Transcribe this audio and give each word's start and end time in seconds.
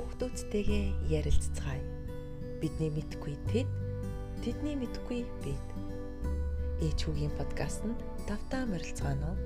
хүүхдүүдтэйгээ 0.00 1.12
ярилцгаая. 1.12 1.84
Бидний 2.56 2.88
мэдгүй 2.88 3.36
тэд, 3.52 3.68
тэдний 4.40 4.72
мэдгүй 4.80 5.28
бид. 5.44 5.66
Ээч 6.80 7.04
хүүгийн 7.04 7.36
подкастт 7.36 7.84
давтаа 8.24 8.64
морилцгаано. 8.64 9.36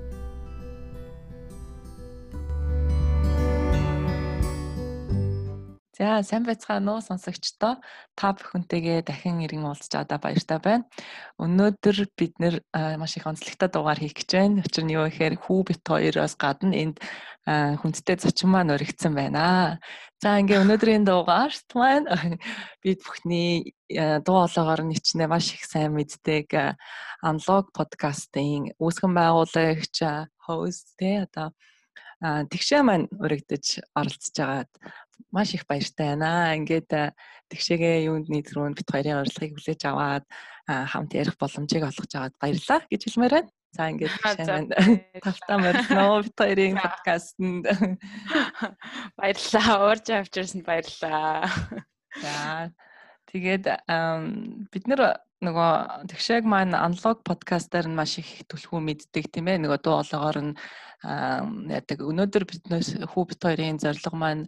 За 5.95 6.19
сайн 6.27 6.43
байцгаана 6.43 6.91
уу 6.91 6.99
сонсогчдоо. 6.99 7.79
Та 8.19 8.35
бүхэнтэйгээ 8.35 9.07
дахин 9.07 9.39
иргэн 9.39 9.63
уулзч 9.63 9.95
чадаа 9.95 10.19
баяртай 10.19 10.59
байна. 10.59 10.83
Өнөөдөр 11.39 12.11
бид 12.19 12.35
нэр 12.35 12.59
маш 12.99 13.15
их 13.15 13.23
онцлогтой 13.23 13.71
дугаар 13.71 14.03
хийх 14.03 14.11
гэж 14.11 14.29
байна. 14.35 14.59
Учир 14.59 14.83
нь 14.83 14.91
юу 14.91 15.07
гэхээр 15.07 15.39
хүү 15.39 15.59
бит 15.63 15.87
хоёроос 15.87 16.35
гадна 16.35 16.75
энд 16.75 16.99
хүндтэй 17.47 18.19
зочин 18.19 18.51
маань 18.51 18.75
өргөцсөн 18.75 19.15
байна. 19.15 19.79
За 20.19 20.35
ингээ 20.35 20.67
өнөөдрийн 20.67 21.07
дугаарт 21.07 21.69
маань 21.71 22.11
бид 22.83 22.99
бүхний 22.99 23.71
дуу 23.87 24.43
хоолойгоор 24.43 24.83
ничнээ 24.83 25.31
маш 25.31 25.55
их 25.55 25.63
сайн 25.63 25.95
мэддэг 25.95 26.75
аналог 27.23 27.71
подкастын 27.71 28.75
үүсгэн 28.83 29.15
байгуулагч 29.15 29.95
хост 30.43 30.99
те 30.99 31.23
одоо 31.23 31.55
тэгшээ 32.19 32.81
маань 32.83 33.07
өргөдөж 33.15 33.65
оролцож 33.95 34.35
байгаад 34.39 34.71
маш 35.31 35.53
их 35.53 35.67
баяртай 35.67 36.15
байна. 36.15 36.55
Ингээд 36.55 36.91
тэгшээгээ 37.51 38.07
юунд 38.09 38.27
нийтрүүнд 38.29 38.77
бит 38.77 38.89
хоёрын 38.89 39.21
урилгыг 39.21 39.53
хүлээж 39.55 39.81
аваад 39.85 40.25
хамт 40.67 41.11
ярих 41.13 41.37
боломжийг 41.37 41.83
олгож 41.85 42.11
аваад 42.15 42.35
баярлалаа 42.41 42.81
гэж 42.89 43.01
хэлмээр 43.05 43.33
байна. 43.37 43.51
За 43.75 43.91
ингээд 43.91 44.13
маань 44.23 44.71
тавтаа 45.19 45.57
морилно 45.59 46.23
бит 46.23 46.37
хоёрын 46.39 46.77
подкастт 46.79 47.35
баярлалаа. 49.19 49.75
Уурж 49.83 50.05
авчирсанд 50.15 50.63
баярлалаа. 50.63 51.51
За 52.23 52.71
тэгээд 53.29 53.65
бид 54.71 54.83
нэр 54.87 55.19
нөгөө 55.43 56.07
тэгшээг 56.07 56.47
маань 56.47 56.75
аналог 56.75 57.19
подкастаар 57.27 57.91
нь 57.91 57.97
маш 57.97 58.19
их 58.23 58.47
түлхүү 58.47 58.79
мэддэг 58.79 59.27
тийм 59.33 59.51
ээ. 59.51 59.59
Нөгөө 59.59 59.79
дуу 59.83 59.99
хоолойгоор 59.99 60.39
нь 60.39 60.53
яадаг 61.03 61.99
өнөөдөр 62.01 62.43
биднээс 62.47 62.89
хүү 63.11 63.23
бит 63.29 63.41
хоёрын 63.43 63.77
зорилго 63.77 64.15
маань 64.15 64.47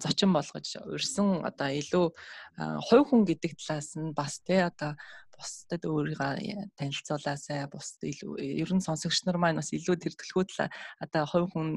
зочин 0.00 0.32
болгож 0.32 0.80
урьсан 0.80 1.44
одоо 1.44 1.68
илүү 1.70 2.06
хувь 2.88 3.04
хүн 3.04 3.22
гэдэг 3.28 3.52
талаас 3.60 3.94
нь 4.00 4.16
бас 4.16 4.40
тий 4.40 4.64
одоо 4.64 4.96
бусдад 5.36 5.82
өөрийгөө 5.84 6.72
танилцуулаасай 6.78 7.66
бусд 7.70 8.00
илүү 8.06 8.32
ер 8.64 8.70
нь 8.74 8.84
сонсогч 8.86 9.26
нар 9.26 9.38
маань 9.38 9.58
бас 9.60 9.70
илүү 9.76 9.96
тэр 9.98 10.14
төлхөө 10.16 10.44
талаа 10.50 10.68
одоо 11.04 11.22
хувь 11.30 11.48
хүн 11.52 11.68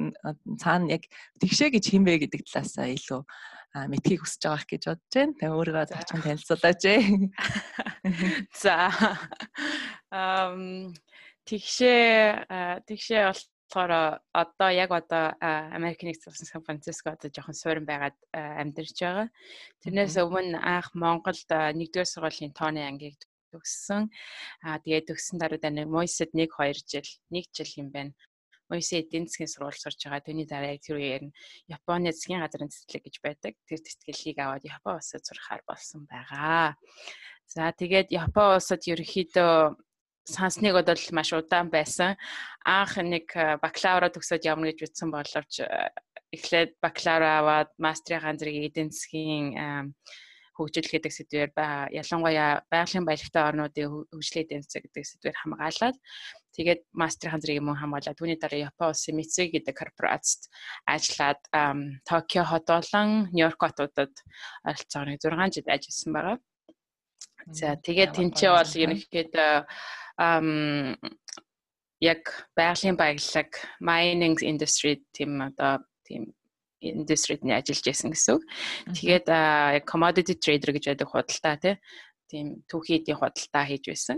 цаана 0.61 0.93
яг 0.95 1.03
тэгшээ 1.41 1.73
гэж 1.75 1.85
хинбэ 1.91 2.25
гэдэг 2.25 2.41
талаасаа 2.45 2.87
илүү 2.93 3.21
мэдхийг 3.85 4.25
хүсэж 4.25 4.41
байгаах 4.41 4.65
гэж 4.65 4.83
бодож 4.89 5.13
байна. 5.13 5.37
Тэ 5.37 5.45
өөрийгөө 5.53 5.85
зочин 5.91 6.21
танилцуулаач. 6.25 6.83
За. 8.61 8.75
Ам 10.09 10.93
тэгшээ 11.45 12.83
тэгшээ 12.89 13.21
болохоор 13.29 14.23
одоо 14.33 14.69
яг 14.71 14.91
одоо 14.91 15.35
Америкийн 15.77 16.09
нэгдсэн 16.15 16.31
улсын 16.31 16.47
Сан 16.47 16.63
Франциско 16.65 17.13
одоо 17.13 17.29
жоохон 17.29 17.53
суурин 17.53 17.85
байгаад 17.85 18.17
амьдарч 18.33 18.97
байгаа. 19.03 19.27
Тэрнээс 19.83 20.15
өмнө 20.23 20.57
анх 20.57 20.95
Монголд 20.95 21.45
1-р 21.51 22.07
сургуулийн 22.07 22.55
тооны 22.55 22.81
ангийг 22.87 23.19
төгссөн. 23.51 24.07
Аа 24.63 24.79
тэгээд 24.79 25.11
төгссөн 25.11 25.37
дараа 25.39 25.59
нэг 25.71 25.87
Мойсед 25.87 26.31
1 26.31 26.47
2 26.47 26.87
жил 26.87 27.07
1 27.31 27.51
жил 27.55 27.71
юм 27.83 27.89
байна. 27.91 28.11
Мойсе 28.69 29.01
эдийн 29.01 29.27
засгийн 29.27 29.51
сургууль 29.51 29.79
сурч 29.79 30.05
байгаа. 30.05 30.25
Түүний 30.25 30.47
дараа 30.47 30.75
яг 30.75 30.83
тэр 30.83 30.99
үеэр 30.99 31.23
нь 31.27 31.35
Японы 31.71 32.11
засгийн 32.11 32.43
газрын 32.43 32.71
цэцлэг 32.71 33.03
гэж 33.07 33.15
байдаг. 33.23 33.53
Тэр 33.67 33.79
цэцгэлийг 33.79 34.37
аваад 34.43 34.63
Япон 34.67 34.99
улсад 34.99 35.23
сурахаар 35.23 35.63
болсон 35.67 36.03
байгаа. 36.07 36.75
За 37.47 37.71
тэгээд 37.71 38.11
Япон 38.11 38.59
улсад 38.59 38.83
ерөөхдөө 38.83 39.77
сансныг 40.27 40.75
бодвол 40.75 41.07
маш 41.15 41.31
удаан 41.31 41.71
байсан. 41.71 42.19
Анх 42.67 42.99
нэг 42.99 43.31
бакалавра 43.63 44.11
төгсөөд 44.11 44.43
явна 44.43 44.67
гэж 44.67 44.77
бичсэн 44.83 45.09
боловч 45.11 45.63
эхлээд 46.35 46.75
бакалавра 46.83 47.39
аваад 47.39 47.69
мастрын 47.79 48.19
ганцрыг 48.19 48.55
эдийн 48.67 48.91
засгийн 48.91 49.95
хөгжил 50.57 50.89
гэдэг 50.89 51.13
сэдвээр 51.13 51.51
ялангуяа 51.93 52.65
байгалийн 52.67 53.05
баялагтай 53.05 53.43
орнуудын 53.45 54.09
хөгжлийн 54.11 54.43
эдийн 54.43 54.63
засаг 54.65 54.83
гэдэг 54.89 55.05
сэдвээр 55.05 55.37
хамгаалаад 55.37 55.95
тэгээд 56.57 56.81
мастрын 56.91 57.37
зэрэг 57.39 57.61
юм 57.61 57.77
хамгаалаад 57.77 58.17
түүний 58.17 58.37
дараа 58.41 58.73
Япон 58.73 58.89
улсын 58.91 59.15
Mitsui 59.17 59.53
гэдэг 59.53 59.77
корпорацид 59.77 60.49
ажиллаад 60.89 61.41
Токио 62.09 62.43
хот 62.49 62.65
болон 62.65 63.29
Нью-Йорк 63.29 63.61
хотуудад 63.61 64.13
ойролцоогоор 64.65 65.17
6 65.21 65.53
жил 65.53 65.69
ажилласан 65.69 66.11
байгаа. 66.13 66.37
За 67.53 67.77
тэгээд 67.77 68.11
тэнцээ 68.17 68.51
бол 68.51 68.73
ерөнхийдөө 68.83 69.53
яг 72.01 72.21
байгалийн 72.57 72.97
баялаг 72.97 73.49
mining 73.79 74.37
industry 74.41 75.01
тийм 75.13 75.41
одоо 75.41 75.85
тийм 76.05 76.33
индустрид 76.81 77.41
нь 77.45 77.53
ажиллаж 77.53 77.85
байсан 77.85 78.11
гэсэн 78.11 78.33
үг. 78.37 78.43
Тэгээд 78.97 79.27
commodity 79.89 80.35
trader 80.37 80.71
гэж 80.73 80.83
байдаг 80.89 81.07
худалдаа 81.09 81.55
тийм 82.29 82.61
түүхийдийн 82.69 83.17
худалдаа 83.17 83.63
хийж 83.65 83.83
байсан. 83.89 84.17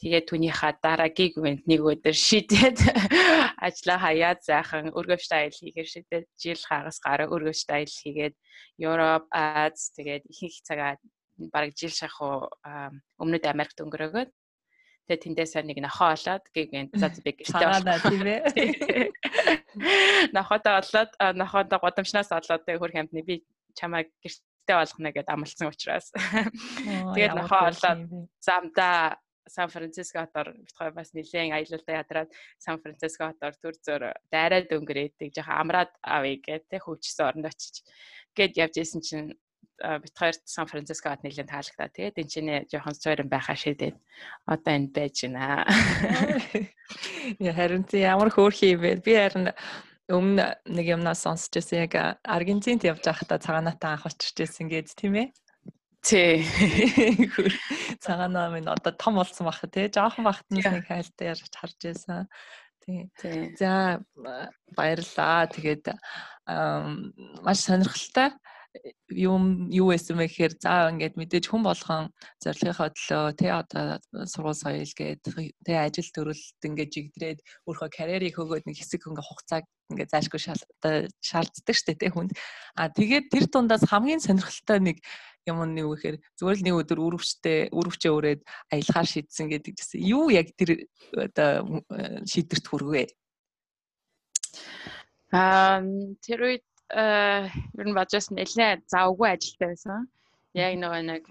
Тэгээд 0.00 0.28
түүнийхээ 0.32 0.72
дараагийн 0.80 1.36
ивент 1.36 1.62
нэг 1.68 1.80
өдөр 1.84 2.16
шийдээд 2.16 2.78
ажлаа 3.68 3.98
хаяад 4.00 4.40
зайхан 4.40 4.88
өргөвчт 4.96 5.28
аялал 5.28 5.60
хийхээр 5.60 5.88
шийдээд 5.92 6.26
жил 6.40 6.60
хагас 6.64 6.96
гараа 7.04 7.28
өргөвчт 7.28 7.68
аялал 7.68 8.00
хийгээд 8.00 8.34
Европ, 8.80 9.28
Аз 9.28 9.92
тэгээд 9.92 10.24
их 10.24 10.40
их 10.40 10.56
цагаа 10.64 10.96
бараг 11.52 11.76
жил 11.76 11.92
шахуу 11.92 12.48
өмнөд 13.20 13.44
Америкт 13.44 13.76
өнгөрөөгөөд 13.84 14.30
тэгээ 15.10 15.24
тэндээсээ 15.24 15.62
нэг 15.68 15.78
нохоо 15.84 16.16
олоод 16.16 16.44
гэгэн 16.54 16.96
за 16.96 17.12
би 17.20 17.32
гэртээ 17.36 17.68
болоо 17.68 17.98
тийм 18.00 18.24
ээ. 18.24 18.40
Нохотой 20.36 20.74
олоод 20.80 21.10
нохотой 21.34 21.78
годамжнаас 21.82 22.30
олоод 22.30 22.62
тэгээ 22.64 22.80
хөр 22.80 22.94
хямдны 22.94 23.20
би 23.26 23.42
чамайг 23.74 24.08
гэртээ 24.22 24.76
болгоно 24.78 25.10
гэдээ 25.10 25.34
амлсан 25.34 25.68
учраас. 25.68 26.08
Тэгээд 27.16 27.34
нохоо 27.36 27.74
олоод 27.74 28.00
замдаа 28.38 29.18
Сан 29.50 29.68
Франциско 29.74 30.22
хотоор 30.22 30.54
битгой 30.54 30.90
бас 30.94 31.10
нэлээд 31.10 31.50
аялалдаа 31.58 32.00
ядраад 32.02 32.30
Сан 32.62 32.78
Франциско 32.78 33.34
хотоор 33.34 33.54
төр 33.58 33.74
зөр 33.82 34.02
дайраад 34.30 34.70
өнгөрөөд 34.70 35.14
тэг 35.18 35.34
жоохон 35.34 35.58
амраад 35.62 35.90
авъя 36.06 36.38
гэх 36.38 36.70
тэ 36.70 36.78
хөвчсөн 36.78 37.26
оронд 37.26 37.50
очиж 37.50 37.82
гээд 38.38 38.54
явж 38.62 38.74
исэн 38.78 39.02
чинь 39.02 39.28
бит 39.80 40.14
хоёрт 40.14 40.42
Сан 40.44 40.66
Франциско 40.70 41.10
хот 41.10 41.24
нэлээд 41.24 41.50
таалагдаа. 41.50 41.88
Тэгээд 41.88 42.20
энэ 42.20 42.30
чинь 42.30 42.50
жоохон 42.70 42.94
цойрон 42.94 43.28
байхаа 43.32 43.56
шийдээд 43.56 43.96
одоо 44.46 44.72
энд 44.76 44.92
байж 44.92 45.24
байна. 45.24 45.64
Яа 47.40 47.54
харин 47.56 47.84
тийм 47.88 48.06
ямар 48.06 48.30
хөөрхий 48.30 48.76
юм 48.76 48.84
бэ? 48.84 49.00
Би 49.00 49.16
харин 49.16 49.50
өмнө 50.10 50.46
нэг 50.68 50.86
юмнаас 50.94 51.24
сонсч 51.24 51.54
байсан 51.56 51.86
яг 51.88 51.94
Аргентинд 52.22 52.84
явж 52.84 53.02
байхдаа 53.08 53.40
цагаанаатай 53.40 53.90
анх 53.96 54.04
очиж 54.04 54.36
байсан 54.36 54.68
гэж 54.68 54.94
тийм 54.94 55.14
ээ. 55.16 55.28
Тий. 56.00 56.44
Цагаанаа 58.00 58.48
минь 58.50 58.68
одоо 58.68 58.92
том 58.92 59.20
болсон 59.20 59.46
бах 59.46 59.60
тий. 59.68 59.92
Жохон 59.92 60.24
бахт 60.24 60.46
нэг 60.48 60.64
хайлтаа 60.88 61.36
ярьж 61.36 61.52
харж 61.52 61.76
байсан. 61.84 62.28
Тий. 62.80 63.10
За 63.60 64.00
баярлаа. 64.72 65.46
Тэгээд 65.52 65.92
маш 67.44 67.58
сонирхолтой 67.60 68.32
юм 69.10 69.66
юу 69.74 69.90
байсан 69.90 70.16
бэ 70.16 70.30
гэхээр 70.30 70.54
за 70.62 70.94
ингээд 70.94 71.18
мэдээж 71.18 71.44
хүн 71.50 71.62
болгон 71.66 72.14
зорилгынхаа 72.38 72.90
төлөө 72.94 73.24
тэ 73.34 73.48
одоо 73.50 73.98
сургууль 74.30 74.54
соёл 74.54 74.86
гээд 74.86 75.26
тэ 75.66 75.74
ажил 75.74 76.10
төрөлд 76.14 76.62
ингээд 76.62 76.94
жигдрээд 76.94 77.38
өөрийнхөө 77.66 77.90
карьерийг 77.90 78.38
хөгөөд 78.38 78.64
нэг 78.70 78.78
хэсэг 78.78 79.02
ингээ 79.10 79.26
хугацааг 79.26 79.64
ингээ 79.90 80.08
заашгүй 80.14 80.40
шаарддаг 81.18 81.74
штэ 81.74 81.98
тэ 81.98 82.14
хүнд. 82.14 82.30
А 82.78 82.86
тэгээд 82.94 83.26
тэр 83.34 83.44
дундаас 83.50 83.82
хамгийн 83.90 84.22
сонирхолтой 84.22 84.78
нэг 84.78 85.02
юм 85.50 85.58
нь 85.66 85.82
юу 85.82 85.98
гэхээр 85.98 86.16
зүгээр 86.38 86.58
л 86.62 86.64
нэг 86.70 86.74
өдөр 86.78 86.98
үрвчтэй 87.02 87.58
үрвчээ 87.74 88.12
өрөөд 88.14 88.40
аялахаар 88.70 89.08
шийдсэн 89.10 89.50
гэдэг 89.50 89.74
гэсэн. 89.74 89.98
Юу 89.98 90.30
яг 90.30 90.54
тэр 90.54 90.86
одоо 91.18 91.82
шийдвэрт 92.22 92.66
хүрвэ 92.70 93.10
Аа 95.30 95.82
тэр 96.26 96.40
үед 96.42 96.64
ер 96.90 97.86
нь 97.86 97.96
бодож 97.96 98.26
нэлээ 98.34 98.82
завгүй 98.90 99.28
ажилтай 99.30 99.68
байсан. 99.70 100.08
Яг 100.58 100.74
нөгөө 100.82 101.02
нэг 101.06 101.24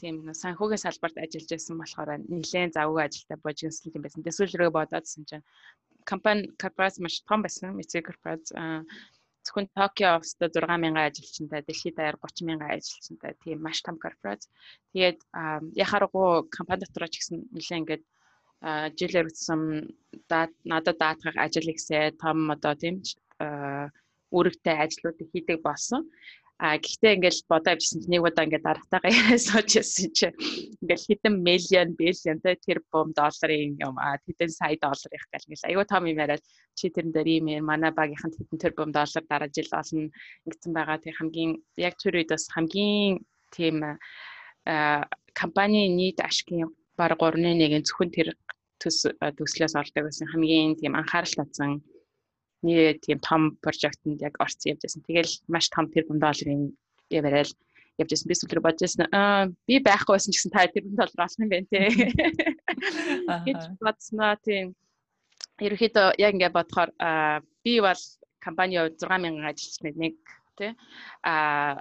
тийм 0.00 0.32
санхүүгийн 0.32 0.80
салбарт 0.80 1.16
ажиллаж 1.20 1.50
байсан 1.52 1.76
болохоор 1.76 2.10
нэлээд 2.24 2.76
завгүй 2.78 3.02
ажилтай 3.04 3.38
божигсэл 3.44 3.92
юм 3.92 4.02
байсан. 4.04 4.24
Тэсвэр 4.24 4.50
рүү 4.56 4.70
бодоодсэн 4.72 5.28
чинь 5.28 5.44
компани 6.08 6.48
корпорац 6.56 6.96
маш 7.04 7.20
том 7.28 7.44
байсан. 7.44 7.76
Мицэг 7.76 8.08
корпорац 8.08 8.48
зөвхөн 9.44 9.68
Токио 9.76 10.16
офстой 10.16 10.48
6000 10.48 10.96
ажилчтай, 10.96 11.60
дэлхийд 11.64 11.96
даяар 11.96 12.16
30000 12.16 12.64
ажилчтай 12.64 13.32
тийм 13.44 13.58
маш 13.60 13.78
том 13.84 13.96
корпорац. 14.00 14.48
Тэгээд 14.92 15.20
яхааргүй 15.76 16.48
компани 16.56 16.80
дотор 16.80 17.08
ч 17.12 17.20
гэсэн 17.20 17.36
нэлээд 17.52 17.80
ингээд 17.80 18.04
жилээр 18.98 19.28
үтсэн 19.28 19.60
надад 20.70 20.96
даатгах 21.00 21.36
ажил 21.36 21.72
ихсээ 21.72 22.16
том 22.20 22.48
одоо 22.52 22.74
тийм 22.76 23.00
үүрэгтэй 24.34 24.76
ажлуудыг 24.84 25.28
хийдэг 25.32 25.58
болсон. 25.62 26.02
А 26.60 26.76
гэхдээ 26.76 27.16
ингээл 27.16 27.48
бодоо 27.48 27.72
авчихсан 27.72 28.04
чинь 28.04 28.12
нэг 28.12 28.20
удаа 28.20 28.44
ингээд 28.44 28.68
дараатайгаа 28.68 29.40
сууж 29.48 29.70
яасан 29.80 30.12
чи 30.12 30.28
ингээл 30.84 31.06
хэдэн 31.08 31.34
миллион 31.40 31.90
биллион 31.96 32.38
тэр 32.44 32.78
бом 32.92 33.16
долларын 33.16 33.80
юм 33.80 33.96
а 33.96 34.20
хэдэн 34.20 34.52
сая 34.52 34.76
доллар 34.76 35.12
их 35.16 35.24
гэл 35.32 35.48
ингээл 35.48 35.68
айгүй 35.72 35.86
том 35.88 36.04
юм 36.04 36.20
яриад 36.20 36.44
чи 36.76 36.92
тэрэн 36.92 37.16
дээр 37.16 37.28
ийм 37.32 37.64
манай 37.64 37.96
багийнханд 37.96 38.36
хэдэн 38.36 38.60
тэр 38.60 38.76
бом 38.76 38.92
доллар 38.92 39.24
дараа 39.24 39.48
жил 39.48 39.72
олно 39.72 40.12
ингэсэн 40.44 40.72
байгаа 40.76 40.98
тэг 41.00 41.16
хамгийн 41.16 41.52
яг 41.80 41.94
тэр 41.96 42.20
үед 42.20 42.28
бас 42.28 42.44
хамгийн 42.52 43.24
тийм 43.56 43.76
компани 45.32 45.88
нийт 45.88 46.20
ашигын 46.20 46.68
баг 46.92 47.16
3.1-ийн 47.16 47.88
зөвхөн 47.88 48.12
тэр 48.12 48.28
төс 48.76 49.08
төслөөс 49.08 49.74
олдог 49.80 50.04
байсан 50.04 50.28
хамгийн 50.28 50.76
тийм 50.76 50.92
анхаарал 50.92 51.34
татсан 51.40 51.80
нэг 52.62 53.00
тийм 53.04 53.18
том 53.24 53.56
прожектод 53.64 54.20
яг 54.20 54.36
орсон 54.40 54.72
явж 54.72 54.82
байсан. 54.84 55.02
Тэгэл 55.06 55.32
маш 55.48 55.68
том 55.70 55.88
тэрбум 55.88 56.18
долларын 56.20 56.72
яваарай 57.10 57.44
л 57.48 57.54
явж 58.00 58.10
байсан. 58.12 58.28
Би 58.28 58.34
сүүлрээ 58.36 58.64
бодож 58.64 58.82
байсан 58.84 59.06
аа 59.12 59.48
би 59.68 59.80
байхгүй 59.80 60.14
байсан 60.16 60.32
гэсэн 60.32 60.52
та 60.52 60.68
тэрбум 60.68 60.96
доллар 60.96 61.24
олох 61.24 61.40
юм 61.40 61.50
байна 61.50 61.66
те. 61.70 61.80
гэж 63.48 63.60
бодсноо 63.80 64.34
тийм. 64.44 64.74
Ерөнхийдөө 65.60 66.16
яг 66.20 66.32
ингээд 66.34 66.56
бодохоор 66.56 66.90
би 67.64 67.74
бол 67.80 68.02
компани 68.40 68.76
6000 68.80 69.44
ажилчныг 69.44 69.94
нэг 69.96 70.16
тий. 70.60 70.72
А 71.24 71.80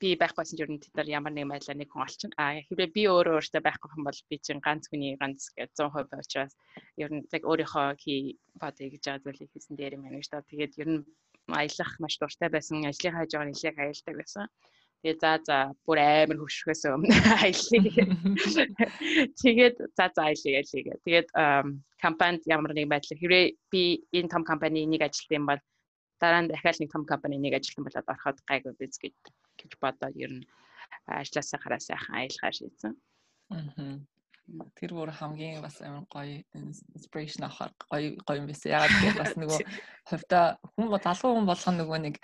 би 0.00 0.14
байхгүйсэн 0.20 0.56
ч 0.56 0.62
ер 0.64 0.70
нь 0.70 0.80
тэд 0.82 0.94
нар 0.96 1.08
ямар 1.10 1.32
нэг 1.34 1.50
байдлаар 1.50 1.78
нэг 1.78 1.90
хүн 1.90 2.04
олчихно. 2.06 2.38
А 2.38 2.62
хэрвээ 2.66 2.94
би 2.96 3.02
өөрөө 3.10 3.34
өөртөө 3.36 3.62
байхгүй 3.66 3.90
юм 3.96 4.06
бол 4.06 4.20
би 4.30 4.36
чинь 4.38 4.64
ганц 4.64 4.86
хүний 4.88 5.18
ганц 5.20 5.50
гэж 5.58 5.70
100% 5.74 6.22
учраас 6.22 6.54
ер 7.02 7.10
нь 7.10 7.26
яг 7.34 7.42
өөрийнхөө 7.44 7.86
хий 8.02 8.38
бодъё 8.62 8.88
гэж 8.92 9.02
байгаа 9.04 9.24
зүйлийг 9.24 9.50
хийсэн 9.52 9.74
дээр 9.76 9.96
юм 9.96 10.04
байна 10.06 10.18
гэж 10.22 10.28
та. 10.30 10.48
Тэгээд 10.50 10.78
ер 10.82 10.88
нь 10.94 11.00
аялах 11.50 11.92
маш 12.00 12.14
дуртай 12.18 12.48
байсан. 12.48 12.86
Ажлын 12.86 13.16
хайж 13.16 13.30
байгаа 13.34 13.48
нэлээд 13.50 13.78
аялдаг 13.78 14.16
байсан. 14.16 14.46
Тэгээ 15.00 15.16
за 15.20 15.32
за 15.48 15.56
бүр 15.88 15.98
амар 16.00 16.36
хөвшөхөөс 16.40 16.82
өмнө 16.92 17.16
аяллаа. 17.44 18.04
Тэгээд 19.40 19.76
за 19.96 20.04
за 20.12 20.20
аяллаа 20.28 20.60
гэлээ. 20.60 21.00
Тэгээд 21.04 21.28
компанид 22.04 22.44
ямар 22.44 22.72
нэг 22.76 22.88
байдлаар 22.92 23.20
хэрвээ 23.20 23.44
би 23.72 24.04
энэ 24.12 24.28
том 24.28 24.44
компани 24.44 24.84
нэг 24.84 25.00
ажилт 25.08 25.32
юм 25.32 25.48
бол 25.48 25.60
дараа 26.20 26.42
нь 26.42 26.50
дахиад 26.52 26.78
нэг 26.80 26.90
том 26.92 27.04
компани 27.08 27.36
нэг 27.40 27.56
ажилтан 27.58 27.84
болоод 27.84 28.12
ороход 28.12 28.38
гайгүй 28.50 28.74
биз 28.78 28.94
гэж 29.02 29.16
гэж 29.58 29.72
бодоод 29.82 30.16
ер 30.16 30.32
нь 30.38 30.44
ажилласаа 31.06 31.58
хараа 31.60 31.80
сайхан 31.80 32.14
аялахаар 32.16 32.54
шийдсэн. 32.56 32.92
Аа. 33.50 33.98
Тэр 34.74 34.90
бүр 34.98 35.10
хамгийн 35.14 35.62
бас 35.62 35.78
амар 35.78 36.06
гоё 36.10 36.42
inspiration 36.94 37.46
авах 37.46 37.70
гоё 37.86 38.18
гоё 38.26 38.42
юм 38.42 38.46
байсан. 38.50 38.74
Ягаад 38.74 38.94
гэвэл 38.98 39.22
бас 39.22 39.34
нөгөө 39.38 39.60
хувьда 40.10 40.40
хүн 40.74 40.88
залуу 40.90 41.30
хүн 41.38 41.46
болгоно 41.46 41.78
нөгөө 41.80 41.98
нэг 42.02 42.16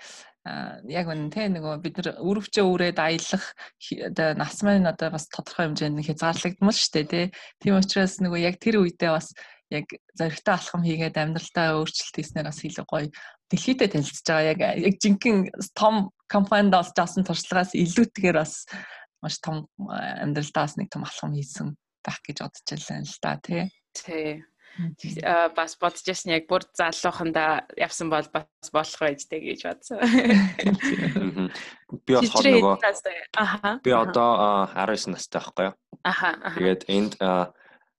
яг 0.91 1.07
үнэн 1.07 1.31
те 1.31 1.47
нөгөө 1.47 1.73
бид 1.83 1.95
нар 1.99 2.09
өрөвчөө 2.19 2.65
үрээд 2.67 2.99
аялах 2.99 3.45
оо 3.47 4.33
нас 4.35 4.55
маань 4.63 4.91
одоо 4.91 5.09
бас 5.15 5.27
тодорхой 5.31 5.71
хэмжээнд 5.71 6.03
хязгаарлагдмал 6.03 6.75
шүү 6.75 6.91
дээ 6.95 7.07
те. 7.11 7.21
Тийм 7.63 7.79
учраас 7.79 8.19
нөгөө 8.19 8.39
яг 8.43 8.55
тэр 8.59 8.83
үедээ 8.83 9.11
бас 9.15 9.31
яг 9.71 9.85
зоригтой 10.15 10.53
алхам 10.55 10.83
хийгээд 10.83 11.17
амьдралдаа 11.19 11.77
өөрчлөлт 11.79 12.15
хийснээр 12.15 12.47
бас 12.47 12.63
илүү 12.63 12.85
гоё 12.87 13.07
дэлхийдээ 13.51 13.89
танилцж 13.91 14.23
байгаа 14.27 14.51
яг 14.55 14.59
яг 14.79 14.95
жинхэнэ 15.03 15.51
том 15.75 16.11
компанид 16.27 16.75
олж 16.75 16.95
авсан 16.95 17.23
туршлагаас 17.27 17.75
илүүтэйгээр 17.75 18.37
бас 18.39 18.67
маш 19.23 19.35
том 19.43 19.67
амьдралдаас 19.77 20.79
нэг 20.79 20.87
том 20.91 21.03
алхам 21.03 21.35
хийсэн 21.35 21.75
байх 22.03 22.19
гэж 22.23 22.37
бодож 22.43 22.83
байна 22.87 23.03
л 23.03 23.19
да 23.23 23.35
тий. 23.43 23.63
Тий. 23.91 24.43
А 25.25 25.49
бас 25.49 25.75
бодож 25.81 26.05
ясна 26.05 26.37
яг 26.37 26.45
бүр 26.47 26.63
залууханда 26.77 27.65
явсан 27.75 28.11
бол 28.13 28.27
бас 28.29 28.69
болох 28.71 29.01
байжтэй 29.01 29.41
гэж 29.41 29.59
бодсон. 29.65 29.99
Би 32.05 32.13
болохоор 32.13 32.45
нөгөө 32.45 33.81
би 33.81 33.91
одоо 33.91 34.29
19 34.75 35.15
настай 35.15 35.41
байхгүй 35.41 35.65
юу? 35.71 35.75
Аха. 36.03 36.29
Тэгээд 36.55 36.83
энд 36.93 37.13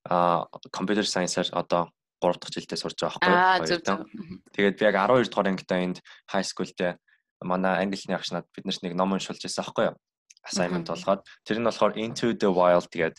компьютер 0.05 1.07
сайенсаар 1.07 1.49
одоо 1.53 1.91
3 2.21 2.39
дахь 2.39 2.53
жилдээ 2.55 2.79
сурж 2.79 2.99
байгаа 2.99 3.63
байхгүй 3.63 3.79
юу. 3.79 4.07
Тэгээд 4.55 4.79
би 4.79 4.85
яг 4.85 4.97
12 4.99 5.31
дугаар 5.31 5.51
ангитай 5.55 5.81
энд 5.87 5.99
high 6.31 6.47
school 6.47 6.71
дээр 6.75 6.99
манай 7.43 7.87
англи 7.87 7.97
хэлний 7.97 8.19
агш 8.19 8.35
над 8.35 8.47
бид 8.55 8.67
нарт 8.67 8.83
нэг 8.83 8.95
ном 8.99 9.15
уншуулж 9.15 9.39
байсан 9.39 9.63
байхгүй 9.63 9.85
юу. 9.95 9.97
Assignment 10.43 10.87
болгоод 10.91 11.23
тэр 11.47 11.59
нь 11.63 11.69
болохоор 11.69 11.95
Into 11.95 12.35
the 12.35 12.51
Wild 12.51 12.91
тэгээд 12.91 13.17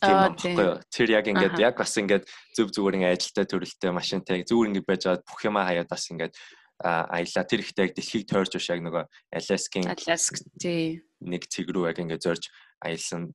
тийм 0.00 0.16
байхгүй 0.16 0.64
юу. 0.64 0.80
Тэр 0.88 1.08
яг 1.12 1.26
ингээд 1.28 1.60
яг 1.60 1.76
бас 1.76 1.92
ингээд 1.96 2.24
зөв 2.56 2.72
зүгээр 2.72 2.96
ингээд 2.96 3.16
ажилтай 3.20 3.44
төрөлтэй 3.44 3.92
машинтай 3.92 4.44
зүгээр 4.48 4.68
ингээд 4.72 4.88
байж 4.88 5.02
байгаа 5.04 5.26
бүх 5.28 5.40
юмаа 5.44 5.68
хаяад 5.68 5.88
бас 5.92 6.08
ингээд 6.08 6.34
аялаа 6.80 7.44
тэр 7.44 7.60
ихтэй 7.64 7.88
яг 7.88 7.92
дэлхийг 7.96 8.24
тойрж 8.28 8.52
биш 8.52 8.68
яг 8.68 8.80
нөгөө 8.84 9.04
Аляскийн 9.32 9.88
Аляск 9.88 10.44
тий. 10.60 11.00
нэг 11.24 11.48
цэг 11.48 11.72
рүү 11.72 11.88
яг 11.88 12.00
ингээд 12.00 12.20
зорж 12.20 12.52
аялсан 12.84 13.32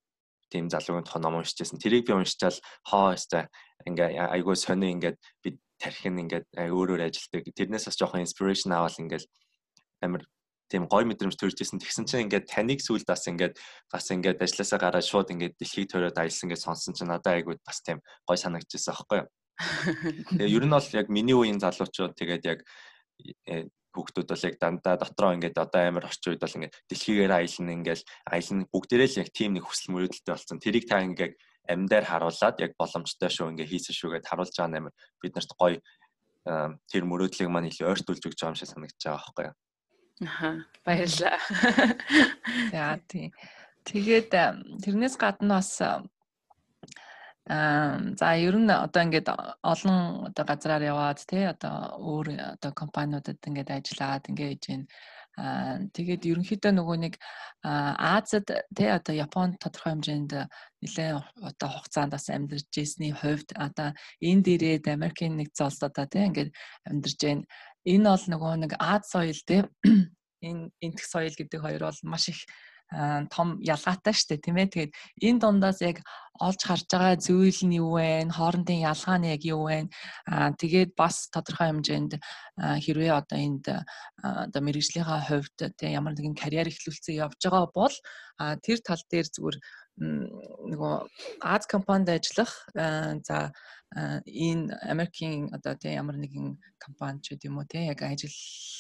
тийм 0.51 0.67
залуугийн 0.67 1.07
тухай 1.07 1.21
ном 1.23 1.39
уншижсэн. 1.39 1.79
Тэрийг 1.79 2.05
би 2.05 2.13
уншичаал 2.13 2.59
хоо 2.85 3.15
өстэй 3.15 3.47
ингээ 3.87 4.19
айгүй 4.35 4.55
сони 4.59 4.91
ингээд 4.91 5.17
би 5.41 5.57
тархин 5.79 6.19
ингээд 6.21 6.45
өөрөөр 6.53 7.07
ажилтдаг. 7.07 7.47
Тэрнээс 7.55 7.87
бас 7.87 7.97
жоохон 7.97 8.21
inspiration 8.21 8.75
аваад 8.75 8.99
ингээд 8.99 9.25
амар 10.03 10.27
тийм 10.71 10.87
гой 10.87 11.03
мэдрэмж 11.03 11.35
төржсэн. 11.35 11.81
Тэгсэн 11.81 12.05
чинь 12.07 12.23
ингээд 12.29 12.47
таныг 12.47 12.79
сүлд 12.79 13.07
бас 13.07 13.27
ингээд 13.27 13.59
бас 13.91 14.05
ингээд 14.11 14.39
ажилласаа 14.39 14.79
гараад 14.79 15.07
шууд 15.07 15.33
ингээд 15.33 15.57
дэлхийг 15.59 15.91
төрөөд 15.91 16.15
аялсан 16.15 16.47
гэж 16.47 16.59
сонсон 16.63 16.95
чинь 16.95 17.11
надад 17.11 17.35
айгүй 17.41 17.59
бас 17.65 17.83
тийм 17.83 17.99
гой 18.23 18.37
санагдчихсан 18.39 18.95
аахгүй 18.95 19.17
юу. 19.25 19.29
Тэгээ 20.39 20.55
ер 20.55 20.65
нь 20.65 20.73
бол 20.73 20.89
яг 20.95 21.07
миний 21.11 21.35
үеийн 21.35 21.59
залуучууд 21.59 22.15
тэгээд 22.15 22.43
яг 22.47 22.59
э, 23.45 23.67
хүүхдүүд 23.91 24.27
бол 24.31 24.45
яг 24.47 24.55
дандаа 24.59 24.95
дотроо 24.95 25.31
ингээд 25.35 25.57
одоо 25.59 25.81
амар 25.83 26.07
орчин 26.07 26.33
үед 26.33 26.41
бол 26.43 26.57
ингээд 26.57 26.75
дэлхийгээр 26.89 27.33
аялна 27.35 27.71
ингээд 27.75 28.01
аялна 28.31 28.65
бүгдээрээ 28.71 29.09
л 29.11 29.21
яг 29.21 29.29
тийм 29.35 29.51
нэг 29.55 29.63
хүсэл 29.67 29.91
мөрөөдөлтэй 29.91 30.31
болсон. 30.31 30.63
Тэрийг 30.63 30.85
та 30.87 31.03
ингээд 31.03 31.33
амьдаар 31.67 32.05
харуулад 32.07 32.57
яг 32.63 32.71
боломжтой 32.79 33.29
шүү 33.29 33.51
ингээд 33.51 33.71
хийсэн 33.71 33.95
шүүгээд 33.95 34.27
харуулж 34.27 34.55
байгаа 34.55 34.71
нээр 34.71 34.95
бид 35.21 35.33
нарт 35.35 35.51
гоё 35.59 35.77
тэр 36.89 37.03
мөрөөдлийг 37.05 37.49
маань 37.51 37.69
илүү 37.69 37.91
ойртуулж 37.91 38.23
өгч 38.25 38.39
байгаа 38.39 38.53
юм 38.55 38.59
шиг 38.59 38.69
санагдаж 38.71 39.03
байгаа 39.03 39.21
байхгүй 39.21 39.45
юу. 39.45 39.55
Аа 40.25 40.55
баярлалаа. 40.85 41.37
За 42.73 42.97
тий. 43.05 43.29
Тэгээд 43.85 44.29
тэрнээс 44.81 45.15
гадна 45.21 45.61
бас 45.61 45.81
за 47.49 48.27
ер 48.37 48.55
нь 48.57 48.69
одоо 48.69 49.01
ингээд 49.01 49.27
олон 49.65 50.29
одоо 50.29 50.45
газраар 50.45 50.83
яваад 50.85 51.19
тий 51.25 51.45
одоо 51.49 51.97
өөр 51.97 52.27
одоо 52.53 52.71
компаниудад 52.71 53.41
ингээд 53.41 53.69
ажиллаад 53.77 54.29
ингээд 54.29 54.61
байна. 54.69 54.85
Аа 55.41 55.79
тэгээд 55.95 56.27
ерөнхийдөө 56.27 56.71
нөгөө 56.75 56.97
нэг 57.01 57.13
Азад 57.63 58.45
тий 58.77 58.89
одоо 58.91 59.15
Японд 59.15 59.57
тодорхой 59.57 59.95
хэмжээнд 59.95 60.31
нэлээд 60.85 61.17
одоо 61.49 61.69
хугацаанд 61.71 62.13
бас 62.13 62.29
амьдарч 62.29 62.69
ирсний 62.77 63.13
хувьд 63.15 63.49
одоо 63.57 63.97
энэ 64.21 64.43
дээрээ 64.45 64.93
Америкийн 64.93 65.39
нэгдсэн 65.39 65.65
улсуудаа 65.65 66.05
тий 66.05 66.27
ингээд 66.29 66.51
амьдарч 66.85 67.19
байна. 67.25 67.43
Энэ 67.89 68.05
бол 68.11 68.25
нөгөө 68.29 68.53
нэг 68.61 68.71
Аз 68.77 69.09
соёл 69.09 69.41
тий 69.49 69.61
энэ 70.45 70.69
энтх 70.85 71.05
соёл 71.09 71.33
гэдэг 71.33 71.59
хоёр 71.63 71.81
бол 71.89 71.99
маш 72.05 72.29
их 72.29 72.45
том 73.31 73.59
ялгаатай 73.63 74.13
шүү 74.13 74.27
дээ 74.35 74.43
тийм 74.43 74.57
ээ. 74.59 74.67
Тэгээд 74.71 74.93
энэ 75.23 75.39
дундаас 75.39 75.79
яг 75.79 76.03
олж 76.43 76.59
харж 76.67 76.85
байгаа 76.91 77.15
зүйл 77.15 77.61
нь 77.63 77.79
юу 77.79 77.95
вэ? 77.95 78.27
Хоорондын 78.27 78.83
ялгаа 78.83 79.17
нь 79.19 79.31
яг 79.31 79.41
юу 79.47 79.71
вэ? 79.71 79.87
Тэгээд 80.59 80.91
бас 80.99 81.31
тодорхой 81.31 81.71
хэмжээнд 81.71 82.19
хэрвээ 82.59 83.11
одоо 83.15 83.37
энд 83.39 83.65
одоо 84.19 84.61
мэрэгжлийнхаа 84.63 85.21
хувьд 85.23 85.57
тийм 85.79 85.95
ямар 85.95 86.13
нэгэн 86.19 86.35
карьер 86.35 86.67
эхлүүлсэн 86.67 87.15
явж 87.15 87.39
байгаа 87.39 87.71
бол 87.71 87.95
тэр 88.59 88.79
тал 88.83 89.03
дээр 89.07 89.27
зүгээр 89.31 89.57
нөгөө 90.01 90.95
Аз 91.41 91.65
компанид 91.67 92.09
ажиллах 92.09 92.51
за 92.73 93.51
энэ 93.91 94.71
Америкийн 94.87 95.51
одоо 95.51 95.75
тийм 95.75 95.99
ямар 95.99 96.15
нэгэн 96.15 96.55
компани 96.79 97.19
ч 97.19 97.35
гэдэм 97.35 97.59
үү 97.59 97.67
тийм 97.67 97.83
яг 97.91 97.99
ажил 98.07 98.31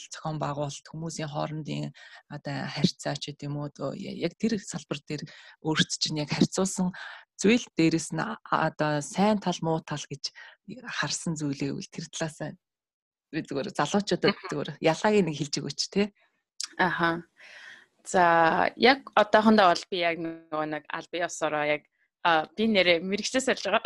зохион 0.07 0.39
байгуулалт 0.39 0.87
хүмүүсийн 0.87 1.27
хоорондын 1.27 1.91
одоо 2.31 2.55
харьцаа 2.71 3.19
ч 3.19 3.35
гэдэм 3.35 3.59
үү 3.59 3.99
яг 3.99 4.33
тэр 4.39 4.55
салбар 4.63 4.99
дээр 5.03 5.27
өөрсд 5.67 5.99
чинь 5.99 6.23
яг 6.23 6.31
харьцуулсан 6.31 6.95
зүйл 7.35 7.65
дээрэс 7.75 8.15
нь 8.15 8.23
одоо 8.47 9.03
сайн 9.03 9.43
тал 9.43 9.59
муу 9.59 9.83
тал 9.83 10.05
гэж 10.07 10.31
харсан 10.87 11.35
зүйлээ 11.35 11.75
үл 11.75 11.89
тэр 11.91 12.07
талаас 12.07 12.55
би 13.31 13.39
зүгээр 13.43 13.75
залуучуудад 13.75 14.35
зүгээр 14.47 14.69
ялгааг 14.79 15.15
нэг 15.27 15.35
хэлж 15.35 15.53
өгөөч 15.59 15.81
тий. 15.91 16.07
Аха. 16.77 17.23
За 18.07 18.71
яг 18.75 19.11
одоохондоо 19.15 19.71
бол 19.71 19.85
би 19.91 19.97
яг 20.03 20.17
нөгөө 20.19 20.65
нэг 20.71 20.83
аль 20.87 21.09
бие 21.11 21.25
осороо 21.25 21.63
яг 21.67 21.90
А 22.21 22.45
би 22.53 22.69
нэрээ 22.69 23.01
мэрэгчлээ 23.01 23.41
сольж 23.41 23.65
байгаа. 23.65 23.81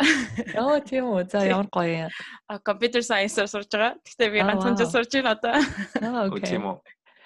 Оо 0.60 0.76
тийм 0.84 1.08
үү. 1.08 1.24
За 1.32 1.40
ямар 1.40 1.72
гоё 1.72 2.04
юм. 2.04 2.12
А 2.52 2.60
компьютер 2.60 3.00
сайенсаар 3.00 3.48
сурж 3.48 3.72
байгаа. 3.72 3.96
Гэхдээ 4.04 4.28
би 4.28 4.40
ганцхан 4.44 4.76
жил 4.76 4.92
сурж 4.92 5.10
байна 5.16 5.32
одоо. 5.32 5.56
Аа 6.04 6.28
окей. 6.28 6.44
Тийм 6.44 6.68
үү. 6.68 6.76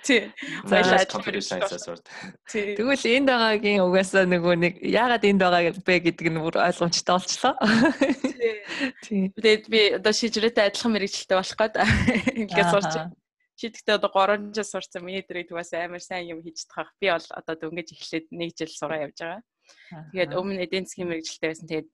Тий. 0.06 0.30
Баялаа 0.70 1.04
компьютер 1.10 1.42
сайенсаар 1.42 1.82
сурд. 1.82 2.06
Тий. 2.46 2.78
Тэгвэл 2.78 3.04
энд 3.10 3.26
байгаагийн 3.26 3.82
угаасаа 3.82 4.22
нөгөө 4.30 4.54
нэг 4.54 4.74
яагаад 4.86 5.26
энд 5.26 5.42
байгаа 5.42 5.74
бэ 5.82 5.94
гэдэг 6.14 6.26
нь 6.30 6.38
бүр 6.38 6.62
ойлгомжтой 6.62 7.14
болчлоо. 7.18 7.54
Тий. 9.02 9.34
Тэгээд 9.34 9.64
би 9.66 9.80
одоо 9.98 10.12
шижрээтэй 10.14 10.70
адилхан 10.70 10.94
мэрэгчлээ 10.94 11.36
болох 11.36 11.58
гээд 11.58 11.74
ингээд 12.38 12.70
сурч. 12.70 12.94
шийдэхдээ 13.60 13.98
одоо 14.00 14.08
3 14.08 14.56
жил 14.56 14.64
сурсан 14.64 15.04
миний 15.04 15.20
дэрэг 15.20 15.52
бас 15.52 15.74
амар 15.76 16.00
сайн 16.00 16.32
юм 16.32 16.40
хийж 16.40 16.64
тахах. 16.64 16.94
Би 16.96 17.12
бол 17.12 17.28
одоо 17.28 17.54
дөнгөж 17.60 17.92
эхлээд 17.92 18.26
1 18.32 18.56
жил 18.56 18.72
сураа 18.72 19.04
явж 19.04 19.20
байгаа. 19.20 19.42
Тэгээд 20.12 20.36
өмнө 20.38 20.64
эдийн 20.64 20.86
засгийн 20.86 21.10
мэрэгжилтэй 21.10 21.50
байсан. 21.50 21.66
Тэгээд 21.70 21.88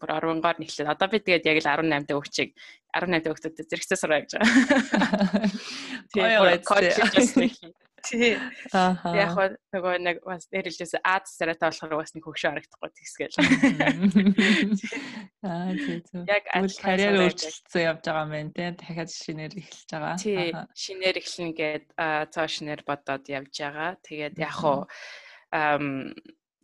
бүр 0.00 0.10
10-гаар 0.16 0.58
нэхлээд 0.58 0.92
одоо 0.92 1.08
би 1.08 1.18
тэгээд 1.20 1.48
яг 1.48 1.58
л 1.60 1.70
18 1.84 2.08
дэх 2.08 2.20
өгчийг 2.20 2.50
18 2.94 3.22
дэх 3.24 3.34
өгтөд 3.34 3.54
зэрэгцээ 3.68 3.98
сураа 3.98 4.20
явж 4.22 4.32
байгаа. 4.38 4.50
Тэгээд 6.14 6.64
хийж 6.64 7.10
байсан. 7.14 7.74
Тий. 8.04 8.36
Яг 9.16 9.32
нөгөө 9.72 9.96
нэг 10.04 10.20
бас 10.28 10.44
нэрэлжээс 10.52 11.00
ад 11.00 11.24
царайтай 11.24 11.72
болохоор 11.72 12.04
бас 12.04 12.12
нэг 12.12 12.24
хөвшөө 12.28 12.50
харагдахгүй 12.52 12.90
тэгсгээл. 12.92 13.36
Аа 15.48 15.72
тий. 15.72 16.04
Яг 16.28 16.44
карьер 16.52 17.16
өөрчлөлтсөн 17.24 17.82
явж 17.88 18.04
байгаа 18.04 18.24
юм 18.28 18.32
байна 18.36 18.52
тий. 18.52 18.70
Дахиад 18.76 19.08
шинээр 19.08 19.52
эхэлж 19.56 19.88
байгаа. 19.88 20.16
Тий. 20.20 20.52
Шинээр 20.76 21.16
эхлэн 21.16 21.52
гээд 21.56 21.86
цоо 22.28 22.46
шинээр 22.46 22.82
бодоод 22.84 23.24
явж 23.24 23.54
байгаа. 23.56 23.96
Тэгээд 24.04 24.36
яг 24.36 24.52
хоо 24.52 24.84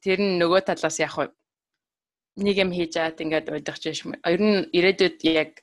тэр 0.05 0.19
нь 0.21 0.39
нөгөө 0.41 0.61
талаас 0.67 0.99
яг 1.01 1.15
нэг 2.41 2.57
юм 2.57 2.71
хийж 2.73 2.97
аваад 2.97 3.21
ингээд 3.21 3.53
удирч 3.53 3.83
биш. 3.91 4.01
Ер 4.05 4.41
нь 4.41 4.69
ирээдүйд 4.73 5.19
яг 5.29 5.61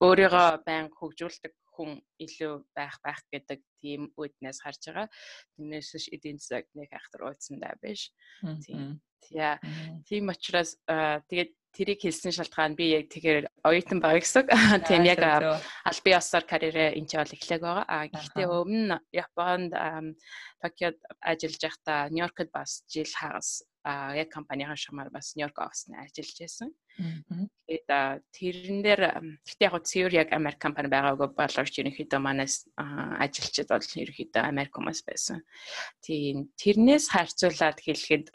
өөрийгөө 0.00 0.48
байнга 0.64 0.96
хөгжүүлдэг 0.96 1.52
хүн 1.74 2.00
илүү 2.24 2.54
байх 2.76 2.96
байх 3.04 3.20
гэдэг 3.32 3.60
тийм 3.80 4.08
үүднээс 4.16 4.58
харж 4.64 4.80
байгаа. 4.88 5.08
Тэрнээс 5.56 5.88
ш 5.96 6.06
эдийн 6.14 6.38
засаг 6.40 6.64
нэг 6.76 6.88
айхтар 6.92 7.28
уудсандаа 7.28 7.76
биш. 7.80 8.12
Тийм. 8.64 9.00
Тийм 10.08 10.24
учраас 10.32 10.80
тэгээд 11.28 11.52
тэрийг 11.74 12.00
хэлсэн 12.02 12.34
шалтгаан 12.34 12.74
би 12.74 12.98
яг 12.98 13.06
тэгэхээр 13.08 13.46
оюутан 13.62 13.98
баг 14.02 14.20
гэсэн. 14.22 14.46
Тийм 14.88 15.06
яг 15.06 15.22
аль 15.22 16.02
би 16.04 16.10
осоор 16.12 16.44
карьерээ 16.44 16.98
энэ 16.98 17.08
ч 17.08 17.12
бол 17.16 17.34
эхлэх 17.34 17.60
байгаа. 17.62 17.84
А 17.86 18.06
гэхдээ 18.10 18.46
өмнө 18.46 18.96
Японд 19.14 19.72
Токиод 20.60 20.98
ажиллаж 21.22 21.62
байхдаа 21.62 22.10
Нью-Йоркд 22.10 22.50
бас 22.50 22.82
жил 22.90 23.08
хагас 23.08 23.62
а 23.82 24.12
яг 24.14 24.28
компанийн 24.28 24.76
шамаар 24.76 25.08
бас 25.10 25.32
Нью-Йорк 25.36 25.58
офсны 25.58 25.96
ажиллаж 25.96 26.36
байсан. 26.36 26.68
Тэгээд 27.64 27.88
тэрэн 28.36 28.78
дээр 28.84 29.02
гэхдээ 29.46 29.68
яг 29.72 29.84
цэвэр 29.88 30.14
яг 30.20 30.28
Америк 30.36 30.60
компани 30.60 30.92
байгаагүй 30.92 31.32
боловч 31.32 31.74
ерөнхийдөө 31.80 32.20
манаас 32.20 32.68
ажилчид 32.76 33.72
бол 33.72 33.80
ерөнхийдөө 33.80 34.42
Америк 34.44 34.76
хүмүүс 34.76 35.00
байсан. 35.08 35.40
Тийм 36.04 36.52
тэрнээс 36.60 37.08
харьцуулаад 37.08 37.80
хэлэхэд 37.80 38.28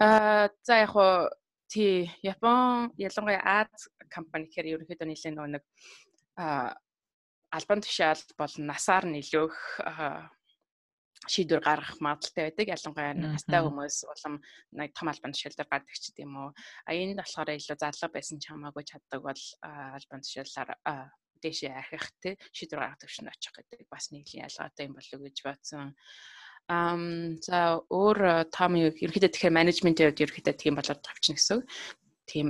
а 0.00 0.48
за 0.62 0.74
яг 0.84 0.90
хоо 0.94 1.30
тий 1.68 2.10
Япон 2.22 2.92
ялангуяа 2.96 3.66
Аз 3.66 3.88
компани 4.14 4.46
гэхээр 4.46 4.78
ерөнхийдөө 4.78 5.08
нэлээд 5.08 5.36
нэг 5.36 5.64
а 6.38 6.74
албан 7.50 7.80
тушаал 7.82 8.22
бол 8.38 8.54
насаар 8.58 9.04
нөлөөх 9.04 9.56
шийдвэр 11.26 11.60
гаргах 11.60 11.98
магадaltaй 12.00 12.48
байдаг. 12.48 12.72
Ялангуяа 12.72 13.14
настай 13.14 13.60
хүмүүс 13.60 13.96
улам 14.06 14.40
нэг 14.72 14.94
том 14.94 15.10
албан 15.10 15.34
тушаал 15.34 15.56
дээр 15.58 15.68
гардаг 15.68 15.96
ч 15.98 16.14
гэдэм 16.14 16.30
үү. 16.30 16.50
А 16.86 16.90
энэ 16.94 17.18
болохоор 17.18 17.50
илүү 17.58 17.76
зарлага 17.76 18.14
байсан 18.14 18.38
ч 18.38 18.48
хамаагүй 18.48 18.84
чаддаг 18.86 19.20
бол 19.26 19.42
албан 19.66 20.20
тушаалаар 20.22 20.70
дэшээ 21.42 21.74
архих 21.74 22.06
те 22.22 22.30
шийдвэр 22.54 22.80
гаргах 22.80 23.02
төвшөнд 23.02 23.30
очих 23.34 23.52
гэдэг 23.54 23.88
бас 23.90 24.10
нэгэн 24.14 24.46
ялгаатай 24.46 24.86
юм 24.86 24.94
болов 24.94 25.18
уу 25.18 25.26
гэж 25.26 25.38
бодсон. 25.42 25.94
Ам 26.68 27.40
за 27.40 27.80
өөр 27.88 28.48
том 28.52 28.76
юу 28.76 28.92
ерөөхдөө 28.92 29.32
тэгэхээр 29.32 29.56
менежментийн 29.56 30.12
хувьд 30.12 30.22
ерөөхдөө 30.24 30.54
тийм 30.60 30.76
болоод 30.76 31.00
тавьчихна 31.00 31.36
гэсэн. 31.40 31.58
Тийм 32.28 32.46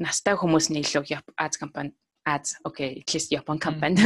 настай 0.00 0.34
хүмүүс 0.34 0.72
нь 0.72 0.80
илүү 0.80 1.04
Аз 1.36 1.60
компанид 1.60 1.94
аз 2.24 2.56
окей 2.64 3.04
at 3.04 3.14
least 3.14 3.30
Япон 3.30 3.58
компани. 3.58 4.00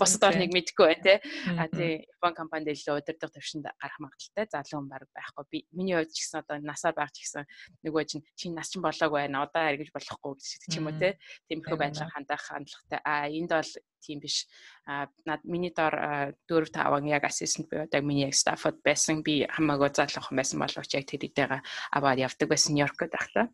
Босод 0.00 0.24
орныг 0.24 0.48
мэдгүй 0.56 0.86
бай 0.88 0.96
тээ 0.96 1.18
а 1.60 1.68
тий 1.68 2.08
Япон 2.16 2.32
компанид 2.32 2.72
илүү 2.72 3.04
удирдах 3.04 3.36
төвшөнд 3.36 3.68
гарах 3.68 4.00
магадaltaй 4.00 4.48
залуу 4.48 4.80
хүн 4.80 4.88
баг 4.88 5.04
байхгүй. 5.12 5.44
Би 5.52 5.58
миний 5.76 5.92
хувьд 5.92 6.08
ч 6.08 6.24
гэсэн 6.24 6.40
одоо 6.40 6.56
насаар 6.64 6.96
баг 6.96 7.12
ч 7.12 7.20
гэсэн 7.20 7.44
нөгөө 7.84 8.04
чинь 8.08 8.24
чи 8.32 8.48
нас 8.48 8.72
чинь 8.72 8.80
болоогүй 8.80 9.28
байна 9.28 9.44
одоо 9.44 9.60
эргэж 9.60 9.92
болохгүй 9.92 10.40
ч 10.40 10.72
юм 10.72 10.88
уу 10.88 10.96
тээ 10.96 11.20
тиймэрхүү 11.52 11.76
байдлаар 11.76 12.12
хандах 12.16 12.42
хандлагатай. 12.48 13.00
А 13.04 13.28
энд 13.28 13.52
бол 13.52 13.72
тийм 14.00 14.18
биш. 14.24 14.48
А 14.88 15.08
над 15.28 15.44
миний 15.44 15.72
дор 15.76 16.36
4 16.48 16.72
5 16.72 17.04
яг 17.12 17.24
ассистент 17.28 17.68
буюу 17.68 17.84
одоо 17.84 18.00
миний 18.00 18.24
яг 18.24 18.34
стаффод 18.34 18.80
байсан. 18.80 19.20
Би 19.20 19.44
хамаагүй 19.44 19.92
залуухан 19.92 20.36
байсан 20.36 20.64
боловч 20.64 20.96
яг 20.96 21.04
тэр 21.04 21.28
идэгээ 21.28 21.60
аваад 21.92 22.24
явдаг 22.24 22.48
байсан 22.48 22.72
Нью-Йоркод 22.72 23.12
ахлаа 23.12 23.48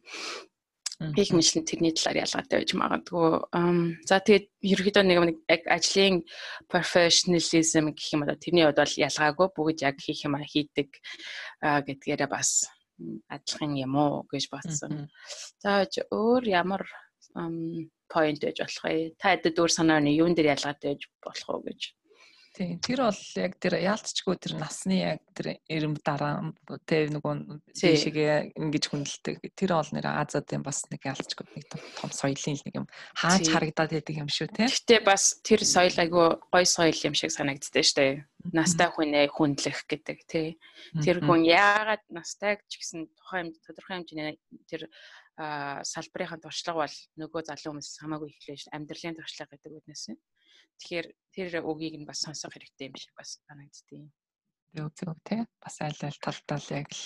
их 1.01 1.33
мэдлэн 1.33 1.65
тэрний 1.65 1.93
талаар 1.97 2.29
ялгаатай 2.29 2.61
байж 2.61 2.71
магадгүй. 2.77 3.29
За 4.05 4.21
тэгээд 4.21 4.47
ерөөхдөө 4.61 5.05
нэг 5.05 5.39
яг 5.49 5.63
ажлын 5.65 6.21
professionalism 6.69 7.97
гэх 7.97 8.13
юм 8.13 8.25
одоо 8.29 8.37
тэрний 8.37 8.69
хувьд 8.69 8.81
бол 8.85 9.01
ялгаагүй 9.09 9.49
бүгд 9.57 9.79
яг 9.81 9.97
хийх 9.97 10.29
юм 10.29 10.37
хийдэг 10.37 10.89
гэдгээрээ 11.65 12.29
бас 12.29 12.69
адилхан 13.33 13.73
юм 13.81 13.97
уу 13.97 14.29
гэж 14.29 14.45
бодсон. 14.53 15.09
За 15.65 15.89
өөр 15.89 16.45
ямар 16.53 16.85
point 18.13 18.41
гэж 18.43 18.61
болох 18.61 18.85
вэ? 18.85 19.17
Та 19.17 19.33
хэдэд 19.33 19.57
өөр 19.57 19.73
санаа 19.73 20.05
нь 20.05 20.13
юун 20.13 20.37
дээр 20.37 20.53
ялгаатай 20.59 20.99
байж 20.99 21.09
болох 21.25 21.49
уу 21.49 21.61
гэж 21.65 21.97
Тийм 22.51 22.81
тэр 22.83 23.07
бол 23.07 23.23
яг 23.39 23.53
тэр 23.63 23.79
яалтчгүй 23.79 24.35
тэр 24.43 24.59
насны 24.59 24.97
яг 24.99 25.23
тэр 25.39 25.63
эрэм 25.71 25.95
дараа 26.03 26.51
тэ 26.83 27.07
нөгөө 27.15 27.63
тийшээ 27.79 28.59
ингэж 28.59 28.85
хүндэлдэг. 28.91 29.55
Тэр 29.55 29.71
бол 29.79 29.91
нэр 29.95 30.11
Азиадын 30.11 30.67
бас 30.67 30.83
нэг 30.91 31.07
яалтчгүй 31.07 31.47
нэг 31.47 31.65
том 31.71 32.11
соёлын 32.11 32.59
нэг 32.67 32.75
юм 32.75 32.87
хааж 33.15 33.47
харагдаад 33.47 33.95
байдаг 33.95 34.17
юм 34.19 34.27
шүү 34.27 34.51
те. 34.51 34.67
Гэтэ 34.67 35.07
бас 35.07 35.39
тэр 35.47 35.63
соёл 35.63 35.95
айгүй 35.95 36.27
гой 36.51 36.67
соёл 36.67 36.99
юм 37.07 37.15
шиг 37.15 37.31
санагддаг 37.31 37.87
штэ. 37.87 38.27
Настай 38.51 38.91
хүнээ 38.91 39.31
хүндлэх 39.31 39.87
гэдэг 39.87 40.19
тий. 40.27 40.59
Тэр 40.99 41.23
хүн 41.23 41.47
яагаад 41.47 42.03
настайг 42.11 42.67
ч 42.67 42.83
гэсэн 42.83 43.07
тухайн 43.15 43.55
тодорхой 43.63 44.03
хэмжээний 44.03 44.43
тэр 44.67 44.91
салбарын 45.39 46.43
туршлага 46.43 46.83
бол 46.83 46.97
нөгөө 47.21 47.47
залуу 47.47 47.79
хүмүүс 47.79 47.91
хамаагүй 48.03 48.29
ихлэж 48.35 48.69
амьдралын 48.75 49.17
туршлага 49.17 49.55
гэдэг 49.55 49.73
үгнээс. 49.77 50.19
Тэгэхээр 50.81 51.09
тэр 51.37 51.53
үгийг 51.61 51.95
нь 52.01 52.09
бас 52.09 52.25
сонсох 52.25 52.57
хэрэгтэй 52.57 52.89
юм 52.89 52.97
шиг 52.97 53.13
бас 53.13 53.37
санагддیں۔ 53.45 54.09
Зөв 54.73 54.89
зөв 54.97 55.19
тий. 55.27 55.45
Бас 55.61 55.77
аль 55.85 56.01
аль 56.01 56.21
талдаа 56.25 56.59
яг 56.73 56.89
л 56.89 57.05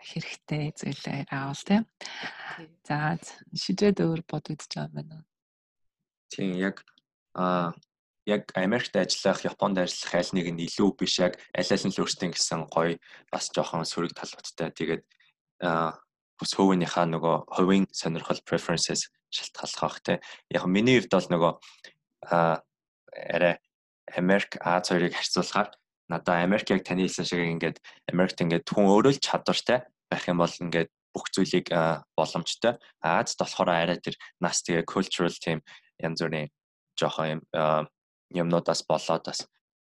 хэрэгтэй 0.00 0.72
зүйлээ 0.72 1.28
аавал 1.28 1.62
тий. 1.68 1.80
За 2.86 3.18
шидэд 3.52 4.00
өөр 4.00 4.24
бодогдож 4.24 4.72
байгаа 4.72 4.88
юм 4.88 4.94
байна? 4.96 5.26
Тийм 6.32 6.56
яг 6.56 6.80
а 7.34 7.74
яг 8.24 8.48
Америкт 8.54 8.96
ажиллах, 8.96 9.44
Японд 9.44 9.78
ажиллах 9.78 10.14
аль 10.14 10.32
нэг 10.32 10.46
нь 10.54 10.64
илүү 10.64 10.90
биш 10.96 11.18
яг 11.20 11.36
аль 11.52 11.66
аль 11.66 11.84
нь 11.84 11.92
л 11.92 12.00
өөртөө 12.00 12.30
гэсэн 12.32 12.70
гоё 12.72 12.96
бас 13.28 13.50
жоохон 13.52 13.84
сөрөг 13.84 14.14
талбартай. 14.16 14.70
Тэгээд 14.72 15.02
а 15.60 15.98
бүс 16.38 16.56
хувийнхаа 16.56 17.04
нөгөө 17.10 17.36
хувийн 17.52 17.86
сонирхол 17.92 18.40
preferences 18.48 19.10
шалтгааллах 19.34 19.82
бах 19.82 19.98
те. 20.00 20.14
Яг 20.50 20.64
миний 20.70 20.98
хувьд 21.02 21.12
бол 21.12 21.28
нөгөө 21.30 21.52
а 22.30 22.62
арай 23.14 23.58
Америк 24.16 24.58
Аз 24.60 24.90
хоёрыг 24.90 25.14
харьцуулахаар 25.14 25.70
надаа 26.08 26.42
Америк 26.44 26.70
яг 26.70 26.84
таны 26.84 27.06
хэлсэн 27.06 27.24
шиг 27.24 27.40
ингээд 27.40 27.78
Америкт 28.12 28.40
ингээд 28.40 28.68
хүн 28.68 28.90
өөрөө 28.90 29.12
л 29.16 29.24
чадвартай 29.24 29.88
байх 30.10 30.24
юм 30.28 30.38
бол 30.42 30.52
ингээд 30.60 30.90
бүх 31.14 31.30
зүйлийг 31.30 31.70
боломжтой. 32.18 32.76
Азад 33.00 33.38
болохоор 33.38 33.70
арай 33.70 33.98
тэр 34.02 34.18
нас 34.42 34.60
тэгээ 34.66 34.84
cultural 34.84 35.32
team 35.32 35.62
янз 36.02 36.20
бүрийн 36.20 36.50
жоохон 36.98 37.40
юм 37.40 37.40
юмнуудаас 38.34 38.82
болоод 38.84 39.24
бас 39.24 39.46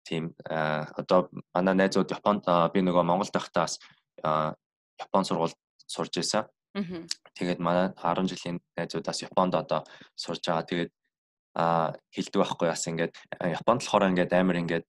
тийм 0.04 0.34
одоо 0.50 1.30
манай 1.54 1.74
найзууд 1.74 2.10
Японд 2.10 2.44
би 2.74 2.80
нөгөө 2.82 3.04
Монголд 3.06 3.32
байхдаа 3.32 3.64
бас 3.64 3.78
Япон 4.98 5.24
сургуульд 5.24 5.56
сурж 5.86 6.12
байсан. 6.18 6.44
Тэгээд 7.38 7.60
манай 7.60 7.94
10 7.94 8.26
жилийн 8.28 8.58
найзуудаас 8.76 9.22
Японд 9.22 9.54
одоо 9.54 9.80
сурж 10.16 10.42
байгаа. 10.42 10.66
Тэгээд 10.66 10.90
а 11.54 11.92
хилдэг 12.14 12.40
байхгүй 12.40 12.68
бас 12.68 12.84
ингээд 12.88 13.14
Японд 13.40 13.84
болохоор 13.84 14.08
ингээд 14.08 14.32
амар 14.32 14.58
ингээд 14.62 14.86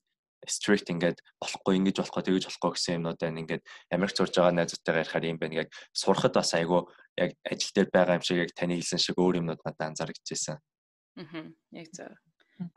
strict 0.47 0.91
ингээд 0.91 1.19
болохгүй 1.39 1.79
ингэж 1.79 1.95
болохгүй 1.99 2.23
тэгэж 2.23 2.43
болохгүй 2.47 2.71
гэсэн 2.75 2.95
юмнууд 2.99 3.19
байна 3.19 3.41
ингээд 3.43 3.63
Америк 3.91 4.15
сурж 4.15 4.33
байгаа 4.35 4.55
найзуудтайгаа 4.55 5.03
ярихаар 5.03 5.25
юм 5.27 5.39
байна 5.39 5.59
яг 5.63 5.69
сурахад 5.95 6.35
бас 6.35 6.51
айгүй 6.55 6.81
яг 7.19 7.31
ажил 7.47 7.71
дээр 7.75 7.89
байгаа 7.91 8.17
юм 8.19 8.23
шиг 8.23 8.37
яг 8.43 8.51
таны 8.55 8.75
хэлсэн 8.79 8.99
шиг 8.99 9.19
өөр 9.19 9.39
юмнууд 9.39 9.61
надад 9.63 9.87
анзаарчихжээ. 9.91 10.55
Аа 10.55 11.51
яг 11.71 11.87
зөв. 11.95 12.11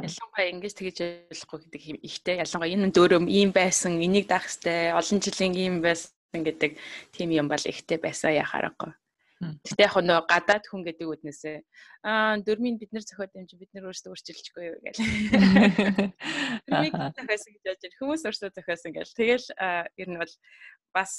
Ялангуяа 0.02 0.50
ингэж 0.50 0.73
тэгэж 0.75 0.99
болохгүй 1.31 1.59
гэдэг 1.66 1.83
ихтэй 2.02 2.37
ялангуяа 2.43 2.75
энэ 2.75 2.95
дөөрөм 2.97 3.26
ийм 3.31 3.50
байсан 3.52 3.99
энийг 4.02 4.26
даах 4.26 4.47
хэвээр 4.49 4.99
олон 4.99 5.19
жилийн 5.21 5.55
ийм 5.55 5.75
байсан 5.85 6.40
гэдэг 6.43 6.73
тийм 7.14 7.28
юм 7.31 7.47
бол 7.47 7.61
ихтэй 7.61 7.99
байсан 8.00 8.35
яхаарахгүй. 8.35 8.90
Гэтэ 9.37 9.85
яг 9.85 9.97
нөө 10.00 10.25
гадаад 10.33 10.64
хүн 10.64 10.81
гэдэг 10.81 11.12
үднээсээ 11.12 11.57
аа 12.09 12.40
дөрмийн 12.40 12.81
бид 12.81 12.88
нар 12.97 13.05
зохиод 13.05 13.37
юм 13.37 13.45
чи 13.45 13.61
бид 13.61 13.69
нар 13.76 13.93
өөрсдөө 13.93 14.16
өөрчилчихгүй 14.16 14.64
юу 14.64 14.78
гээл. 14.81 15.00
Дөрмийг 16.73 16.95
зохиосон 16.97 17.52
гэж 17.52 17.64
яаж 17.69 17.95
хүмүүс 18.00 18.23
өөрсдөө 18.25 18.50
зохиосон 18.57 18.97
гээл. 18.97 19.12
Тэгэл 19.12 19.47
ер 20.00 20.09
нь 20.09 20.16
бол 20.16 20.35
бас 20.97 21.12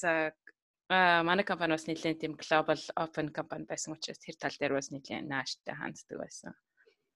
манай 0.89 1.45
компани 1.45 1.77
бас 1.77 1.85
нэлээд 1.85 2.17
тийм 2.25 2.33
global 2.41 2.81
open 2.97 3.29
компани 3.29 3.69
байсан 3.69 3.93
учраас 3.93 4.17
тэр 4.17 4.35
тал 4.41 4.57
дээр 4.57 4.73
бас 4.81 4.89
нэлээд 4.89 5.29
нааштай 5.29 5.77
ханддаг 5.77 6.17
байсан. 6.17 6.57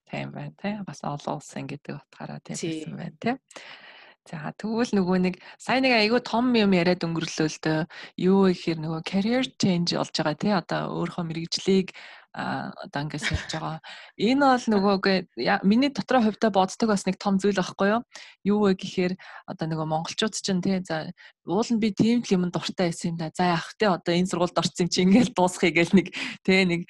Тийм 0.05 0.29
байна 0.35 0.53
тий. 0.53 0.77
Бас 0.85 1.01
олон 1.01 1.41
улсын 1.41 1.65
гэдэг 1.65 1.97
утгаараа 1.97 2.45
тийм 2.45 2.93
байна 2.93 3.17
тий. 3.17 3.35
За 4.29 4.53
тэгвэл 4.53 4.93
нөгөө 4.93 5.17
нэг 5.25 5.35
сайн 5.57 5.81
нэг 5.81 5.97
айгүй 5.97 6.21
том 6.21 6.53
юм 6.53 6.77
яриад 6.77 7.01
өнгөрлөө 7.01 7.47
л 7.49 7.57
дөө 7.65 7.79
юу 8.21 8.39
гэхээр 8.53 8.79
нөгөө 8.85 9.01
career 9.01 9.43
change 9.57 9.97
болж 9.97 10.13
байгаа 10.13 10.37
тий 10.37 10.53
одоо 10.53 10.81
өөрийнхөө 10.93 11.25
мэрэгжлийг 11.25 11.87
а 12.33 12.71
одоо 12.85 13.01
ингээд 13.03 13.27
сольж 13.27 13.51
байгаа. 13.51 13.81
Энэ 14.15 14.45
бол 14.45 14.65
нөгөө 14.71 14.95
миний 15.67 15.91
дотроо 15.91 16.21
хувьдаа 16.23 16.51
боддог 16.53 16.87
бас 16.87 17.03
нэг 17.03 17.19
том 17.19 17.35
зүйл 17.41 17.59
байхгүй 17.59 17.87
юу? 17.91 18.01
Юу 18.47 18.59
вэ 18.63 18.79
гэхээр 18.79 19.13
одоо 19.51 19.65
нөгөө 19.67 19.87
монголчууд 19.91 20.33
чинь 20.39 20.63
тий 20.63 20.79
за 20.79 21.11
уул 21.45 21.69
нь 21.73 21.81
би 21.81 21.89
тийм 21.89 22.21
л 22.21 22.33
юм 22.37 22.43
дуртай 22.53 22.93
байсан 22.93 23.13
юм 23.13 23.17
да. 23.17 23.31
За 23.33 23.57
яах 23.57 23.73
тий 23.73 23.89
одоо 23.89 24.13
энэ 24.13 24.29
сургуульд 24.29 24.61
орсон 24.61 24.89
чи 24.93 25.01
ингээд 25.01 25.33
дуусхий 25.33 25.73
гэл 25.73 25.89
нэг 25.97 26.13
тий 26.45 26.61
нэг 26.69 26.81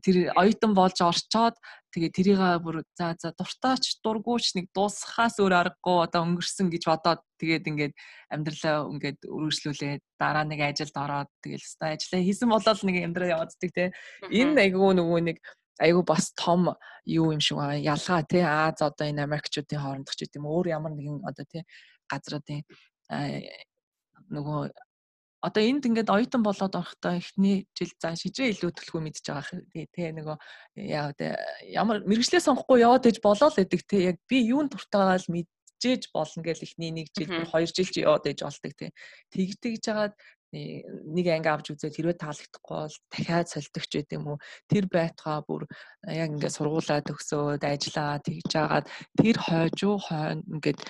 тэр 0.00 0.32
оюутан 0.32 0.72
болж 0.72 0.96
орчоод 0.96 1.56
тэгээ 1.92 2.12
тэрийг 2.16 2.40
бүр 2.64 2.88
за 2.96 3.12
за 3.20 3.36
дуртаач 3.36 4.00
дургууч 4.00 4.56
нэг 4.56 4.72
дуусхаас 4.72 5.36
өөр 5.36 5.76
аргагүй 5.76 6.08
одоо 6.08 6.24
өнгөрсөн 6.24 6.72
гэж 6.72 6.82
бодоод 6.88 7.20
тэгээд 7.36 7.68
ингээд 7.68 7.94
амьдралаа 8.32 8.88
ингээд 8.96 9.18
үргэлжлүүлээ 9.28 9.94
дараа 10.16 10.44
нэг 10.48 10.60
ажилд 10.64 10.96
ороод 10.96 11.28
тэгэл 11.44 11.60
өстой. 11.60 11.92
Ажиллаа 12.00 12.22
хийсэн 12.24 12.48
болол 12.48 12.80
нэг 12.88 12.96
амьдрал 13.04 13.34
явааддаг 13.36 13.70
те 13.76 13.84
энэ 14.32 14.72
айгүй 14.72 14.92
нөгөө 14.96 15.20
нэг 15.20 15.36
айгүй 15.84 16.04
бас 16.08 16.32
том 16.32 16.72
юу 17.04 17.32
юм 17.32 17.44
шиг 17.44 17.60
байгаа 17.60 17.76
ялгаа 17.76 18.22
те 18.24 18.40
Аз 18.40 18.80
одоо 18.80 19.04
энэ 19.04 19.28
Америкчуудын 19.28 19.80
хоорондох 19.80 20.16
ч 20.16 20.24
гэдэм 20.24 20.48
өөр 20.48 20.66
ямар 20.72 20.92
нэгэн 20.96 21.28
одоо 21.28 21.44
те 21.44 21.68
газруудын 22.08 22.64
нөгөө 24.32 24.72
одоо 25.42 25.62
энд 25.62 25.86
ингээд 25.90 26.10
оюутан 26.14 26.42
болоод 26.46 26.74
орохдоо 26.78 27.18
эхний 27.18 27.66
жил 27.74 27.90
за 27.98 28.14
шижээ 28.14 28.54
илүү 28.54 28.70
төлхөө 28.78 29.00
мэдж 29.02 29.26
байгаа 29.26 29.58
тий 29.74 30.08
нөгөө 30.14 30.36
яа 30.86 31.10
ямар 31.66 32.06
мэрэгчлээ 32.06 32.46
сонгохгүй 32.46 32.86
яваад 32.86 33.10
иж 33.10 33.18
болоо 33.18 33.50
л 33.50 33.58
гэдэг 33.58 33.82
тий 33.82 34.02
яг 34.14 34.22
би 34.30 34.38
юунд 34.46 34.70
дуртайгаа 34.70 35.18
л 35.18 35.32
мэдчихэж 35.34 36.14
болно 36.14 36.46
гэл 36.46 36.62
ихний 36.62 36.94
нэг 36.94 37.10
жил 37.10 37.26
хоёр 37.50 37.70
жил 37.74 37.90
ч 37.90 38.06
яваад 38.06 38.30
иж 38.30 38.38
болдог 38.46 38.72
тий 38.78 38.90
тэгж 39.34 39.82
жагаад 39.82 40.14
нэг 40.52 41.26
анги 41.32 41.48
авч 41.48 41.72
үзэл 41.72 41.96
хэрвээ 41.96 42.20
таалагдахгүй 42.20 42.76
бол 42.76 42.96
дахиад 43.08 43.48
солидог 43.48 43.84
ч 43.88 44.04
гэдэм 44.04 44.28
үү 44.28 44.36
тэр 44.68 44.84
байтугай 44.92 45.40
бүр 45.48 45.64
яг 46.12 46.28
ингээд 46.28 46.52
сургуулаа 46.52 47.00
төгсөөд 47.00 47.64
ажиллаа 47.64 48.20
тэгж 48.20 48.46
жагаад 48.52 48.86
тэр 49.16 49.36
хойжуу 49.40 49.96
хойно 49.96 50.44
ингээд 50.60 50.80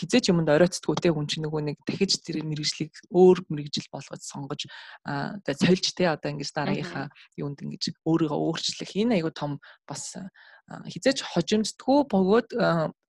хизээч 0.00 0.32
юмд 0.32 0.48
оройтдгүй 0.48 0.96
те 0.96 1.12
хүн 1.12 1.28
чинь 1.28 1.44
нөгөө 1.44 1.62
нэг 1.68 1.76
дахиж 1.84 2.24
тэр 2.24 2.40
мэрэгжлийг 2.48 2.92
өөр 3.12 3.44
мэрэгжил 3.52 3.92
болгож 3.92 4.22
сонгож 4.24 4.64
одоо 5.04 5.54
сольж 5.60 5.92
те 5.92 6.08
одоо 6.08 6.32
ингээд 6.32 6.56
дараагийнхаа 6.56 7.12
юунд 7.36 7.60
ингээд 7.60 8.00
өөрийгөө 8.00 8.40
өөрчлөх. 8.48 8.96
Энэ 8.96 9.20
айгу 9.20 9.28
том 9.28 9.60
бас 9.84 10.16
хизээч 10.66 11.22
хожимддгүү 11.22 11.98
бөгөөд 12.10 12.48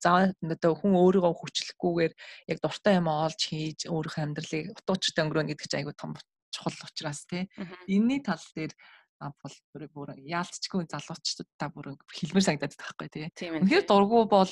заа 0.03 0.29
одоо 0.29 0.73
хүн 0.77 0.93
өөрийгөө 0.93 1.33
хүчлэхгүйгээр 1.33 2.13
яг 2.53 2.57
дуртай 2.61 3.01
юм 3.01 3.09
олж 3.09 3.41
хийж 3.49 3.89
өөрийнхөө 3.89 4.23
амьдралыг 4.23 4.65
утуучтай 4.77 5.25
өнгөрөөнө 5.25 5.49
гэдэг 5.51 5.65
чинь 5.65 5.79
айгүй 5.81 5.95
том 5.97 6.13
чухал 6.53 6.77
учраас 6.85 7.25
тий. 7.25 7.49
Энийний 7.89 8.21
тал 8.21 8.41
дээр 8.53 8.73
бол 9.17 9.55
бүр 9.73 10.13
яалтчгүй 10.21 10.85
залуучууд 10.85 11.49
та 11.57 11.73
бүр 11.73 11.97
хэлмэр 12.13 12.45
санагдаад 12.45 12.77
байхгүй 12.77 13.09
тий. 13.09 13.25
Үнэхээр 13.49 13.85
дургу 13.89 14.29
бол 14.29 14.51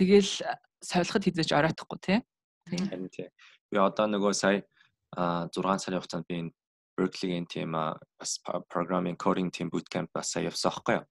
тэгэл 0.00 0.32
солиход 0.80 1.28
хизээч 1.28 1.52
оройтхгүй 1.52 1.98
тий. 2.00 2.18
Тийм 2.64 3.08
тий. 3.12 3.28
Би 3.68 3.76
одоо 3.76 4.08
нөгөө 4.08 4.32
сая 4.32 4.64
6 5.12 5.84
сарын 5.84 6.00
хугацаанд 6.00 6.28
би 6.28 6.40
энэ 6.40 6.52
Berkeley-ийн 6.98 7.46
team 7.46 7.76
бас 7.76 8.40
programming 8.72 9.16
coding 9.16 9.52
team 9.52 9.70
bootcamp 9.70 10.10
бас 10.12 10.32
сая 10.32 10.48
явсан 10.48 10.72
байхгүй 10.72 10.98
юу? 10.98 11.04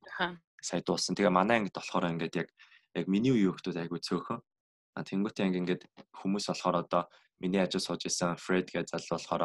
Сая 0.61 0.81
дууссан. 0.81 1.15
Тэгээ 1.15 1.33
манай 1.33 1.61
ангид 1.61 1.75
болохоор 1.75 2.09
ингээд 2.11 2.35
яг 2.35 2.49
яг 2.95 3.05
миний 3.07 3.31
үеийн 3.33 3.53
хүмүүс 3.53 3.77
айгүй 3.77 3.99
цөөхөн. 4.01 4.39
А 4.97 5.05
тэнгуүтэй 5.05 5.45
анги 5.45 5.61
ингээд 5.61 5.83
хүмүүс 6.17 6.49
болохоор 6.49 6.81
одоо 6.81 7.03
миний 7.39 7.61
ажил 7.61 7.81
сууж 7.81 8.05
исэн 8.09 8.37
Fred 8.41 8.69
гэж 8.73 8.89
залуу 8.89 9.17
болохоор 9.21 9.43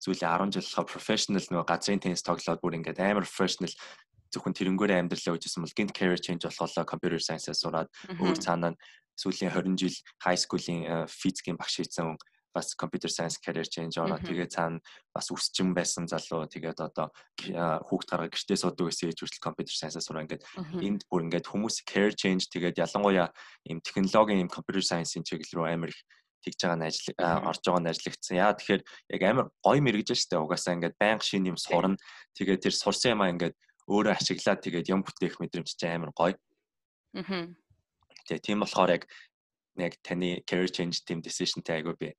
зүйлээ 0.00 0.28
10 0.28 0.52
жил 0.56 0.64
болохоор 0.64 0.88
professional 0.88 1.44
нөгөө 1.44 1.68
газрын 1.68 2.00
теннис 2.00 2.24
тоглоод 2.24 2.60
бүр 2.60 2.76
ингээд 2.80 3.00
амар 3.00 3.28
professional 3.28 3.72
зөвхөн 4.32 4.56
тэрнгүүрээ 4.56 5.00
амьдралаа 5.00 5.36
үжсэн 5.36 5.64
бол 5.64 5.76
гинт 5.76 5.92
career 5.96 6.20
change 6.20 6.44
болохоо 6.44 6.84
computer 6.84 7.20
science-аас 7.20 7.60
сураад 7.62 7.88
өөр 8.20 8.36
цаанаа 8.36 8.72
сүүлийн 9.16 9.52
20 9.52 9.80
жил 9.80 9.96
high 10.24 10.36
school-ийн 10.36 11.08
физикийн 11.08 11.56
багш 11.56 11.80
хийсэн 11.80 12.16
бас 12.56 12.72
computer 12.72 13.12
science 13.12 13.36
career 13.36 13.68
change 13.68 14.00
ороо 14.00 14.16
тэгээ 14.16 14.48
цаана 14.48 14.80
бас 15.12 15.28
өсчин 15.28 15.76
байсан 15.76 16.08
залуу 16.08 16.48
тэгээд 16.48 16.80
одоо 16.80 17.12
хүүхд 17.36 18.08
гаргаа 18.08 18.32
гэртээ 18.32 18.56
суудаг 18.56 18.88
гэсэн 18.88 19.12
ээж 19.12 19.20
хүртэл 19.20 19.44
computer 19.44 19.74
science-аас 19.76 20.08
сураа 20.08 20.24
ингээд 20.24 20.48
энд 20.80 21.04
бүр 21.12 21.28
ингээд 21.28 21.52
хүмүүс 21.52 21.84
career 21.84 22.16
change 22.16 22.48
тэгээд 22.48 22.80
ялангуяа 22.80 23.28
ийм 23.68 23.84
технологийн 23.84 24.40
ийм 24.40 24.48
computer 24.48 24.80
science-ийн 24.80 25.28
чиглэл 25.28 25.52
рүү 25.60 25.68
амар 25.68 25.92
их 25.92 26.00
тэгж 26.46 26.60
байгаа 26.62 26.78
нь 26.78 26.86
ажил 26.86 27.08
орж 27.20 27.62
байгаа 27.66 27.82
нь 27.82 27.90
ажиллагдсан. 27.90 28.36
Яа 28.38 28.54
тэгэхээр 28.54 28.82
яг 29.18 29.22
амар 29.26 29.46
гоё 29.60 29.80
мэрэгж 29.82 30.14
штэ 30.14 30.38
угаасаа 30.38 30.78
ингээд 30.78 30.96
байнга 31.00 31.26
шин 31.26 31.50
юм 31.50 31.58
сурна. 31.58 31.98
Тэгээд 32.38 32.62
тэр 32.70 32.74
сурсан 32.76 33.18
юмаа 33.18 33.32
ингээд 33.34 33.54
өөрөө 33.90 34.14
ашиглаад 34.14 34.62
тэгээд 34.62 34.90
юм 34.94 35.02
бүтээх 35.02 35.42
мэдрэмж 35.42 35.70
чинь 35.74 35.94
амар 35.98 36.12
гоё. 36.14 36.34
Аа. 37.18 37.50
Тэгээ 38.30 38.46
тийм 38.46 38.62
болохоор 38.62 38.90
яг 38.94 39.02
яг 39.78 39.96
таны 40.02 40.42
career 40.48 40.70
change 40.72 41.04
team 41.04 41.22
decisionтэй 41.24 41.80
айгүй 41.80 41.94
би 42.00 42.10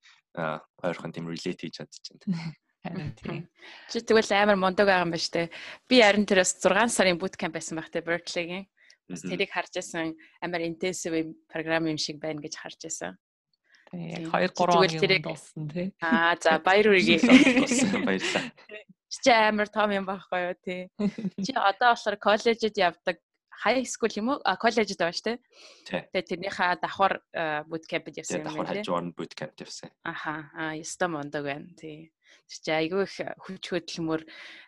ойрхон 0.84 1.12
тийм 1.12 1.28
relate 1.30 1.66
хийж 1.66 1.80
чадчихна. 1.80 2.54
Харин 2.84 3.12
тийм. 3.18 3.48
Чи 3.90 4.00
тэгвэл 4.00 4.30
амар 4.38 4.56
мундаг 4.56 4.86
байгаа 4.86 5.04
юм 5.04 5.12
ба 5.12 5.18
штэ. 5.18 5.50
Би 5.90 5.98
харин 5.98 6.24
тэрээс 6.24 6.62
6 6.62 6.94
сарын 6.94 7.18
bootcamp 7.18 7.58
байсан 7.58 7.74
байх 7.74 7.90
те 7.90 8.00
Berkeley-гийн. 8.06 8.70
Бас 9.10 9.22
тэрийг 9.26 9.50
харж 9.50 9.72
байсан 9.74 10.14
амар 10.38 10.62
intensive 10.62 11.34
програм 11.50 11.90
юм 11.90 11.98
шиг 11.98 12.22
байна 12.22 12.38
гэж 12.38 12.54
харж 12.54 12.78
байсан. 12.86 13.18
Яг 13.90 14.30
2 14.30 14.54
3 14.54 15.18
он 15.18 15.22
болсон 15.26 15.68
тий. 15.68 15.90
Аа 15.98 16.38
за 16.38 16.62
баяр 16.62 16.94
үргээ. 16.94 17.18
Баярлалаа. 18.06 18.46
Чи 19.08 19.30
амар 19.32 19.68
том 19.72 19.90
юм 19.90 20.06
байхгүй 20.06 20.40
юу 20.46 20.56
тий. 20.62 20.82
Чи 21.44 21.52
одоо 21.56 21.96
болохоор 21.96 22.16
коллежид 22.20 22.78
явдаг 22.78 23.18
high 23.64 23.84
school 23.84 24.12
юм 24.14 24.28
уу? 24.34 24.38
А 24.44 24.56
коллежид 24.56 24.98
байгаа 24.98 25.16
шүү 25.16 25.26
дээ. 25.26 26.02
Тэгээ 26.12 26.28
тэрнийхээ 26.30 26.78
давхар 26.82 27.14
bootcamp-д 27.66 28.20
явсан 28.22 28.40
юм 28.40 28.46
байна. 28.46 28.56
Давхар 28.58 28.70
хажуугаар 28.78 29.06
нь 29.06 29.16
bootcamp 29.18 29.56
явсан. 29.58 29.90
Аха. 30.06 30.50
Аа, 30.54 30.74
яста 30.78 31.08
мондог 31.10 31.44
байна. 31.44 31.66
Тий. 31.74 32.12
Тэр 32.48 32.60
чи 32.64 32.70
айгүй 32.72 33.04
их 33.04 33.16
хүч 33.44 33.64
хөдөлмөр 33.68 34.22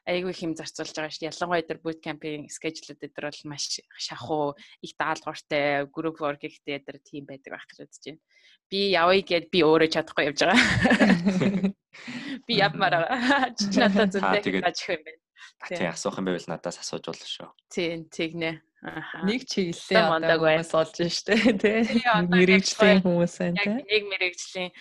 айгүй 0.04 0.30
их 0.34 0.42
юм 0.44 0.52
зарцуулж 0.52 0.92
байгаа 0.92 1.12
шүү. 1.16 1.28
Ялангуяа 1.30 1.64
тэр 1.64 1.80
bootcamp-ийн 1.80 2.44
schedule-үүд 2.52 3.00
дээр 3.00 3.30
бол 3.30 3.42
маш 3.48 3.80
шахуу, 3.96 4.52
их 4.84 4.92
даалгавартай, 5.00 5.88
group 5.88 6.20
work 6.20 6.44
ихтэй 6.44 6.80
дээр 6.84 7.00
тийм 7.00 7.24
байдаг 7.24 7.56
байх 7.56 7.64
гэж 7.68 7.78
бодож 7.80 8.04
байна. 8.04 8.20
Би 8.68 8.80
явъя 8.92 9.22
гэд 9.24 9.48
би 9.48 9.64
өөрөө 9.64 9.88
чадахгүй 9.96 10.28
явж 10.28 10.44
байгаа. 10.44 11.74
Би 12.46 12.52
явмаар 12.54 12.94
байгаа. 13.00 13.50
Чи 13.58 13.80
надад 13.80 14.12
зөндөө 14.14 14.60
гэж 14.60 14.78
юм 14.92 15.02
байна. 15.08 15.20
Тий 15.68 15.88
асуух 15.88 16.20
юм 16.20 16.28
байвал 16.28 16.48
надаас 16.52 16.80
асууж 16.80 17.04
болно 17.08 17.26
шүү. 17.28 17.48
Тийм, 17.72 18.06
тэгнэ. 18.12 18.60
Нэг 18.80 19.44
чиглэлээ 19.44 20.04
одоо 20.08 20.38
хүмүүс 20.40 20.72
олж 20.72 20.96
штэ 21.12 21.36
тий. 21.60 21.84
Мэргэжлийн 22.32 23.04
хүмүүс 23.04 23.34
байна 23.36 23.60
тий. 23.60 23.76
Нэг 23.84 24.02
мэргэжлийн 24.08 24.72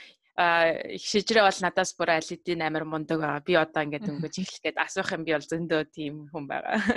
их 0.95 1.03
шижрээ 1.03 1.43
бол 1.43 1.59
надаас 1.59 1.91
бүр 1.99 2.15
алидийн 2.15 2.63
амар 2.63 2.87
мундаг 2.87 3.19
байгаа. 3.19 3.43
Би 3.43 3.59
одоо 3.59 3.83
ингээд 3.83 4.07
өнгөж 4.11 4.35
эхлэх 4.39 4.63
гээд 4.63 4.79
асуух 4.79 5.11
юм 5.11 5.27
би 5.27 5.35
бол 5.35 5.43
зөндөө 5.51 5.81
тийм 5.91 6.31
хүн 6.31 6.47
байгаа. 6.47 6.79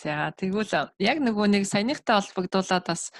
За 0.00 0.32
тэгвэл 0.32 0.88
яг 0.96 1.20
нөгөө 1.20 1.46
нэг 1.52 1.68
саяныхтай 1.68 2.16
холбогдуулаад 2.16 2.88
бас 2.88 3.12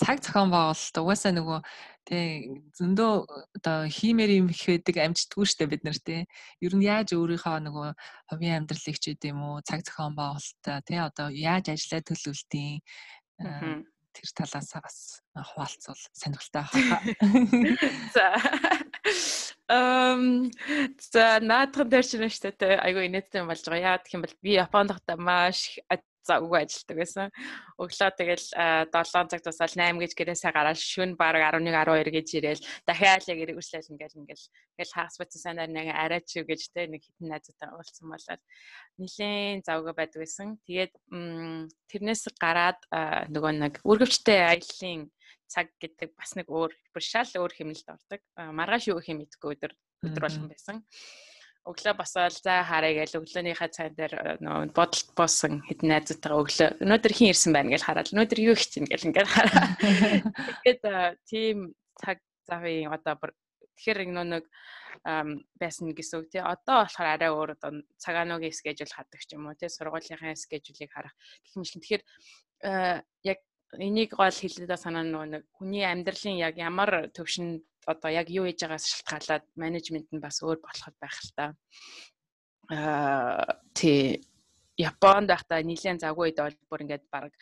цаг 0.00 0.24
зохион 0.24 0.48
байгуулалт 0.48 0.96
угаасаа 0.96 1.36
нөгөө 1.36 1.60
тий 2.08 2.48
зөндөө 2.78 3.12
одоо 3.56 3.78
хиймээр 3.86 4.30
юм 4.40 4.48
их 4.52 4.62
байдаг 4.66 4.96
амжтгүй 5.00 5.46
штэ 5.46 5.70
бид 5.70 5.82
нар 5.84 5.98
тий 6.00 6.26
ер 6.64 6.72
нь 6.74 6.86
яаж 6.86 7.12
өөрийнхөө 7.14 7.58
нөгөө 7.66 7.88
хувийн 8.30 8.58
амьдралыг 8.64 8.98
ч 8.98 9.04
гэдэм 9.14 9.38
үү 9.38 9.56
цаг 9.68 9.84
зохион 9.84 10.14
байгуулалтаа 10.16 10.78
тий 10.86 10.98
одоо 10.98 11.28
яаж 11.30 11.72
ажиллаа 11.72 12.02
төлөвлөлтийн 12.04 12.80
тэр 14.10 14.28
талаас 14.34 14.70
бас 14.74 14.98
хуваалцвал 15.34 16.02
сонирхолтой 16.12 16.64
байна. 16.74 17.76
За. 18.14 18.26
Эм 19.70 20.50
за 20.98 21.38
наадхан 21.38 21.88
дээр 21.88 22.06
чинь 22.06 22.26
шүү 22.26 22.58
дээ 22.58 22.82
айгүй 22.82 23.06
инээдтэй 23.06 23.46
болж 23.46 23.62
байгаа. 23.62 23.94
Яа 23.94 24.02
гэх 24.02 24.14
юм 24.18 24.24
бол 24.26 24.36
би 24.42 24.58
Японд 24.58 24.90
хата 24.90 25.14
маш 25.14 25.78
завгүй 26.26 26.58
ажилладаг 26.64 26.96
байсан. 27.00 27.26
Өглөө 27.80 28.10
тэгэл 28.16 28.46
7 28.92 29.30
цаг 29.30 29.40
тусаал 29.40 29.74
8 29.74 30.00
гэж 30.00 30.12
гэрээсээ 30.16 30.52
гараад 30.52 30.78
шөнө 30.78 31.16
баг 31.16 31.40
11 31.40 31.72
12 31.72 32.12
гэж 32.12 32.28
ирээл 32.38 32.62
дахиад 32.84 33.24
яг 33.30 33.38
эргүүлээл 33.44 33.90
ингээл 33.92 34.18
ингээл 34.20 34.46
ингээл 34.76 34.94
хагас 34.96 35.16
бацсан 35.16 35.40
санаар 35.40 35.70
нэг 35.72 35.88
арай 35.90 36.20
чив 36.20 36.44
гэж 36.44 36.60
те 36.74 36.86
нэг 36.86 37.02
хитэн 37.04 37.32
найзуудтай 37.32 37.68
уулзсан 37.72 38.06
болоод 38.12 38.42
нилийн 39.00 39.64
завгүй 39.64 39.94
байдаг 39.96 40.20
байсан. 40.20 40.60
Тэгээд 40.68 40.92
тэрнээс 41.88 42.22
гараад 42.36 42.80
нөгөө 43.32 43.52
нэг 43.64 43.74
үргэлжтэй 43.84 44.40
аяллаа 44.44 45.08
цаг 45.50 45.66
гэдэг 45.82 46.14
бас 46.14 46.38
нэг 46.38 46.46
өөр 46.46 46.70
бүр 46.94 47.02
шал 47.02 47.26
өөр 47.26 47.52
хэмнэлд 47.58 47.88
ордог. 47.90 48.20
Маргааш 48.38 48.86
юу 48.94 49.02
гэх 49.02 49.10
юм 49.10 49.26
мэдгүй 49.26 49.58
өдөр 49.58 49.72
өдөр 50.06 50.22
болгон 50.22 50.46
байсан. 50.46 50.86
Өглөө 51.68 51.94
босоод 51.98 52.34
за 52.40 52.64
харъя 52.64 53.04
гэж 53.04 53.20
өглөөнийхөө 53.20 53.68
цайн 53.68 53.92
дээр 53.92 54.40
нөө 54.40 54.72
бодолт 54.72 55.08
боосон 55.12 55.60
хэдэн 55.68 55.92
найзуудтайгаа 55.92 56.40
өглөө 56.40 56.68
өнөөдөр 56.80 57.12
хин 57.12 57.32
ирсэн 57.32 57.52
байна 57.52 57.72
гэж 57.76 57.82
хараад 57.84 58.12
өнөөдөр 58.12 58.40
юу 58.40 58.56
хийж 58.56 58.70
чинь 58.80 58.88
гэж 58.88 59.02
ингээд 59.04 59.28
хараа. 59.28 59.76
Тэгээд 60.64 60.82
тийм 61.28 61.76
цаг 62.00 62.18
завын 62.48 62.88
одоо 62.88 63.14
тэгэхээр 63.76 64.08
нэг 64.08 64.44
байсан 65.60 65.92
гэсэн 65.92 66.20
үг 66.20 66.28
тий. 66.32 66.40
Одоо 66.40 66.84
болохоор 66.84 67.08
арай 67.08 67.30
өөр 67.32 67.50
одоо 67.56 67.70
цагааногийн 67.96 68.52
скежүүл 68.52 68.96
хаддаг 68.96 69.20
ч 69.20 69.36
юм 69.36 69.48
уу 69.48 69.56
тий. 69.56 69.68
Сургуулийнхаа 69.68 70.36
скежүүлийг 70.36 70.92
харах 70.92 71.14
гэх 71.44 71.56
мэт. 71.56 71.72
Тэгэхээр 71.76 72.02
яг 73.24 73.38
энийг 73.78 74.10
гол 74.12 74.34
хэлээд 74.34 74.76
санаа 74.76 75.04
нөгөө 75.06 75.28
нэг 75.40 75.44
хүний 75.56 75.84
амьдралын 75.86 76.36
яг 76.36 76.58
ямар 76.58 77.08
төвшөнд 77.14 77.64
одоо 77.90 78.10
яг 78.10 78.30
юу 78.30 78.46
хийж 78.46 78.62
байгаас 78.62 78.86
шалтгаалаад 78.86 79.44
менежмент 79.56 80.08
нь 80.14 80.22
бас 80.22 80.42
өөр 80.42 80.58
болоход 80.62 80.96
байх 81.02 81.16
л 81.26 81.30
та. 81.36 81.44
Аа 82.70 83.60
тий. 83.74 84.22
Японд 84.78 85.28
байхдаа 85.28 85.60
нэлээд 85.60 86.00
загвар 86.00 86.30
үед 86.30 86.38
бол 86.40 86.56
бүр 86.70 86.82
ингээд 86.86 87.04
баг 87.10 87.34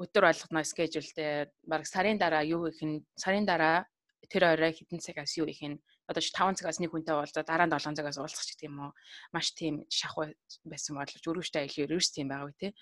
өдөр 0.00 0.24
болгоно 0.28 0.64
скежүүлтэй 0.64 1.50
баг 1.68 1.82
сарын 1.84 2.18
дараа 2.20 2.44
юу 2.44 2.68
хийх 2.68 2.84
нь 2.86 3.04
сарын 3.16 3.44
дараа 3.44 3.84
тэр 4.30 4.54
орой 4.54 4.72
хэдэн 4.72 5.00
цагаас 5.02 5.36
юу 5.36 5.46
хийх 5.50 5.64
нь 5.66 5.80
одоо 6.10 6.22
5 6.22 6.58
цагаас 6.58 6.78
нэг 6.80 6.90
хүнтэй 6.90 7.14
уулзаа 7.14 7.44
дараа 7.44 7.66
нь 7.66 7.74
7 7.74 7.98
цагаас 7.98 8.18
уулзах 8.18 8.44
ч 8.46 8.56
гэдэг 8.56 8.68
юм 8.70 8.78
уу 8.80 8.92
маш 9.34 9.52
тийм 9.52 9.86
шахуу 9.90 10.32
байсан 10.64 10.96
боловч 10.96 11.24
өрөвчтэй 11.26 11.62
аял 11.66 11.82
ерөөс 11.84 12.08
тийм 12.10 12.28
байгаа 12.30 12.54
тий. 12.58 12.72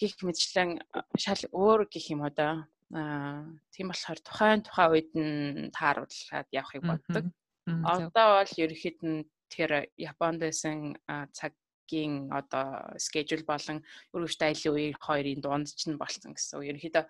Гих 0.00 0.14
мэдчлэн 0.22 0.70
шал 1.16 1.42
өөр 1.50 1.88
гих 1.90 2.06
юм 2.14 2.22
одоо 2.28 2.68
аа 2.90 3.46
тийм 3.70 3.88
болохоор 3.90 4.20
тухайн 4.22 4.60
тухайн 4.66 4.90
үед 4.90 5.10
нь 5.14 5.70
тааруулаад 5.70 6.48
явахыг 6.50 6.82
боддог. 6.82 7.24
Одоо 7.66 8.28
бол 8.42 8.52
ерөөхдөө 8.64 9.06
нь 9.06 9.26
тэр 9.50 9.70
Японд 9.98 10.38
байсан 10.42 10.98
цагийн 11.38 12.30
одоо 12.30 12.86
schedule 12.98 13.44
болон 13.46 13.78
өргөжтэй 14.14 14.54
айлын 14.54 14.74
үеийн 14.74 14.96
хоёрын 14.98 15.42
дунд 15.42 15.68
ч 15.70 15.86
нь 15.86 15.98
болсон 15.98 16.34
гэсэн. 16.34 16.62
Ерөнхийдөө 16.66 17.04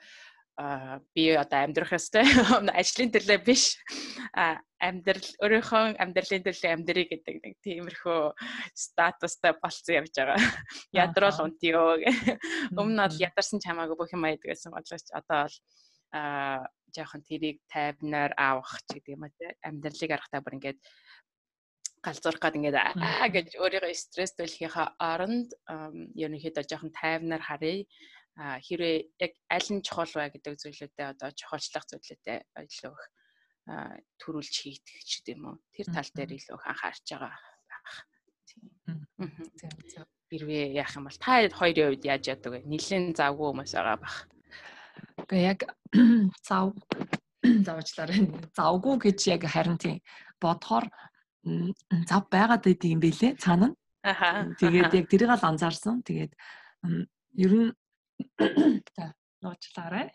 би 1.15 1.31
одоо 1.37 1.65
амьдрах 1.65 1.93
ёстой. 1.97 2.25
Ажлын 2.81 3.13
төлөө 3.15 3.39
биш. 3.45 3.77
Амьдрал 4.81 5.29
өөрийнхөө 5.45 5.97
амьдралын 6.01 6.45
төлөө 6.47 6.71
амьдрий 6.73 7.07
гэдэг 7.09 7.37
нэг 7.45 7.55
тиймэрхүү 7.65 8.21
статустай 8.73 9.57
болцсон 9.61 10.01
явж 10.01 10.15
байгаа. 10.17 10.37
Ядруул 11.03 11.41
унтё. 11.45 12.01
Өмнө 12.77 13.09
нь 13.09 13.21
ядарсан 13.21 13.61
ч 13.61 13.69
хамаагүй 13.69 13.97
бүх 13.97 14.13
юм 14.17 14.25
аяд 14.29 14.41
гэсэн 14.41 14.73
бодлооч 14.73 15.09
одоо 15.13 15.49
бол 15.49 15.57
а 16.11 16.67
жоохон 16.91 17.23
тэрийг 17.23 17.63
тайвнаар 17.71 18.35
авах 18.37 18.83
ч 18.87 18.99
гэдэг 18.99 19.15
юм 19.15 19.25
аа 19.25 19.55
амьдралыг 19.63 20.11
арахтаа 20.11 20.43
бүр 20.43 20.59
ингээд 20.59 20.81
галзуурах 22.03 22.43
гад 22.43 22.59
ингээд 22.59 22.77
аа 22.77 23.29
гэж 23.31 23.55
өөрийгөө 23.63 23.95
стресс 23.95 24.35
төлөхийнхаа 24.35 24.99
оронд 24.99 25.55
ерөнхийдөө 26.19 26.65
жоохон 26.67 26.91
тайвнаар 26.91 27.43
харъя 27.47 27.87
хэрвээ 28.39 28.97
яг 29.21 29.33
аль 29.51 29.71
нь 29.75 29.85
чухал 29.85 30.13
вэ 30.15 30.31
гэдэг 30.35 30.55
зүйлүүдэд 30.61 31.13
одоо 31.17 31.31
чухалчлах 31.35 31.85
зүйлүүдэд 31.89 32.47
илүү 32.57 32.95
их 32.95 33.03
төрүүлж 34.19 34.55
хийдэг 34.55 34.99
ч 35.05 35.21
гэдэм 35.21 35.45
үү. 35.47 35.57
Тэр 35.75 35.87
тал 35.93 36.11
дээр 36.15 36.31
илүү 36.35 36.57
их 36.57 36.67
анхаарч 36.67 37.07
байгаа 37.11 37.35
байх. 37.69 37.95
Тийм. 38.49 38.67
Хэрвээ 40.31 40.75
яах 40.79 40.95
юм 40.97 41.07
бол 41.07 41.19
та 41.19 41.43
хоёрын 41.51 41.89
хувьд 41.91 42.05
яаж 42.07 42.25
яадаг 42.31 42.51
вэ? 42.55 42.67
Нилийн 42.67 43.15
завгүй 43.15 43.47
хүмүүс 43.51 43.73
байгаа 43.77 43.99
бах. 44.01 44.17
Гэхдээ 45.27 45.43
яг 45.43 45.61
зав 46.47 46.75
завчлаараа 47.43 48.21
завгүй 48.55 48.95
гэж 49.11 49.19
яг 49.35 49.43
харин 49.47 49.79
тийм 49.79 49.99
бодохоор 50.41 50.87
зав 52.09 52.23
байгаад 52.31 52.63
байдаг 52.65 52.89
юм 52.91 53.01
бэлээ 53.03 53.39
цаана. 53.39 53.75
Тэгээд 54.59 54.95
яг 54.97 55.07
тэрийг 55.11 55.31
л 55.31 55.49
анзаарсан. 55.51 56.03
Тэгээд 56.07 56.33
ер 57.37 57.53
нь 57.53 57.71
За 58.97 59.15
нууцлаарай. 59.43 60.13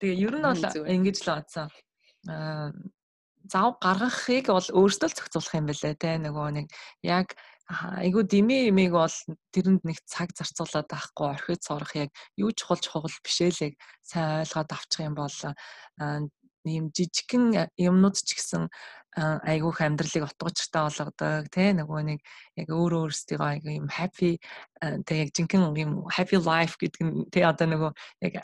Тэгээ 0.00 0.22
ер 0.26 0.34
нь 0.38 0.46
бол 0.46 0.64
ингэж 0.94 1.16
л 1.24 1.30
бодсон. 1.34 1.68
Аа 2.28 2.72
зав 3.44 3.76
гаргахыг 3.80 4.48
бол 4.48 4.68
өөртөө 4.72 5.08
л 5.08 5.16
зохицуулах 5.16 5.54
юм 5.54 5.66
бэлээ 5.68 5.94
те 6.00 6.16
нөгөө 6.16 6.48
нэг 6.56 6.66
яг 7.04 7.36
айгуу 7.68 8.24
дими 8.24 8.68
имийг 8.72 8.92
бол 8.96 9.16
тэрэнд 9.52 9.84
нэг 9.84 9.98
цаг 10.08 10.32
зарцуулаад 10.32 10.88
байхгүй 10.88 11.26
орхид 11.28 11.60
сурах 11.60 11.92
яг 11.96 12.10
юу 12.40 12.52
чухал 12.56 12.80
чухал 12.80 13.04
бишээлэг 13.04 13.76
сайн 14.00 14.44
ойлгоод 14.44 14.70
авчих 14.72 15.04
юм 15.04 15.14
бол 15.16 15.36
ийм 16.64 16.88
жижигхэн 16.96 17.68
юмнууд 17.76 18.16
ч 18.16 18.32
гэсэн 18.32 18.72
айгүйх 19.14 19.78
амьдралыг 19.78 20.26
утгуучтай 20.26 20.82
болгодог 20.82 21.46
тий 21.54 21.70
нөгөө 21.70 22.00
нэг 22.02 22.20
яг 22.58 22.68
өөр 22.74 22.92
өөрсдөө 22.98 23.38
айгүй 23.38 23.78
юм 23.78 23.86
happy 23.86 24.42
тий 25.06 25.18
яг 25.22 25.30
жинхэнэ 25.30 25.70
юм 25.78 25.92
happy 26.10 26.38
life 26.42 26.74
гэдэг 26.82 27.02
нь 27.06 27.30
тий 27.30 27.46
одоо 27.46 27.66
нөгөө 27.70 27.90
яг 28.26 28.34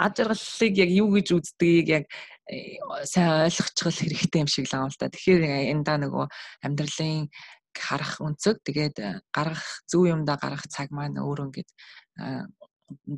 ад 0.00 0.16
жаргалыг 0.16 0.74
яг 0.80 0.90
юу 0.96 1.12
гэж 1.12 1.28
үздгийг 1.36 1.86
яг 1.92 2.04
э, 2.48 2.80
сайн 3.04 3.52
ойлгочихвол 3.52 4.00
хэрэгтэй 4.00 4.40
юм 4.40 4.48
шиг 4.48 4.64
л 4.72 4.80
юм 4.80 4.88
л 4.88 4.96
да. 4.96 5.12
Тэгэхээр 5.12 5.44
энэ 5.44 5.84
да 5.84 5.94
нөгөө 6.00 6.24
амьдралын 6.64 7.28
харах 7.76 8.16
өнцөг 8.24 8.64
тэгээд 8.64 9.28
гаргах 9.28 9.84
зөв 9.84 10.08
юмдаа 10.08 10.40
гаргах 10.40 10.72
цаг 10.72 10.88
маань 10.88 11.20
өөр 11.20 11.52
ингээд 11.52 11.70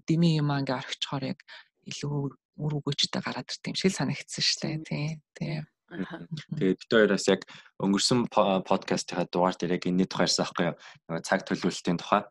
дими 0.08 0.42
юм 0.42 0.50
аа 0.50 0.58
ингээ 0.58 0.80
орхичхоор 0.80 1.24
яг 1.30 1.40
илүү 1.86 2.34
үр 2.56 2.72
өгөөчтэй 2.80 3.20
гараад 3.22 3.46
ирт 3.46 3.68
юм 3.70 3.76
шиг 3.78 3.92
санагдсан 3.94 4.42
шүү 4.42 4.58
дээ 4.64 4.76
тий. 4.88 5.06
Тий. 5.36 5.75
Тэгээд 5.86 6.78
бид 6.82 6.90
хоёроос 6.90 7.26
яг 7.30 7.46
өнгөрсөн 7.78 8.26
подкастынхаа 8.32 9.26
дугаар 9.30 9.54
дээр 9.54 9.78
яг 9.78 9.86
энэний 9.86 10.08
тухай 10.10 10.26
ярьсан 10.26 10.42
байхгүй 10.42 10.66
юу? 10.66 10.76
Нөгөө 11.06 11.22
цаг 11.22 11.40
төлөвлөлтийн 11.46 11.98
тухай. 12.02 12.22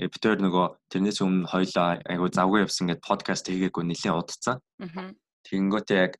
Бид 0.00 0.22
хоёр 0.24 0.40
нөгөө 0.40 0.66
тэрнээс 0.88 1.20
өмнө 1.20 1.48
хоёлаа 1.52 2.00
айгу 2.08 2.32
завгүй 2.32 2.64
явсан 2.64 2.88
гэд 2.88 3.04
подкаст 3.04 3.52
хийгээгүй 3.52 3.84
нэлийн 3.84 4.16
удацсан. 4.16 4.64
Тэгэнгүүтээ 5.44 6.00
яг 6.00 6.12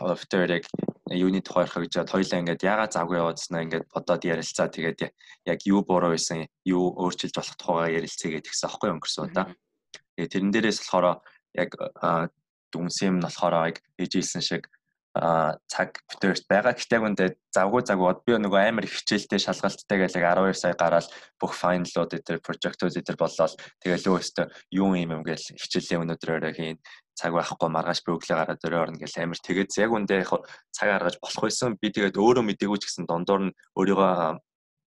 бид 0.00 0.30
хоёр 0.32 0.50
яг 0.56 0.64
юуны 1.12 1.40
тухай 1.44 1.68
ярих 1.68 1.76
гэж 1.76 1.92
бод 2.00 2.12
хоёлаа 2.16 2.40
ингээд 2.40 2.64
ягаад 2.64 2.92
завгүй 2.96 3.16
яваадснаа 3.20 3.64
ингээд 3.68 3.84
бодоод 3.92 4.22
ярилцаа 4.24 4.68
тэгээд 4.72 5.00
яг 5.44 5.58
юу 5.68 5.84
буруу 5.84 6.16
байсан 6.16 6.48
юу 6.64 6.96
өөрчилж 6.96 7.36
болох 7.36 7.56
тухайгаа 7.60 7.96
ярилцъя 8.00 8.32
гэдэг 8.32 8.52
гэсэн 8.52 8.68
аахгүй 8.72 8.88
өнгөрсөн 8.96 9.24
удаа. 9.28 9.46
Тэгээд 10.16 10.32
тэрэн 10.32 10.52
дээрээс 10.52 10.80
болохоор 10.80 11.20
яг 11.60 11.70
дүнсэн 12.72 13.08
юм 13.12 13.16
нь 13.20 13.26
болохоор 13.28 13.54
яг 13.68 13.76
ээж 14.00 14.12
хэлсэн 14.16 14.40
шиг 14.40 14.72
а 15.14 15.60
цаг 15.68 16.00
битэрт 16.08 16.48
байгаа. 16.48 16.72
Гэхдээ 16.72 16.96
яг 16.96 17.04
үндэ 17.04 17.26
завгүй 17.52 17.84
завгүй 17.84 18.12
би 18.24 18.32
нөгөө 18.40 18.60
амар 18.64 18.88
их 18.88 18.96
хичээлтэй 18.96 19.44
шалгалттай 19.44 19.98
гэж 20.00 20.16
яг 20.16 20.40
12 20.40 20.56
сая 20.56 20.72
гараад 20.72 21.06
бүх 21.36 21.52
файналууд 21.52 22.16
дээр 22.16 22.40
прожектууд 22.40 22.96
дээр 22.96 23.20
боллоо. 23.20 23.52
Тэгэл 23.84 24.08
өөстөө 24.08 24.46
юу 24.72 24.96
юм 24.96 25.12
юм 25.12 25.22
гэж 25.22 25.52
хичээлийн 25.60 26.08
өнөөдрөөрөө 26.08 26.52
хийн 26.56 26.80
цаг 27.12 27.36
байхгүй 27.36 27.68
маргааш 27.68 28.00
би 28.08 28.10
өглөө 28.16 28.36
гараад 28.40 28.64
өрөө 28.64 28.80
орно 28.80 28.98
гэж 29.04 29.12
амар 29.20 29.36
тэгээд 29.36 29.70
яг 29.84 29.90
үндэ 29.92 30.16
цаг 30.72 30.88
гаргаж 30.88 31.16
болох 31.20 31.42
байсан. 31.44 31.76
Би 31.76 31.92
тэгээд 31.92 32.16
өөрөө 32.16 32.44
мдэггүй 32.48 32.78
ч 32.80 32.84
гэсэн 32.88 33.04
дондор 33.04 33.52
нь 33.52 33.56
өөрийгөө 33.76 34.40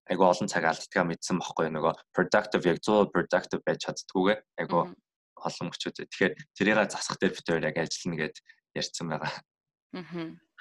айгу 0.08 0.24
олон 0.24 0.48
цаг 0.48 0.64
алддгаа 0.64 1.04
мэдсэн 1.04 1.36
бохгүй 1.36 1.68
нөгөө 1.68 1.92
productive 2.16 2.64
яг 2.64 2.80
100 2.80 3.12
productive 3.12 3.60
байж 3.64 3.84
чаддгүйгээ 3.84 4.36
айгу 4.64 4.88
олон 5.44 5.66
мөчүүд. 5.68 6.08
Тэгэхээр 6.08 6.32
тэрийг 6.56 6.88
засах 6.88 7.20
дээр 7.20 7.32
хоёр 7.36 7.68
яг 7.68 7.76
ажиллана 7.76 8.16
гэд 8.24 8.36
ярьсан 8.76 9.08
байгаа. 9.08 9.32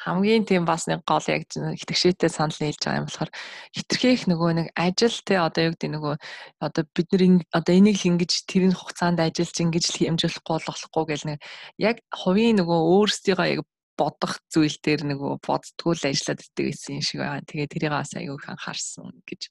Хамгийн 0.04 0.44
тийм 0.44 0.66
бас 0.66 0.90
нэг 0.90 1.06
гол 1.08 1.24
яг 1.32 1.48
итгэжтэй 1.48 2.28
санал 2.28 2.58
нийлж 2.60 2.82
байгаа 2.82 3.00
юм 3.00 3.08
болохоор 3.08 3.32
хитрхийх 3.72 4.28
нөгөө 4.28 4.52
нэг 4.58 4.68
ажил 4.76 5.16
те 5.24 5.40
одоо 5.40 5.64
юу 5.70 5.74
гэдэг 5.78 5.92
нөгөө 5.96 6.16
одоо 6.60 6.84
бид 6.92 7.08
нар 7.14 7.24
одоо 7.56 7.74
энийг 7.78 8.04
л 8.04 8.10
ингэж 8.12 8.32
тэрний 8.50 8.76
хугацаанд 8.76 9.24
ажиллаж 9.24 9.58
ингэж 9.64 9.86
л 9.94 10.00
хэмжүүлэхгүй 10.04 10.60
болохгүй 10.66 11.04
гэл 11.08 11.28
нэг 11.30 11.40
яг 11.80 12.04
хувийн 12.12 12.60
нөгөө 12.60 12.80
өөрсдийгөө 12.84 13.48
яг 13.54 13.62
бодох 13.96 14.42
зүйл 14.50 14.76
дээр 14.82 15.06
нөгөө 15.08 15.40
боддггүй 15.46 15.94
л 15.94 16.08
ажиллаад 16.10 16.42
иддэг 16.42 16.66
гэсэн 16.74 16.98
юм 16.98 17.06
шиг 17.06 17.22
байна. 17.22 17.46
Тэгээ 17.46 17.72
тэрийг 17.72 17.94
бас 17.94 18.18
аягүй 18.18 18.42
их 18.42 18.50
анхаарсан 18.50 19.14
гэж 19.30 19.42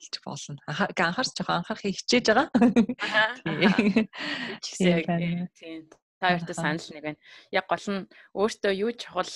хэлж 0.00 0.14
болно. 0.24 0.56
Анхаарч 0.66 1.36
жоохон 1.36 1.60
анхаарахыг 1.60 2.00
хичээж 2.00 2.32
байгаа. 2.32 2.48
Тийм 4.64 5.92
та 6.20 6.36
хоёртой 6.36 6.56
санал 6.56 6.88
нэг 6.92 7.02
байна. 7.04 7.20
Яг 7.50 7.64
гол 7.66 7.86
нь 7.88 8.08
өөртөө 8.36 8.72
юу 8.84 8.92
чухал 8.92 9.32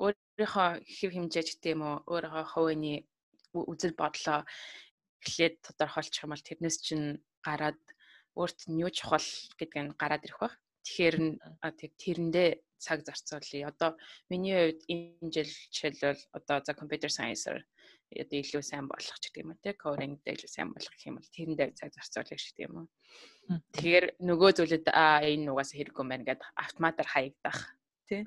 өөрийнхөө 0.00 0.68
хэв 0.96 1.10
хэмжээ 1.12 1.44
гэдэг 1.44 1.72
юм 1.76 1.82
уу 1.84 1.96
өөрийнхөө 2.08 2.44
хувийн 2.52 3.04
үзэл 3.52 3.94
бодлоо 3.96 4.44
эхлээд 5.22 5.56
тодорхойлчих 5.64 6.24
юм 6.24 6.32
бол 6.32 6.44
тэрнээс 6.48 6.76
чинь 6.80 7.20
гараад 7.44 7.80
өөрт 8.36 8.68
нь 8.68 8.80
юу 8.84 8.90
чухал 8.92 9.28
гэдг 9.60 9.76
нь 9.80 9.96
гараад 10.00 10.24
ирэх 10.24 10.40
баг. 10.40 10.54
Тэгэхээр 10.84 11.16
тэг 11.80 11.90
тэрэндээ 12.00 12.48
цаг 12.78 13.02
зарцуулъя. 13.04 13.72
Одоо 13.72 13.96
миний 14.28 14.54
хувьд 14.54 14.80
энэ 14.92 15.32
жил 15.34 15.50
жишээлбэл 15.72 16.22
одоо 16.36 16.56
за 16.62 16.72
computer 16.76 17.10
science-аар 17.10 17.64
одоо 18.14 18.38
илүү 18.38 18.62
сайн 18.62 18.86
болох 18.86 19.18
ч 19.18 19.24
гэдэг 19.30 19.42
юм 19.42 19.50
уу 19.50 19.62
те 19.62 19.74
дээр 19.74 20.38
илүү 20.38 20.52
сайн 20.52 20.70
болох 20.70 20.94
гэх 20.94 21.08
юм 21.10 21.18
бол 21.18 21.34
тэрэндээ 21.34 21.68
цаг 21.74 21.90
зарцуулах 21.90 22.38
шиг 22.38 22.54
гэдэг 22.54 22.66
юм 22.70 22.76
уу. 22.78 22.86
Тэгэхээр 23.74 24.06
нөгөө 24.22 24.50
зүйлүүд 24.56 24.86
аа 24.94 25.26
энэ 25.26 25.46
нугаас 25.50 25.74
хэрэггүй 25.74 26.02
юм 26.02 26.10
байна 26.14 26.26
гэдээ 26.26 26.54
автоматар 26.54 27.06
хаягдах 27.10 27.58
тий 28.06 28.22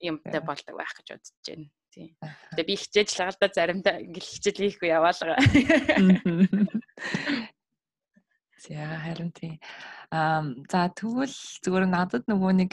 юмтай 0.00 0.40
болдог 0.40 0.74
байх 0.76 0.92
гэж 0.96 1.06
бодож 1.12 1.36
байна. 1.44 1.68
Тийм. 1.90 2.14
Тэгээ 2.54 2.70
би 2.70 2.74
хичээж 2.78 3.08
л 3.18 3.24
галда 3.28 3.46
заримдаа 3.50 3.96
ингээл 4.00 4.30
хичээл 4.30 4.62
хийхгүй 4.62 4.88
яваалгаа. 4.94 5.36
За 8.60 8.76
харин 8.76 9.32
тийм. 9.32 9.56
Аа 10.12 10.44
за 10.68 10.92
тэгвэл 10.92 11.32
зүгээр 11.64 11.86
надад 11.88 12.28
нөгөө 12.28 12.52
нэг 12.60 12.72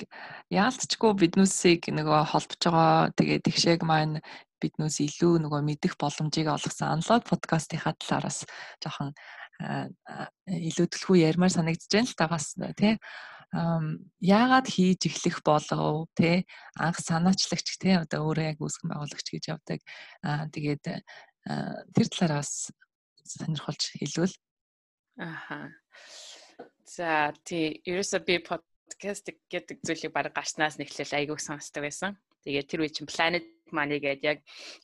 яалтчгүй 0.52 1.12
биднүүсийг 1.22 1.88
нөгөө 1.96 2.28
холбож 2.34 2.60
байгаа 2.60 3.16
тэгээд 3.16 3.46
тэгшээг 3.48 3.82
маань 3.88 4.20
биднээс 4.62 4.98
илүү 5.06 5.44
нөгөө 5.46 5.62
мэдэх 5.70 5.94
боломжийг 6.02 6.48
олгосон 6.52 6.98
аналог 6.98 7.24
подкастынхаа 7.30 7.96
талаараас 7.98 8.46
жоохон 8.84 9.12
илүү 10.48 10.88
төлхөө 10.92 11.18
ярмаар 11.24 11.54
санагдаж 11.54 11.90
байна 11.90 12.10
л 12.10 12.18
та 12.18 12.28
бас 12.30 12.54
тий 12.78 12.98
яагаад 14.22 14.68
хийж 14.68 15.02
эхлэх 15.08 15.40
болов 15.42 16.12
те 16.20 16.44
анх 16.76 17.00
санаачлагч 17.00 17.80
те 17.80 18.04
одоо 18.04 18.28
өөрөө 18.28 18.46
яг 18.54 18.60
үүсгэн 18.60 18.92
байгуулагч 18.92 19.28
гэж 19.34 19.44
явдаг 19.56 19.80
тэгээд 20.52 20.84
тэр 20.84 22.08
талаараас 22.12 22.70
сонирхолж 23.24 23.98
хэлвэл 23.98 24.36
Аха. 25.18 25.74
За 26.86 27.34
тий 27.44 27.82
ерөөсөө 27.90 28.22
би 28.22 28.38
подкаст 28.46 29.34
гэдэг 29.50 29.82
зүйлийг 29.82 30.14
баг 30.14 30.30
гарснаас 30.30 30.78
нэхлэл 30.78 31.18
айгуух 31.18 31.42
сонсдог 31.42 31.84
байсан. 31.84 32.22
Тэгээд 32.46 32.70
тэр 32.70 32.82
үе 32.86 32.94
чинь 32.94 33.10
Planet 33.10 33.46
Money 33.76 34.00
гэдэг 34.00 34.24
яг 34.24 34.38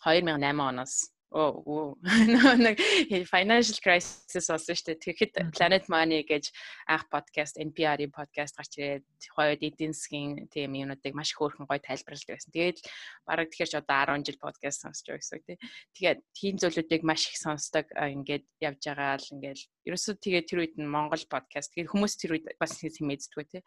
2008 0.04 0.62
оноос 0.69 1.12
оо 1.34 1.98
нэг 2.65 2.78
financial 3.26 3.80
crisis 3.82 4.46
болсон 4.46 4.78
шүү 4.78 4.86
дээ. 4.93 5.02
Тэгэхэд 5.02 5.34
Planet 5.58 5.89
Money 5.89 6.22
гэж 6.22 6.54
анх 6.86 7.10
подкаст 7.10 7.58
NPR-ийн 7.58 8.13
подкаст 8.13 8.54
гарч 8.54 8.78
ирээд 8.78 9.06
хоёуд 9.34 9.62
эдийн 9.65 9.98
засгийн 9.98 10.46
тийм 10.54 10.78
юмнуудыг 10.78 11.17
маш 11.17 11.34
хөөрхөн 11.34 11.65
гоё 11.65 11.82
тайлбарладаг 11.82 12.30
байсан. 12.30 12.54
Тэгээд 12.54 12.80
бараг 13.26 13.50
тэгэхээр 13.50 13.72
ч 13.72 13.76
одоо 13.82 14.13
10 14.13 14.30
жил 14.30 14.38
подкаст 14.38 14.86
сонсож 14.86 15.06
байгаа 15.10 15.22
гэсэн 15.26 15.38
үг 15.41 15.46
тий. 15.50 15.58
Тэгээд 15.98 16.19
тийм 16.38 16.54
зүйлүүдийг 16.62 17.02
маш 17.02 17.22
их 17.26 17.38
сонсдог 17.41 17.86
ингээд 17.89 18.46
явж 18.62 18.82
байгаа 18.86 19.17
л 19.17 19.34
ингээд 19.34 19.60
ерөөсөө 19.89 20.13
тэгээ 20.22 20.43
тэр 20.46 20.60
үед 20.62 20.76
нь 20.78 20.86
Монгол 20.86 21.26
подкаст 21.26 21.74
тэгээд 21.74 21.91
хүмүүс 21.91 22.13
тэр 22.22 22.38
үед 22.38 22.46
бас 22.62 22.78
хэмээддэггүй 22.78 23.46
тий 23.50 23.62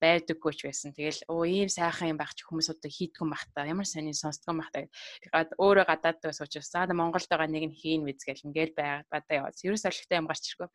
байдаггүй 0.00 0.52
ч 0.52 0.60
байсан. 0.68 0.92
Тэгэл 0.92 1.24
оо 1.32 1.42
ийм 1.48 1.72
сайхан 1.72 2.12
юм 2.12 2.18
байх 2.20 2.36
чи 2.36 2.44
хүмүүс 2.44 2.70
одоо 2.70 2.90
хийдгүн 2.92 3.32
бах 3.32 3.44
та 3.50 3.64
ямар 3.64 3.88
сайн 3.88 4.12
сонсдгон 4.12 4.60
бах 4.60 4.70
та 4.70 4.84
тэгээд 5.24 5.56
өөрөө 5.56 5.86
гадаад 5.88 6.20
дээс 6.20 6.44
учраас 6.44 6.70
за 6.70 6.86
Монголд 7.06 7.30
байгаа 7.30 7.46
нэг 7.46 7.70
нь 7.70 7.78
хийн 7.78 8.02
виз 8.02 8.26
гэл 8.26 8.50
ингээл 8.50 8.74
бадаа 8.74 9.34
яваад 9.46 9.62
ерөөс 9.62 9.86
олигтой 9.86 10.18
юм 10.18 10.26
гарч 10.26 10.44
иргүй. 10.50 10.68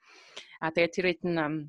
А 0.63 0.71
тэгээд 0.71 0.95
тэр 0.95 1.07
үед 1.11 1.21
нь 1.27 1.67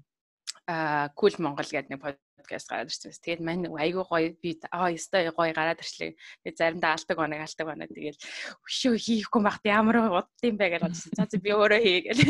а 0.67 1.09
кул 1.19 1.35
Монгол 1.39 1.67
гэдэг 1.67 1.91
нэг 1.91 2.03
подкаст 2.03 2.71
гараад 2.71 2.91
ирсэн. 2.91 3.11
Тэгээд 3.19 3.43
мань 3.43 3.67
айгүй 3.67 4.05
гоё 4.07 4.31
би 4.39 4.59
аа 4.71 4.95
ёстой 4.95 5.31
гоё 5.35 5.51
гараад 5.51 5.83
ирчлээ. 5.83 6.15
Тэгээд 6.47 6.59
заримдаа 6.59 6.95
алдаг 6.95 7.19
оног 7.19 7.41
алдаг 7.43 7.67
оноо 7.67 7.89
тэгээд 7.91 8.19
өшөө 8.63 8.95
хийхгүй 8.95 9.43
багт 9.43 9.65
ямар 9.67 9.97
удд 10.07 10.47
юм 10.47 10.57
бэ 10.59 10.79
гэж 10.79 10.83
бодсон. 10.87 11.11
За 11.19 11.39
би 11.39 11.51
өөрөө 11.51 11.81
хий 11.83 12.01
гэл. 12.07 12.21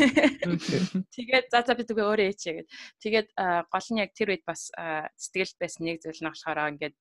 Тэгээд 1.13 1.45
за 1.53 1.61
за 1.61 1.73
би 1.77 1.83
тэгээ 1.85 2.05
өөрөө 2.09 2.27
хийчихье 2.33 2.55
гэд. 2.57 2.69
Тэгээд 3.01 3.27
гол 3.69 3.87
нь 3.93 4.01
яг 4.01 4.11
тэр 4.17 4.29
үед 4.33 4.43
бас 4.49 4.73
сэтгэл 4.73 5.53
байсан 5.61 5.81
нэг 5.85 6.01
зүйл 6.01 6.21
нь 6.25 6.29
болохоор 6.33 6.73
ингээд 6.73 6.95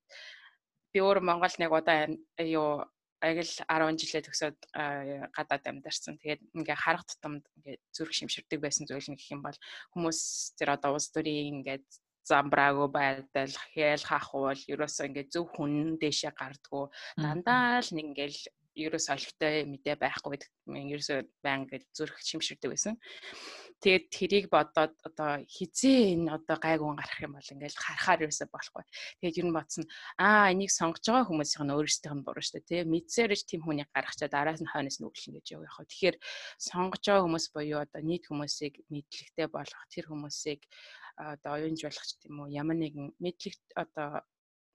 би 0.92 0.98
өөр 1.00 1.24
Монголд 1.24 1.56
нэг 1.56 1.72
удаа 1.72 2.12
юу 2.44 2.84
аяг 3.22 3.38
л 3.46 3.54
10 3.70 4.02
жилээ 4.02 4.22
төгсөөд 4.26 4.58
гадаад 5.30 5.64
амьдарсан. 5.70 6.18
Тэгээд 6.18 6.42
ингээ 6.58 6.78
харах 6.78 7.06
тутамд 7.06 7.46
ингээ 7.62 7.78
зүрх 7.94 8.12
шимширдэг 8.12 8.58
байсан 8.58 8.84
зүйл 8.90 9.08
нь 9.08 9.18
гэх 9.18 9.32
юм 9.32 9.42
бол 9.46 9.58
хүмүүс 9.94 10.20
тэр 10.58 10.74
одоо 10.74 10.98
улс 10.98 11.08
төрийн 11.14 11.62
ингээ 11.62 11.80
замбраагүй 12.26 12.88
байдал 12.90 13.54
хэл 13.74 14.04
хахуул 14.06 14.60
ерөөсөө 14.70 15.06
ингээ 15.10 15.30
зөв 15.30 15.46
хүн 15.54 15.98
дэшээ 15.98 16.32
гардггүй 16.34 16.86
дандаа 17.18 17.82
л 17.82 17.90
нэг 17.94 18.06
ингээл 18.14 18.40
ерөөс 18.78 19.06
олигтой 19.12 19.68
мэдээ 19.68 19.96
байхгүй 20.00 20.30
гэдэг 20.38 20.50
ерөөсөө 20.96 21.18
баян 21.44 21.66
гэж 21.68 21.82
зүрх 21.92 22.16
шимширдэг 22.22 22.72
байсан. 22.72 22.96
Тэгээд 23.82 24.04
тэрийг 24.14 24.46
бодоод 24.46 24.94
одоо 25.02 25.42
хизээ 25.42 26.14
энэ 26.14 26.30
одоо 26.38 26.56
гайгүй 26.62 26.94
гарах 26.94 27.18
юм 27.18 27.34
бол 27.34 27.52
ингээл 27.52 27.82
харахаар 27.82 28.22
ерөөсөө 28.30 28.48
болохгүй. 28.54 28.84
Тэгээд 29.18 29.38
ер 29.42 29.46
нь 29.50 29.56
бодсон 29.58 29.84
аа 30.22 30.54
энийг 30.54 30.70
сонгож 30.70 31.02
байгаа 31.02 31.26
хүмүүсийн 31.26 31.66
нь 31.66 31.74
өөрсдийнх 31.74 32.14
нь 32.14 32.22
буруу 32.22 32.44
шүү 32.46 32.62
дээ. 32.62 32.86
Тэ 32.86 32.90
мэдсээрж 32.94 33.42
тийм 33.42 33.66
хүнийг 33.66 33.90
гаргачаа 33.90 34.30
дараас 34.30 34.62
нь 34.62 34.70
хойноос 34.70 35.02
нь 35.02 35.06
өглөн 35.10 35.34
гэж 35.34 35.46
яв 35.58 35.66
яхаа. 35.66 35.90
Тэгэхээр 35.90 36.16
сонгож 36.62 37.02
байгаа 37.02 37.24
хүмүүс 37.26 37.46
буюу 37.50 37.78
одоо 37.82 38.00
нийт 38.06 38.24
хүмүүсийг 38.30 38.74
мэдлэгтэй 38.86 39.46
болгох 39.50 39.84
тэр 39.90 40.06
хүмүүсийг 40.06 40.60
одоо 41.18 41.50
оюунжуулах 41.58 42.06
ч 42.06 42.22
тийм 42.22 42.38
үү 42.38 42.54
ямар 42.54 42.78
нэгэн 42.78 43.18
мэдлэг 43.18 43.58
одоо 43.74 44.22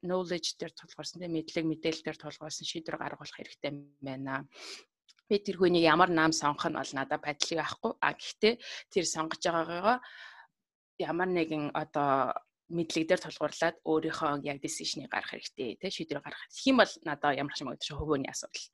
knowledge 0.04 0.60
дээр 0.60 0.74
тулгуурсан 0.76 1.22
тийм 1.24 1.34
мэдлэг 1.34 1.66
мэдээлэл 1.66 2.06
дээр 2.06 2.20
тулгуурсан 2.22 2.66
шийдвэр 2.68 2.98
гаргуулах 3.02 3.38
хэрэгтэй 3.38 3.72
байна 4.04 4.46
би 5.30 5.36
тэр 5.44 5.58
хүнийг 5.60 5.84
ямар 5.84 6.10
наам 6.10 6.32
сонгох 6.32 6.68
нь 6.72 6.80
бол 6.80 6.94
надад 6.96 7.22
байдлыг 7.22 7.60
авахгүй 7.60 7.94
а 8.02 8.12
гэхдээ 8.16 8.54
тэр 8.92 9.06
сонгож 9.06 9.42
байгаагаа 9.44 9.98
ямар 10.98 11.30
нэгэн 11.30 11.64
одоо 11.76 12.34
мэдлэг 12.68 13.08
дээр 13.08 13.22
тулгуурлаад 13.24 13.76
өөрийнхөө 13.88 14.44
яг 14.44 14.60
decision-ыг 14.60 15.08
гаргах 15.08 15.40
хэрэгтэй 15.40 15.80
тий 15.80 15.92
шийдвэр 15.92 16.20
гаргах. 16.20 16.52
Тэгэх 16.52 16.68
юм 16.68 16.78
бол 16.84 16.94
надад 17.08 17.40
ямар 17.40 17.56
ч 17.56 17.64
юм 17.64 17.72
өгдөг 17.72 17.96
хөвөөний 17.96 18.28
асуудал. 18.28 18.68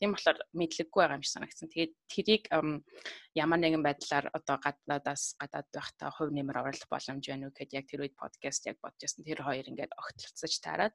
Тийм 0.00 0.10
болохоор 0.16 0.38
мэдлэггүй 0.56 1.00
байгаа 1.04 1.18
юм 1.20 1.24
шиг 1.24 1.34
санагдсан. 1.36 1.68
Тэгээд 1.68 1.92
тэрийг 2.08 2.44
ямар 3.38 3.58
нэгэн 3.62 3.82
байдлаар 3.86 4.26
одоо 4.34 4.56
гадаадаас 4.58 5.38
гадаад 5.38 5.68
байхдаа 5.70 6.10
хувь 6.10 6.34
нэмэр 6.34 6.60
оруулах 6.60 6.90
боломж 6.90 7.22
байна 7.22 7.46
уу 7.46 7.54
гэхэд 7.54 7.76
яг 7.78 7.86
тэр 7.86 8.02
үед 8.02 8.14
подкаст 8.18 8.66
яг 8.66 8.76
бодож 8.82 9.00
байсан. 9.06 9.22
Тэр 9.22 9.40
хоёр 9.46 9.66
ингээд 9.70 9.94
огтлцож 9.94 10.54
таарад 10.58 10.94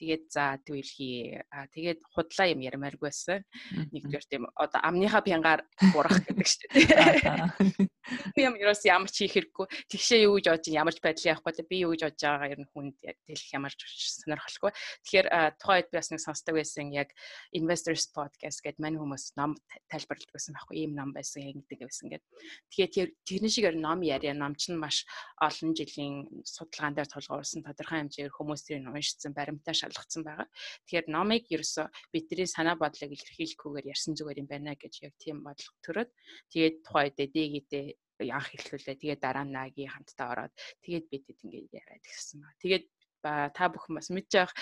тэгээд 0.00 0.24
за 0.32 0.56
төвлхий. 0.64 1.44
А 1.52 1.68
тэгээд 1.68 2.00
худлаа 2.14 2.46
юм 2.48 2.60
ярмааргүй 2.64 3.12
байсан. 3.12 3.44
Нэгдүгээр 3.92 4.24
тийм 4.26 4.48
одоо 4.56 4.80
амныхаа 4.80 5.20
пянгаар 5.20 5.60
бурах 5.92 6.24
гэдэг 6.24 6.48
шүү 6.48 6.68
дээ. 6.72 7.90
Юм 8.36 8.58
ерөөс 8.58 8.82
ямар 8.90 9.10
ч 9.10 9.24
хийх 9.24 9.38
хэрэггүй. 9.38 9.66
Тэгшээ 9.86 10.26
юу 10.26 10.34
гэж 10.42 10.46
бодож 10.50 10.74
ямар 10.74 10.94
ч 10.94 10.98
байдлын 10.98 11.38
явахгүй 11.38 11.64
би 11.70 11.76
юу 11.86 11.94
гэж 11.94 12.02
бодож 12.02 12.22
байгаагаа 12.26 12.50
ер 12.50 12.60
нь 12.60 12.70
хүнд 12.74 12.96
тэлэх 12.98 13.50
ямар 13.54 13.72
ч 13.72 13.80
сонирхолгүй. 13.86 14.72
Тэгэхээр 15.06 15.28
тухайн 15.62 15.78
үед 15.78 15.90
би 15.92 15.96
бас 16.02 16.10
нэг 16.10 16.20
сонсдог 16.20 16.54
байсан 16.58 16.90
яг 16.90 17.14
Investors 17.54 18.10
Podcast 18.10 18.58
гэдэг 18.66 18.82
мань 18.82 18.98
хүмүүс 18.98 19.38
ном 19.38 19.54
тайлбарладаг 19.86 20.34
байсан 20.34 20.58
байхгүй 20.58 20.76
ийм 20.82 20.92
ном 20.98 21.14
байсан 21.14 21.46
ингэдэг 21.46 21.81
байсан 21.88 22.08
гэдэг. 22.10 22.30
Тэгэхээр 22.70 23.10
тэрний 23.26 23.52
шиг 23.52 23.66
ном 23.78 24.00
яриа 24.02 24.34
ном 24.34 24.54
ч 24.54 24.72
маш 24.72 25.06
олон 25.40 25.70
жилийн 25.74 26.28
судалгаан 26.44 26.94
дээр 26.94 27.08
тулгуурсан 27.10 27.62
тодорхой 27.62 27.98
хэмжээгээр 28.02 28.36
хүмүүс 28.36 28.62
тэрийг 28.66 28.90
уншицсан 28.90 29.32
баримтаа 29.34 29.74
шалгацсан 29.74 30.22
байгаа. 30.22 30.48
Тэгэхээр 30.86 31.06
номыг 31.10 31.44
ерөөсө 31.50 31.88
бидний 32.14 32.48
санаа 32.48 32.76
бодлыг 32.78 33.10
илэрхийлэхгүйгээр 33.12 33.90
ярьсан 33.92 34.14
зүгээр 34.18 34.40
юм 34.42 34.48
байна 34.48 34.74
гэж 34.78 34.94
яг 35.06 35.14
тийм 35.18 35.42
бодлого 35.46 35.76
төрөөд 35.84 36.10
тэгээд 36.52 36.76
тухайн 36.86 37.06
үед 37.10 37.30
дээгийдээ 37.34 37.86
анх 38.30 38.54
хэлхүүлээ. 38.54 39.00
Тэгээд 39.02 39.20
дараа 39.24 39.42
нь 39.42 39.54
нагийн 39.56 39.90
хамтдаа 39.90 40.28
ороод 40.30 40.52
тэгээд 40.84 41.06
бидэд 41.10 41.38
ингээд 41.42 41.74
яриад 41.74 42.04
гисэн 42.06 42.38
ба. 42.44 42.54
Тэгээд 42.62 42.84
та 43.22 43.64
бүхэн 43.70 43.96
бас 43.96 44.10
мэдж 44.10 44.30
явах 44.34 44.54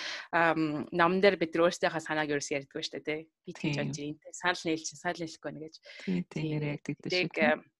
ном 0.92 1.12
дээр 1.20 1.36
бид 1.40 1.56
өөрсдийнхөө 1.56 2.04
санааг 2.04 2.30
ерөөс 2.30 2.50
ярьдгүй 2.54 2.82
шүү 2.84 3.00
дээ 3.00 3.08
тий. 3.08 3.20
Би 3.44 3.52
тэгж 3.56 3.76
бодож 3.80 3.98
энэ 3.98 4.20
санал 4.36 4.62
нийлж 4.68 4.86
санал 4.94 5.20
нийлэхгүй 5.20 5.50
нэ 5.52 5.60
гэж. 5.64 5.74
Тийм 6.28 6.60
ярьдаг 6.60 6.96
шүү 7.08 7.70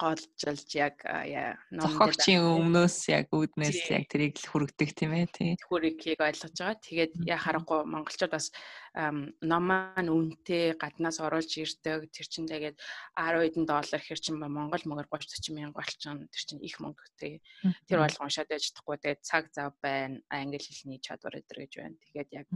голжилж 0.00 0.70
яг 0.76 1.02
зохиогчийн 1.04 2.40
өмнөөс 2.40 2.96
яг 3.12 3.28
үүднээс 3.32 3.90
яг 3.92 4.04
тэрийг 4.08 4.40
л 4.40 4.48
хүргдэг 4.48 4.90
тийм 4.96 5.12
ээ 5.16 5.26
тий. 5.32 5.50
Хүргийг 5.60 6.20
ойлгож 6.20 6.56
байгаа. 6.56 6.80
Тэгээд 6.80 7.12
яа 7.28 7.40
харахгүй 7.40 7.84
монголчууд 7.84 8.32
бас 8.32 8.48
ном 8.94 9.64
маань 9.68 10.10
үнэтэй 10.10 10.76
гаднаас 10.80 11.20
оруулж 11.20 11.52
ирдэг. 11.60 12.08
Тэр 12.10 12.26
чинь 12.26 12.48
тэгээд 12.48 12.76
10 13.16 13.44
хэдэн 13.44 13.66
доллар 13.68 14.00
хэр 14.00 14.20
чинь 14.20 14.40
монгол 14.40 14.84
мөнгөөр 14.84 15.08
30 15.08 15.50
40 15.50 15.56
мянга 15.56 15.78
болчихно. 15.80 16.26
Тэр 16.28 16.42
чинь 16.44 16.64
их 16.64 16.76
мөнгө 16.80 17.04
тий. 17.20 17.40
Тэр 17.86 18.02
бол 18.02 18.16
уншаад 18.24 18.48
байж 18.48 18.72
чадахгүй. 18.72 18.96
Тэгээд 18.98 19.22
цаг 19.26 19.44
зав 19.54 19.76
байна. 19.80 20.20
Англи 20.28 20.58
хэлний 20.58 21.00
чадвар 21.00 21.40
өдр 21.40 21.64
гэж 21.64 21.72
байна. 21.78 21.96
Тэгээд 22.10 22.30
яг 22.34 22.46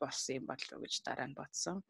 болсон 0.00 0.42
юм 0.42 0.44
болов 0.50 0.72
уу 0.74 0.84
гэж 0.84 0.94
дараа 1.04 1.28
нь 1.28 1.38
бодсон. 1.38 1.82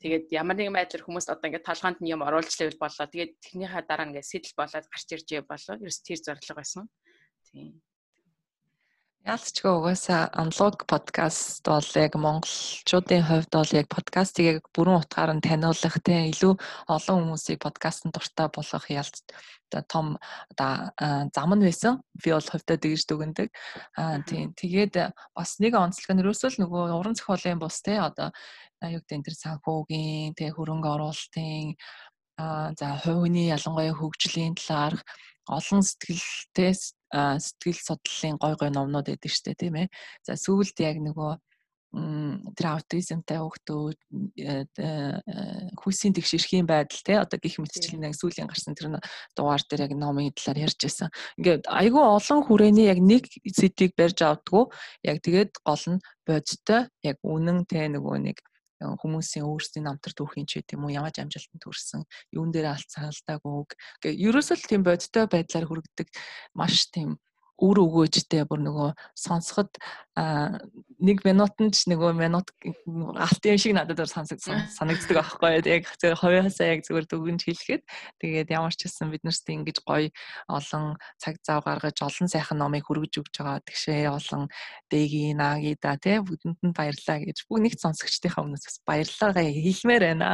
Тэгээд 0.00 0.26
ямар 0.32 0.56
нэгэн 0.56 0.76
байдлаар 0.76 1.04
хүмүүс 1.04 1.26
одоо 1.32 1.46
ингээд 1.48 1.68
толгоонд 1.68 1.98
нь 2.04 2.12
юм 2.12 2.20
оруулж 2.20 2.52
лэвэл 2.52 2.82
болоо. 2.82 3.06
Тэгээд 3.08 3.32
тэрнийхээ 3.40 3.82
дараа 3.88 4.06
ингээд 4.12 4.30
сэтэл 4.30 4.54
болоод 4.60 4.86
гарч 4.92 5.08
ирж 5.16 5.28
болоо. 5.48 5.74
Ерөөс 5.80 6.00
тэр 6.04 6.20
зорилго 6.20 6.54
байсан. 6.56 6.84
Тийм. 7.48 7.80
Ялцчгүй 9.26 9.72
угаасаа 9.74 10.30
аналог 10.38 10.86
подкаст 10.86 11.66
бол 11.66 11.88
яг 11.98 12.14
монголчуудын 12.14 13.26
хувьд 13.26 13.50
бол 13.58 13.72
яг 13.74 13.86
подкастыг 13.90 14.44
яг 14.46 14.62
бүрэн 14.70 15.02
утгаар 15.02 15.34
нь 15.34 15.42
таниулах 15.42 15.98
тийм 16.06 16.30
илүү 16.30 16.54
олон 16.86 17.34
хүмүүсийг 17.34 17.58
подкастт 17.58 18.06
дуртай 18.14 18.46
болгох 18.54 18.86
ялц 18.86 19.26
том 19.90 20.22
одоо 20.54 20.94
зам 21.34 21.50
нь 21.58 21.66
байсан. 21.66 22.06
Би 22.22 22.30
бол 22.30 22.46
хувьдаа 22.46 22.78
тэгж 22.78 23.02
дүгндэг. 23.10 23.50
Аа 23.98 24.22
тийм. 24.22 24.54
Тэгээд 24.54 24.94
бас 25.34 25.58
нэг 25.58 25.74
онцлог 25.74 26.14
нь 26.14 26.22
ерөөсөө 26.22 26.50
л 26.54 26.60
нөгөө 26.62 26.94
уран 26.94 27.18
зохиолын 27.18 27.58
бус 27.58 27.82
тийм 27.82 28.06
одоо 28.06 28.30
юу 28.84 29.00
гэдэг 29.00 29.24
тэр 29.24 29.36
санхүүгийн 29.40 30.36
тийм 30.36 30.52
хөрөнгө 30.52 30.88
оруулалтын 30.94 31.74
за 32.78 32.86
хувийн 33.00 33.48
ялангуяа 33.56 33.96
хөгжлийн 33.96 34.54
талаарх 34.60 35.00
олон 35.48 35.82
сэтгэлтэй 35.82 36.72
сэтгэл 37.46 37.80
судлалын 37.88 38.36
гой 38.42 38.54
гой 38.60 38.70
номнууд 38.70 39.06
байдаг 39.08 39.32
штэ 39.32 39.54
тийм 39.56 39.74
ээ. 39.80 39.88
За 40.26 40.36
сүүлд 40.36 40.76
яг 40.84 40.98
нөгөө 41.00 41.32
тэр 41.96 42.66
аутизмтай 42.76 43.38
хүүхдүүд 43.40 43.98
хүйсийн 45.80 46.12
тэгш 46.12 46.32
эрхийн 46.36 46.66
байдал 46.68 47.00
те 47.00 47.14
одоо 47.22 47.38
гих 47.40 47.56
мэтчил 47.56 47.96
нэг 47.96 48.12
сүүлийн 48.18 48.50
гарсан 48.50 48.76
тэр 48.76 49.00
дугаар 49.32 49.62
дээр 49.64 49.88
яг 49.88 49.92
номын 49.96 50.34
талаар 50.36 50.68
ярьж 50.68 50.76
байсан. 50.82 51.08
Ингээд 51.40 51.64
айгүй 51.72 52.04
олон 52.04 52.40
хүрээний 52.44 52.90
яг 52.92 53.00
нэг 53.00 53.24
сэдвийг 53.48 53.96
барьж 53.96 54.18
авдггүй 54.28 54.64
яг 55.08 55.24
тэгээд 55.24 55.52
гол 55.64 55.84
нь 55.96 56.02
бодтой 56.26 56.80
яг 57.00 57.16
үнэн 57.24 57.64
те 57.64 57.88
нөгөө 57.88 58.16
нэг 58.28 58.36
хүмүүсийн 58.80 59.48
өөрсдийн 59.48 59.88
намтар 59.88 60.12
түүхийн 60.12 60.44
ч 60.44 60.60
гэдэм 60.60 60.84
үү 60.84 60.96
ямар 61.00 61.14
амжилтанд 61.16 61.64
хүрсэн 61.64 62.04
юун 62.36 62.52
дээр 62.52 62.76
алцаалдаагүй. 62.76 63.72
Ингээ 64.04 64.14
ерөөсөө 64.28 64.56
л 64.60 64.68
тийм 64.68 64.82
бодтой 64.84 65.24
байдлаар 65.24 65.66
хүргэдэг 65.66 66.08
маш 66.52 66.92
тийм 66.92 67.16
үр 67.56 67.78
өгөөжтэй 67.80 68.44
бүр 68.44 68.60
нөгөө 68.64 68.90
сонсоход 69.16 69.72
нэг 70.16 71.20
минутанд 71.28 71.76
ч 71.76 71.88
нөгөө 71.92 72.12
минут 72.16 72.48
алт 73.20 73.42
юм 73.44 73.58
шиг 73.60 73.76
надад 73.76 74.00
сонсог 74.08 74.40
санагддаг 74.40 75.20
аахгүй 75.20 75.60
яг 75.64 75.88
зөв 76.00 76.16
хувьяасаа 76.16 76.72
яг 76.72 76.88
зүгээр 76.88 77.04
дүгнж 77.04 77.44
хэлэхэд 77.44 77.82
тэгээд 78.24 78.48
ямар 78.48 78.72
ч 78.72 78.88
гэсэн 78.88 79.12
бид 79.12 79.24
нарт 79.28 79.44
ингэж 79.44 79.84
гоё 79.84 80.08
олон 80.48 80.96
цаг 81.20 81.36
зав 81.44 81.68
гаргаж 81.68 82.00
олон 82.00 82.32
сайхан 82.32 82.56
номыг 82.56 82.88
хүргэж 82.88 83.20
өгч 83.20 83.34
байгаа 83.44 83.60
тэгшээ 83.68 84.08
олон 84.08 84.48
дэги 84.88 85.36
наги 85.36 85.76
да 85.76 86.00
тий 86.00 86.16
бүгдэнд 86.24 86.60
нь 86.64 86.76
баярлаа 86.76 87.20
гэж 87.20 87.44
бүх 87.44 87.60
нэгт 87.60 87.84
сонсогчдийнхаа 87.84 88.40
өмнөөс 88.40 88.64
бас 88.64 88.80
баярлалаа 88.88 89.36
хэлмээр 89.36 90.02
байна. 90.16 90.30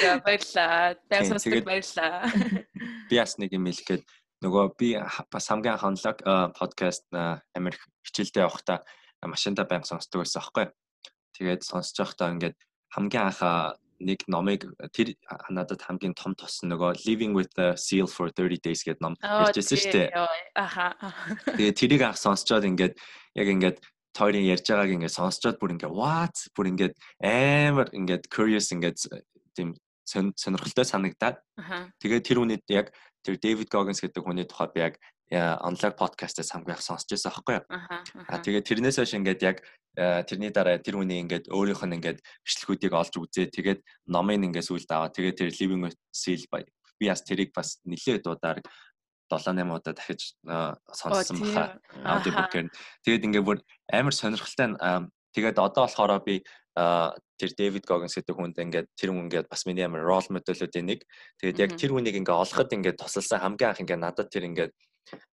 За 0.00 0.16
баярлаа. 0.24 0.96
Баярлалаа. 1.12 1.60
Баярлалаа. 1.68 2.32
Би 3.08 3.16
бас 3.20 3.36
нэг 3.36 3.52
юм 3.52 3.68
хэлэхэд 3.68 4.02
нөгөө 4.44 4.64
би 4.78 4.94
бас 5.32 5.48
хамгийн 5.50 5.74
анх 5.74 5.86
онлог 5.88 6.16
подкаст 6.54 7.06
Америк 7.58 7.82
хичээлдээ 8.06 8.46
явахдаа 8.46 8.84
машинда 9.26 9.66
байнга 9.66 9.90
сонсдог 9.90 10.22
байсан 10.22 10.42
аахгүй. 10.42 10.66
Тэгээд 11.34 11.66
сонсож 11.66 11.96
байхдаа 11.98 12.32
ингээд 12.34 12.56
хамгийн 12.94 13.26
анх 13.34 13.42
нэг 13.98 14.22
номыг 14.30 14.62
тэр 14.94 15.18
надад 15.50 15.82
хамгийн 15.82 16.14
том 16.14 16.38
тос 16.38 16.62
нөгөө 16.62 17.02
Living 17.02 17.34
with 17.34 17.50
the 17.58 17.74
Seal 17.74 18.06
for 18.06 18.30
30 18.30 18.62
Days 18.62 18.86
гэдэг 18.86 19.02
ном 19.02 19.18
ярьжсэн 19.18 19.74
шүү 19.74 19.90
дээ. 19.90 20.08
Аха. 20.54 20.94
Тэгээд 21.58 21.78
тэрийг 21.78 22.02
анх 22.06 22.18
сонсчоод 22.22 22.62
ингээд 22.62 22.94
яг 23.34 23.48
ингээд 23.50 23.78
тойрын 24.14 24.46
ярьж 24.46 24.66
байгааг 24.70 24.94
ингээд 24.94 25.18
сонсчоод 25.18 25.58
бүр 25.58 25.74
ингээд 25.74 25.94
what 25.94 26.36
бүр 26.54 26.70
ингээд 26.70 26.94
амар 27.22 27.90
ингээд 27.90 28.30
curious 28.30 28.70
ингээд 28.70 28.98
тийм 29.58 29.74
сонирхолтой 30.06 30.86
санагдаад 30.86 31.36
тэгээд 32.00 32.24
тэр 32.24 32.38
үнэд 32.40 32.64
яг 32.70 32.94
тэр 33.28 33.36
Дэвид 33.36 33.68
Гогинс 33.68 34.00
гэдэг 34.00 34.24
хүний 34.24 34.48
тухай 34.48 34.68
би 34.72 34.80
яг 34.80 34.94
онлайн 35.60 35.92
подкастаас 35.92 36.48
хамгийн 36.56 36.80
их 36.80 36.82
сонсч 36.82 37.12
байсан 37.12 37.28
аахгүй 37.28 37.60
юу. 37.60 37.64
Аа 37.68 38.40
тэгээд 38.40 38.64
тэрнээс 38.64 38.96
хойш 38.96 39.12
ингээд 39.20 39.44
яг 39.44 39.60
тэрний 40.24 40.48
дараа 40.48 40.80
тэр 40.80 40.96
хүний 40.96 41.20
ингээд 41.20 41.52
өөрийнх 41.52 41.84
нь 41.84 41.96
ингээд 42.00 42.24
бичлэгүүдийг 42.24 42.92
олж 42.96 43.12
үзээ. 43.20 43.52
Тэгээд 43.52 43.80
номыг 44.08 44.40
ингээд 44.40 44.64
сүлд 44.64 44.88
аваа. 44.88 45.12
Тэгээд 45.12 45.36
тэр 45.36 45.50
Living 45.60 45.92
Seal 46.08 46.48
би 46.48 47.06
бас 47.12 47.20
тэрийг 47.20 47.52
бас 47.52 47.76
нэлээд 47.84 48.24
удаар 48.24 48.64
7 49.28 49.52
8 49.52 49.68
удаа 49.68 49.92
дахиж 49.92 50.32
сонссон 50.88 51.36
баха 51.44 51.76
аудиобукээр. 52.00 52.72
Тэгээд 53.04 53.26
ингээд 53.28 53.44
бүр 53.44 53.60
амар 53.92 54.16
сонирхолтой 54.16 54.80
тэгээд 55.36 55.60
одоо 55.60 55.84
болохоор 55.84 56.24
би 56.24 56.40
тэр 56.78 57.50
Дэвид 57.58 57.84
Гогинс 57.86 58.14
гэдэг 58.14 58.34
хүнд 58.38 58.58
ингээд 58.58 58.88
тэр 58.94 59.10
хүн 59.10 59.26
ингээд 59.26 59.50
бас 59.50 59.66
миний 59.66 59.82
амар 59.82 60.06
рол 60.06 60.26
модельүүдийн 60.30 60.86
нэг. 60.86 61.00
Тэгээд 61.42 61.58
яг 61.58 61.70
тэр 61.74 61.90
хүнийг 61.90 62.14
ингээд 62.22 62.38
олоход 62.38 62.70
ингээд 62.70 62.98
тусалсан 63.02 63.42
хамгийн 63.42 63.70
анх 63.74 63.82
ингээд 63.82 64.02
надад 64.02 64.28
тэр 64.30 64.46
ингээд 64.46 64.72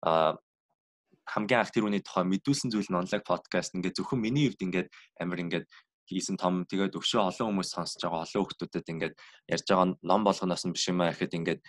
хамгийн 0.04 1.60
анх 1.60 1.72
тэр 1.72 1.84
хүний 1.88 2.04
тухай 2.04 2.24
мэдүүлсэн 2.28 2.72
зүйл 2.72 2.88
нь 2.92 3.00
онлайн 3.00 3.24
подкаст 3.24 3.76
ингээд 3.76 3.98
зөвхөн 4.00 4.24
миний 4.24 4.48
хувьд 4.48 4.64
ингээд 4.64 4.90
амар 5.20 5.40
ингээд 5.44 5.68
хийсэн 6.08 6.36
том 6.36 6.68
тэгээд 6.68 7.00
өшөө 7.00 7.32
олон 7.32 7.48
хүмүүс 7.56 7.70
сонсож 7.72 8.04
байгаа 8.04 8.28
олон 8.28 8.44
хүмүүстэд 8.44 8.92
ингээд 8.92 9.16
ярьж 9.48 9.66
байгаа 9.68 9.88
ном 10.04 10.22
болгоноос 10.28 10.64
нь 10.68 10.76
биш 10.76 10.88
юм 10.92 11.00
аа 11.00 11.16
гэхэд 11.16 11.38
ингээд 11.40 11.62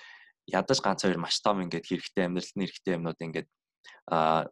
ядаж 0.50 0.78
ганц 0.82 1.06
хоёр 1.06 1.18
маш 1.22 1.38
том 1.38 1.62
ингээд 1.62 1.87
хэрэгтэй 1.87 2.24
амьдралтны 2.26 2.66
хэрэгтэй 2.66 2.94
юмнууд 2.98 3.20
ингээд 3.22 3.48
а 4.10 4.44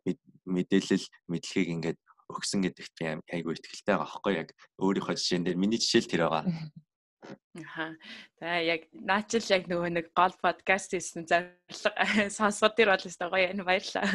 мэдээлэл 0.47 1.07
мэдлэгийг 1.29 1.71
ингээд 1.75 1.99
өгсөн 2.41 2.65
гэдэгт 2.65 2.95
би 2.99 3.05
айгүй 3.37 3.55
ихтэй 3.59 3.97
байгаа 3.97 4.07
аахгүй 4.09 4.35
яг 4.41 4.49
өөрийнхөө 4.81 5.17
жишээн 5.19 5.45
дээр 5.45 5.61
миний 5.61 5.81
жишээл 5.81 6.11
тэр 6.11 6.23
байгаа. 6.29 6.45
Аха. 7.55 7.95
За 8.41 8.59
яг 8.59 8.89
наачил 8.93 9.45
яг 9.53 9.69
нөгөө 9.71 9.91
нэг 9.95 10.07
гол 10.17 10.35
подкаст 10.43 10.97
хийсэн 10.97 11.29
зорилго 11.29 11.93
сонсгод 12.39 12.75
тэр 12.75 12.91
бол 12.91 13.07
өстой 13.07 13.29
гоё 13.31 13.53
энэ 13.53 13.63
баярлаа. 13.63 14.09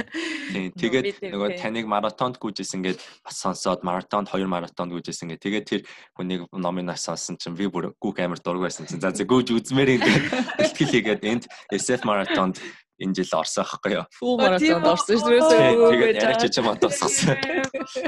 Тийм. 0.51 0.73
Тэгээд 0.75 1.23
нөгөө 1.31 1.61
таныг 1.61 1.87
маратонд 1.87 2.35
гүйжсэн 2.41 2.83
гээд 2.83 2.99
бас 3.23 3.37
сонсоод 3.39 3.87
маратонд 3.87 4.27
хоёр 4.27 4.51
маратонд 4.51 4.91
гүйжсэн 4.91 5.31
гээд 5.31 5.43
тэгээд 5.45 5.69
тэр 5.69 5.81
хүнийг 6.19 6.49
номын 6.51 6.91
нас 6.91 7.07
сонсон 7.07 7.39
чинь 7.39 7.55
би 7.55 7.71
бүр 7.71 7.95
гүүх 7.95 8.19
амар 8.25 8.41
дург 8.43 8.67
байсан 8.67 8.89
чинь 8.89 8.99
за 8.99 9.15
за 9.15 9.23
гүйж 9.23 9.55
үзмээр 9.55 9.95
ингээд 9.95 10.25
бэлтгэл 10.59 10.91
хийгээд 10.91 11.23
энд 11.23 11.43
SF 11.71 12.03
маратонд 12.03 12.59
энэ 12.97 13.13
жил 13.13 13.33
орсон 13.37 13.63
аахгүй 13.63 13.91
юу. 13.93 14.05
Фул 14.17 14.37
маратонд 14.41 14.87
орсон 14.89 15.17
шүү 15.21 15.37
дээ. 15.37 15.73
Тэгээд 15.77 16.17
яриач 16.17 16.57
мат 16.65 16.81
тусгасан. 16.81 17.37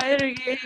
Баяргээ. 0.02 0.58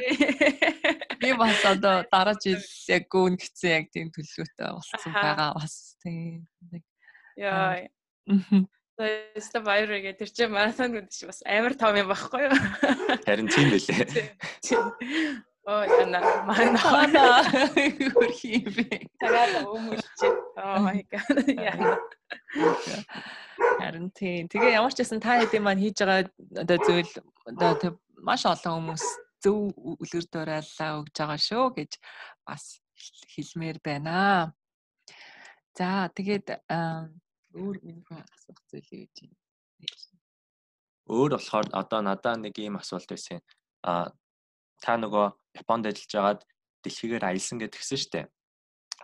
Би 1.20 1.30
бас 1.36 1.60
одоо 1.68 2.08
дараа 2.08 2.36
жил 2.40 2.64
яг 2.88 3.04
гүн 3.12 3.36
гисэн 3.36 3.72
яг 3.84 3.86
тийм 3.92 4.08
төлөвлөгөөтэй 4.16 4.70
болсон 4.72 5.12
байгаа 5.12 5.52
бас 5.60 6.00
тийм. 6.00 6.48
Яа. 7.36 7.84
Тэст 8.94 9.54
баяргээ 9.58 10.16
тэр 10.16 10.30
чинь 10.32 10.54
маратон 10.54 10.94
гэдэг 10.96 11.12
чинь 11.12 11.28
бас 11.28 11.42
амар 11.44 11.74
том 11.76 11.98
юм 11.98 12.08
байхгүй 12.08 12.48
юу? 12.48 12.56
Харин 13.28 13.50
тийм 13.52 13.74
байлээ. 13.74 14.28
Оо 15.64 15.84
яна 15.88 16.20
манай 16.44 16.76
хөрхи 18.12 18.60
би. 18.68 18.88
Тагаад 19.22 19.64
өмөлч. 19.64 20.20
Oh 20.60 20.80
my 20.84 21.00
god. 21.08 21.40
Яна. 21.56 21.96
Харин 23.80 24.12
тийм. 24.12 24.52
Тэгээ 24.52 24.76
ямар 24.76 24.92
ч 24.92 25.00
байсан 25.00 25.24
та 25.24 25.40
хэдийн 25.40 25.64
маань 25.64 25.80
хийж 25.80 26.04
байгаа 26.04 26.28
одоо 26.64 26.78
зүйл 26.84 27.12
одоо 27.48 27.96
маш 28.20 28.44
олон 28.44 28.76
хүмүүс 28.76 29.06
зөв 29.44 29.72
үлгэр 30.04 30.26
дуураалаа 30.28 31.00
өгж 31.00 31.16
байгаа 31.16 31.40
шүү 31.40 31.66
гэж 31.80 31.92
бас 32.44 32.84
хэлмээр 33.32 33.80
байна. 33.80 34.52
За 35.80 36.12
тэгээд 36.12 36.60
өөр 37.56 37.78
минийхээ 37.88 38.20
асуух 38.20 38.60
зүйлээ 38.68 39.00
гэж 39.08 39.16
юм. 39.28 39.32
Өөр 41.08 41.40
болохоор 41.40 41.68
одоо 41.72 42.00
надаа 42.04 42.36
нэг 42.36 42.56
ийм 42.60 42.76
асуулт 42.80 43.08
байсан. 43.08 43.40
А 43.84 44.12
та 44.84 45.00
нөгөө 45.00 45.28
Японд 45.54 45.88
ажиллаж 45.88 46.12
байгаад 46.14 46.42
дэлхийгээр 46.84 47.24
аялсан 47.24 47.58
гэдгсэн 47.62 48.10
дээ. 48.12 48.26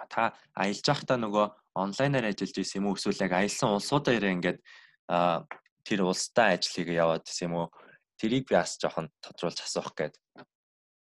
Та 0.10 0.34
аялж 0.56 0.86
байхдаа 0.86 1.18
нөгөө 1.18 1.46
онлайнаар 1.76 2.30
ажиллаж 2.30 2.56
исэн 2.60 2.82
юм 2.84 2.92
уу 2.92 2.98
эсвэл 2.98 3.24
яг 3.24 3.34
аялсан 3.34 3.76
улсуудаа 3.76 4.14
ирээ 4.16 4.36
ингээд 4.38 4.60
тэр 5.86 6.00
улстай 6.04 6.56
ажил 6.56 6.76
хийгээ 6.76 7.02
яваад 7.02 7.26
исэн 7.28 7.50
юм 7.50 7.56
уу? 7.56 7.68
Тэрийг 8.20 8.48
би 8.48 8.56
бас 8.56 8.76
жоохон 8.80 9.08
тодруулж 9.24 9.60
асуух 9.64 9.96
гээд. 9.96 10.16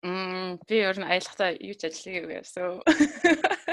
Мм 0.04 0.60
би 0.68 0.76
ер 0.80 0.96
нь 0.96 1.08
аялахдаа 1.08 1.56
юу 1.56 1.76
ч 1.76 1.88
ажил 1.88 2.04
хийгээгүй 2.08 2.36
яасан. 2.40 2.80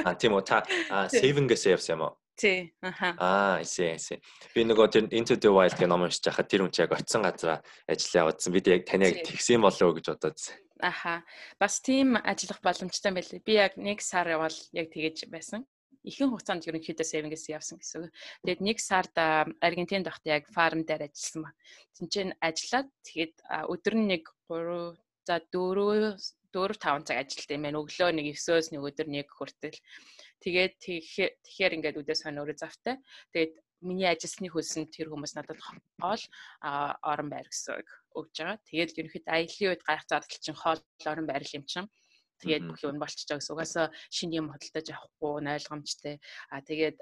А 0.03 0.15
тийм 0.15 0.35
үү 0.35 0.43
та 0.43 0.63
saving-ээс 1.11 1.71
явсан 1.71 1.99
юм 1.99 2.03
уу? 2.07 2.13
Тий. 2.37 2.71
Аха. 2.81 3.15
Аа, 3.17 3.57
исэн 3.65 3.97
исэн. 3.97 4.21
Би 4.53 4.61
нөгөө 4.61 4.87
тэр 4.93 5.05
Into 5.09 5.39
the 5.39 5.49
Wild 5.49 5.73
гэх 5.73 5.89
ном 5.89 6.05
уншиж 6.05 6.21
байхад 6.21 6.45
тэр 6.45 6.61
хүн 6.61 6.71
чи 6.75 6.85
яг 6.85 6.93
очисон 6.93 7.25
газараа 7.25 7.65
ажил 7.89 8.13
яваадсан. 8.21 8.53
Бид 8.53 8.67
яг 8.69 8.85
таны 8.85 9.09
яг 9.09 9.25
тэгсэн 9.25 9.57
болов 9.57 9.81
уу 9.81 9.97
гэж 9.97 10.13
бодоодсэн. 10.13 10.53
Аха. 10.81 11.23
Бас 11.59 11.81
тийм 11.81 12.17
ажиллах 12.17 12.61
боломжтой 12.61 13.11
байлээ. 13.11 13.41
Би 13.45 13.53
яг 13.57 13.77
нэг 13.77 14.01
сар 14.01 14.27
явал 14.29 14.53
яг 14.73 14.87
тэгэж 14.93 15.29
байсан 15.31 15.65
ихэнх 16.07 16.31
хугацаанд 16.31 16.67
ерөнхийдөө 16.69 17.03
savings 17.07 17.45
явсан 17.51 17.79
гэсэн. 17.79 18.07
Тэгээд 18.43 18.61
нэг 18.63 18.77
сард 18.79 19.15
Аргентинд 19.59 20.07
байхдаа 20.07 20.39
яг 20.39 20.45
фарм 20.55 20.87
дээр 20.87 21.07
ажилласан 21.07 21.41
ба. 21.43 21.51
Тинчэн 21.95 22.29
ажиллаад 22.39 22.87
тэгээд 23.03 23.35
өдөр 23.67 23.95
нь 23.99 24.07
нэг 24.15 24.23
3 24.47 24.95
за 25.27 25.35
4 25.51 26.15
4 26.55 26.79
5 26.79 27.07
цаг 27.07 27.17
ажилт 27.19 27.51
юм 27.51 27.63
байна. 27.67 27.81
Өглөө 27.83 28.11
нэг 28.15 28.25
9-өөс 28.39 28.67
нэг 28.71 28.81
өдөр 28.87 29.07
нэг 29.11 29.27
хүртэл. 29.27 29.77
Тэгээд 30.39 30.73
тэгэхээр 30.79 31.75
ингээд 31.75 31.99
үдээ 31.99 32.17
сонь 32.17 32.39
өөрөө 32.39 32.55
завтай. 32.55 32.95
Тэгээд 33.35 33.53
миний 33.81 34.09
ажилсны 34.09 34.49
хөлсөнд 34.49 34.89
тэр 34.93 35.11
хүмүүс 35.11 35.33
надад 35.37 35.59
хоол 35.61 36.23
орон 36.61 37.29
байр 37.29 37.47
гэсэн 37.49 37.83
өгж 38.17 38.35
байгаа. 38.37 38.57
Тэгээд 38.69 38.97
ерөнхийдөө 38.99 39.33
аяллаа 39.33 39.69
үед 39.71 39.83
гарах 39.85 40.07
зардал 40.09 40.41
чинь 40.41 40.61
хоол 40.61 40.81
орон 41.05 41.27
байр 41.29 41.45
юм 41.53 41.65
чинь 41.65 41.89
Тэгээд 42.37 42.69
бүх 42.69 42.81
юм 42.85 43.01
байгаа 43.01 43.41
гэсэн. 43.41 43.53
Угаасаа 43.57 43.87
шинэ 44.13 44.37
юм 44.37 44.53
хөдөлтөж 44.53 44.87
авахгүй 44.93 45.41
ойлгомжтой. 45.57 46.15
Аа 46.53 46.61
тэгээд 46.61 46.97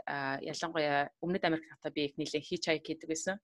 ялангуяа 0.47 1.11
Өмнөд 1.19 1.43
Америк 1.43 1.67
хата 1.75 1.91
би 1.91 2.07
их 2.07 2.15
нэлээ 2.15 2.39
хич 2.39 2.63
хайк 2.71 2.87
хийдэг 2.87 3.11
гэсэн. 3.11 3.35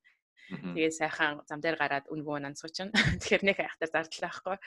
Тэгээд 0.51 0.95
сайхан 0.95 1.43
зам 1.47 1.59
дээр 1.59 1.75
гараад 1.79 2.07
үнгөө 2.11 2.43
нансуучин. 2.43 2.91
Тэгэхээр 3.23 3.43
нэг 3.43 3.57
хайхтар 3.59 3.91
зардал 3.91 4.23
байхгүй. 4.23 4.57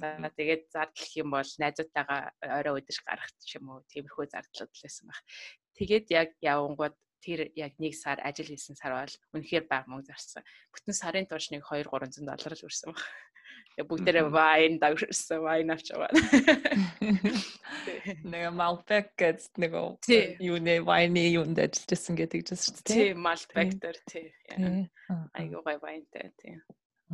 За 0.00 0.28
тэгээд 0.36 0.62
зардал 0.72 1.12
юм 1.16 1.28
бол 1.32 1.50
найзуудтайгаа 1.60 2.20
орой 2.40 2.80
өдөж 2.80 2.98
гарах 3.04 3.28
ч 3.40 3.56
юм 3.60 3.68
уу 3.72 3.84
тиймэрхүү 3.92 4.32
зардлууд 4.32 4.72
л 4.72 4.84
байсан 4.84 5.04
баг. 5.08 5.20
Тэгээд 5.76 6.06
яг 6.12 6.28
явангууд 6.40 6.96
тэр 7.26 7.50
яг 7.58 7.74
нэг 7.82 7.98
сар 7.98 8.22
ажил 8.22 8.46
хийсэн 8.46 8.78
сар 8.78 8.94
бол 8.94 9.14
үнэхээр 9.34 9.66
бага 9.66 9.90
мөнгө 9.90 10.14
зарсан. 10.14 10.46
Бүтэн 10.70 10.94
сарын 10.94 11.26
турш 11.26 11.50
нэг 11.50 11.66
2 11.66 11.90
300 11.90 12.22
доллар 12.22 12.54
л 12.54 12.66
өрсөн 12.70 12.94
баг. 12.94 13.02
бүгдээрээ 13.76 14.32
вайн 14.32 14.78
дагшсан 14.80 15.44
вайн 15.44 15.68
авч 15.74 15.92
байгаа. 15.92 16.08
Нэг 18.24 18.42
Malbec 18.56 19.12
гэж 19.20 19.52
нэг 19.60 19.72
юу 20.40 20.56
нэ 20.56 20.80
вайны 20.80 21.28
юунд 21.28 21.60
ажиллаж 21.60 21.84
байсан 21.92 22.16
гэдэг 22.16 22.40
жисэн 22.40 22.72
шүү 22.72 22.84
дээ. 22.88 22.96
Тий, 22.96 23.12
Malbec 23.12 23.70
дээр 23.76 23.98
тий. 24.08 24.26
Айгуу 25.36 25.60
гай 25.60 25.76
вайнтай 25.76 26.32
тий. 26.40 26.56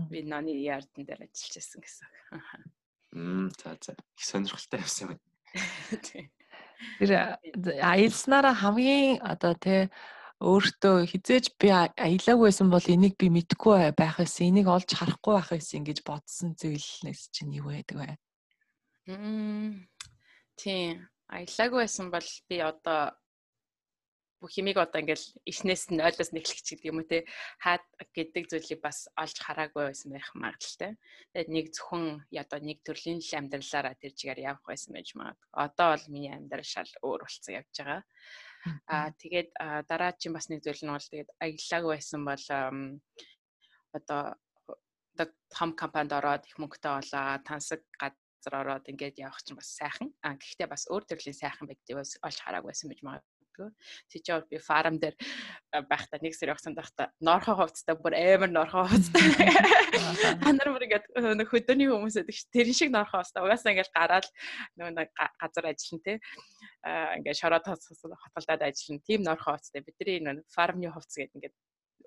Би 0.07 0.23
наны 0.23 0.55
ярдэн 0.55 1.03
дээр 1.03 1.27
ажиллаж 1.27 1.55
байсан 1.59 1.81
гэсэн. 1.83 2.09
Мм, 3.11 3.51
за 3.59 3.75
за. 3.83 3.93
Их 4.15 4.25
сонирхолтой 4.25 4.81
явсан 4.87 5.19
байна. 5.19 5.21
Тий. 6.07 6.31
Тэр 6.99 7.39
аялснараа 7.81 8.55
хамгийн 8.55 9.21
одоо 9.23 9.55
тий 9.55 9.91
өөртөө 10.43 11.07
хизээж 11.07 11.55
би 11.61 11.71
аялаагүй 11.71 12.51
байсан 12.51 12.69
бол 12.71 12.87
энийг 12.91 13.15
би 13.15 13.31
мэдэхгүй 13.31 13.95
байх 13.95 14.19
байсан. 14.19 14.51
Энийг 14.51 14.67
олж 14.67 14.91
харахгүй 14.91 15.35
байх 15.39 15.49
байсан 15.55 15.87
гэж 15.87 16.03
бодсон 16.03 16.59
зүйлнээс 16.59 17.31
чинь 17.31 17.55
юу 17.55 17.71
байдаг 17.71 17.97
вэ? 18.03 18.11
Мм. 19.07 19.87
Тийм. 20.59 21.07
Аялаагүй 21.31 21.87
байсан 21.87 22.11
бол 22.11 22.29
би 22.51 22.59
одоо 22.59 23.15
бүх 24.43 24.59
юмыг 24.59 24.75
одоо 24.75 24.99
ингээл 24.99 25.27
ичнээс 25.47 25.95
нь 25.95 26.03
ойлгоос 26.03 26.35
нэхлэх 26.35 26.67
ч 26.67 26.75
гэдэг 26.75 26.91
юм 26.91 26.99
уу 26.99 27.07
те 27.07 27.23
хаад 27.63 27.87
гэдэг 28.11 28.51
зүйлийг 28.51 28.83
бас 28.83 29.07
олж 29.15 29.39
хараагүй 29.39 29.87
байсан 29.87 30.11
байх 30.11 30.27
магадaltaй. 30.35 30.99
Тэгээд 31.31 31.51
нэг 31.55 31.67
зөвхөн 31.71 32.27
одоо 32.43 32.59
нэг 32.59 32.79
төрлийн 32.83 33.23
л 33.23 33.39
амьдралаараа 33.39 33.95
тэр 33.95 34.13
чигээр 34.19 34.43
явах 34.51 34.67
байсан 34.67 34.91
байж 34.99 35.15
магадгүй. 35.15 35.51
Одоо 35.55 35.89
бол 35.95 36.07
миний 36.11 36.35
амьдрал 36.35 36.67
шал 36.67 36.91
өөр 37.07 37.23
болсон 37.23 37.55
явж 37.55 37.71
байгаа. 37.71 38.03
Аа 38.91 39.15
тэгээд 39.23 39.49
дараа 39.87 40.13
чинь 40.19 40.35
бас 40.35 40.51
нэг 40.51 40.67
зүйл 40.67 40.83
нь 40.83 40.91
бол 40.91 41.07
тэгээд 41.07 41.31
аяллааг 41.39 41.85
байсан 41.87 42.21
бол 42.27 42.45
одоо 43.95 44.23
том 45.55 45.71
компанид 45.79 46.13
ороод 46.19 46.51
их 46.51 46.59
мөнгөтэй 46.59 46.93
болоо 46.99 47.39
тансаг 47.47 47.87
газар 47.95 48.55
ороод 48.59 48.91
ингээд 48.91 49.23
явах 49.23 49.39
чинь 49.47 49.55
бас 49.55 49.71
сайхан. 49.71 50.11
А 50.27 50.35
гэхдээ 50.35 50.67
бас 50.67 50.91
өөр 50.91 51.07
төрлийн 51.07 51.39
сайхан 51.39 51.71
байдгийг 51.71 52.03
олж 52.03 52.39
хараагүй 52.43 52.75
байсан 52.75 52.91
байж 52.91 53.03
магадгүй 53.07 53.32
магадгүй. 53.53 53.71
Тэг 54.11 54.23
чи 54.25 54.33
би 54.51 54.59
фарм 54.59 54.99
дээр 54.99 55.17
байхдаа 55.89 56.19
нэг 56.23 56.35
сэр 56.35 56.53
явсан 56.53 56.75
байхдаа 56.75 57.13
норхоо 57.21 57.57
хувцтай 57.57 57.97
бүр 57.97 58.15
амар 58.17 58.51
норхоо 58.51 58.87
хувцтай. 58.89 59.21
Анар 60.49 60.73
бүр 60.73 60.87
ингээд 60.89 61.07
нэг 61.37 61.49
хөдөөний 61.49 61.89
хүмүүс 61.93 62.17
байдаг 62.17 62.35
ш. 62.35 62.49
Тэр 62.53 62.73
шиг 62.73 62.91
норхоо 62.93 63.21
хувцтай. 63.21 63.43
Угаасаа 63.45 63.73
ингээд 63.73 63.93
гараад 63.93 64.27
нөгөө 64.77 65.07
газар 65.41 65.67
ажиллана 65.69 66.05
те. 66.05 66.21
Ингээд 67.21 67.41
шороод 67.41 67.67
хотголдаад 67.69 68.63
ажиллана. 68.63 69.07
Тим 69.07 69.21
норхоо 69.23 69.57
хувцтай. 69.57 69.85
Бидний 69.85 70.21
энэ 70.21 70.43
фармны 70.49 70.89
хувц 70.91 71.13
гэдэг 71.17 71.37
ингээд 71.37 71.57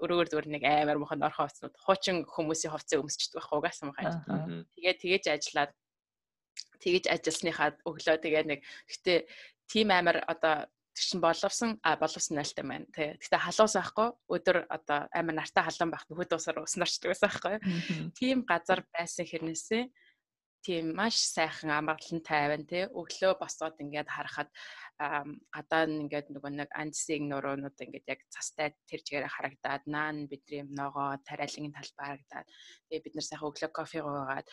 өрөөр 0.03 0.27
зүгээр 0.27 0.47
нэг 0.51 0.63
амар 0.67 0.99
мохон 0.99 1.23
норхоо 1.23 1.47
хувцнууд 1.47 1.75
хуучин 1.79 2.27
хүмүүсийн 2.27 2.73
хувцас 2.73 2.99
өмсчихдээ 2.99 3.39
байх 3.39 3.53
угаасаа 3.55 3.87
махаа. 3.87 4.67
Тэгээ 4.75 4.95
тэгэж 4.99 5.23
ажиллаад 5.31 5.71
тэгэж 6.83 7.07
ажилласныхаа 7.07 7.79
өглөө 7.87 8.17
тэгээ 8.19 8.43
нэг 8.43 8.59
гэтээ 8.91 9.19
тим 9.71 9.89
амар 9.95 10.21
одоо 10.27 10.67
тэр 10.95 11.05
чин 11.11 11.21
боловсон 11.21 11.75
а 11.83 11.95
боловсон 11.99 12.39
найлтай 12.39 12.63
байна 12.63 12.87
тий. 12.95 13.11
Гэтэ 13.19 13.37
халуус 13.43 13.75
байхгүй 13.75 14.07
өдөр 14.31 14.57
одоо 14.71 14.99
амар 15.11 15.35
нартай 15.35 15.63
халуун 15.67 15.91
байх 15.91 16.07
нөхөд 16.07 16.35
усаар 16.39 16.63
уснарчдаг 16.63 17.11
байсан 17.11 17.27
байхгүй. 17.27 17.55
Тийм 18.15 18.47
газар 18.47 18.79
байсан 18.95 19.27
хэрнээсээ 19.27 19.83
тийм 20.65 20.95
маш 20.97 21.19
сайхан 21.19 21.69
амгалан 21.69 22.21
тайван 22.25 22.63
тий. 22.65 22.87
Өглөө 22.89 23.37
босоод 23.37 23.77
ингээд 23.83 24.09
харахад 24.09 24.49
гадаа 24.95 25.83
нь 25.91 26.07
ингээд 26.07 26.31
нөгөө 26.31 26.51
нэг 26.55 26.69
антисиг 26.71 27.19
нуруунууд 27.27 27.75
ингээд 27.75 28.07
яг 28.07 28.21
цастай 28.31 28.71
тэр 28.87 29.01
чигээрээ 29.03 29.35
харагдаад 29.35 29.83
наан 29.91 30.31
бидний 30.31 30.63
ногоо 30.63 31.19
тариалангийн 31.27 31.75
талбай 31.75 32.07
харагдаад 32.15 32.47
тэгээ 32.87 33.03
бид 33.03 33.15
нар 33.15 33.27
сайхан 33.27 33.49
өглөө 33.51 33.71
кофе 33.75 33.99
уугаад 34.07 34.47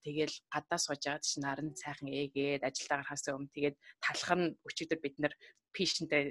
тэгээл 0.00 0.36
гадаа 0.48 0.78
сууж 0.80 1.02
байгаа 1.04 1.20
чинь 1.20 1.44
наран 1.44 1.70
сайхан 1.76 2.08
ээгээд 2.08 2.64
ажилдаа 2.64 2.96
гарахаас 3.04 3.28
өмнө 3.28 3.52
тэгээд 3.52 3.76
талах 4.00 4.32
нь 4.40 4.56
өчигдөр 4.64 5.00
бид 5.04 5.16
нар 5.20 5.34
пишнтэй 5.76 6.24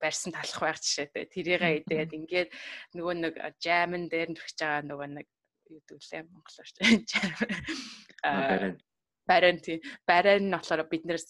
барьсан 0.00 0.32
талах 0.32 0.60
байх 0.64 0.78
жишээтэй 0.80 1.24
тэрийгээ 1.28 1.84
идээд 1.84 2.16
ингээд 2.16 2.48
нөгөө 2.96 3.14
нэг 3.20 3.34
жаймн 3.60 4.08
дээр 4.08 4.32
нөрч 4.32 4.56
байгаа 4.56 4.88
нөгөө 4.88 5.08
нэг 5.20 5.26
юу 5.68 5.80
гэвэл 5.84 6.32
монголоор 6.32 6.68
жайм 6.80 7.04
барайн 9.30 9.58
тий 9.66 9.78
барайн 10.10 10.44
нь 10.50 10.54
болохоор 10.54 10.82
бид 10.90 11.04
нэр 11.06 11.20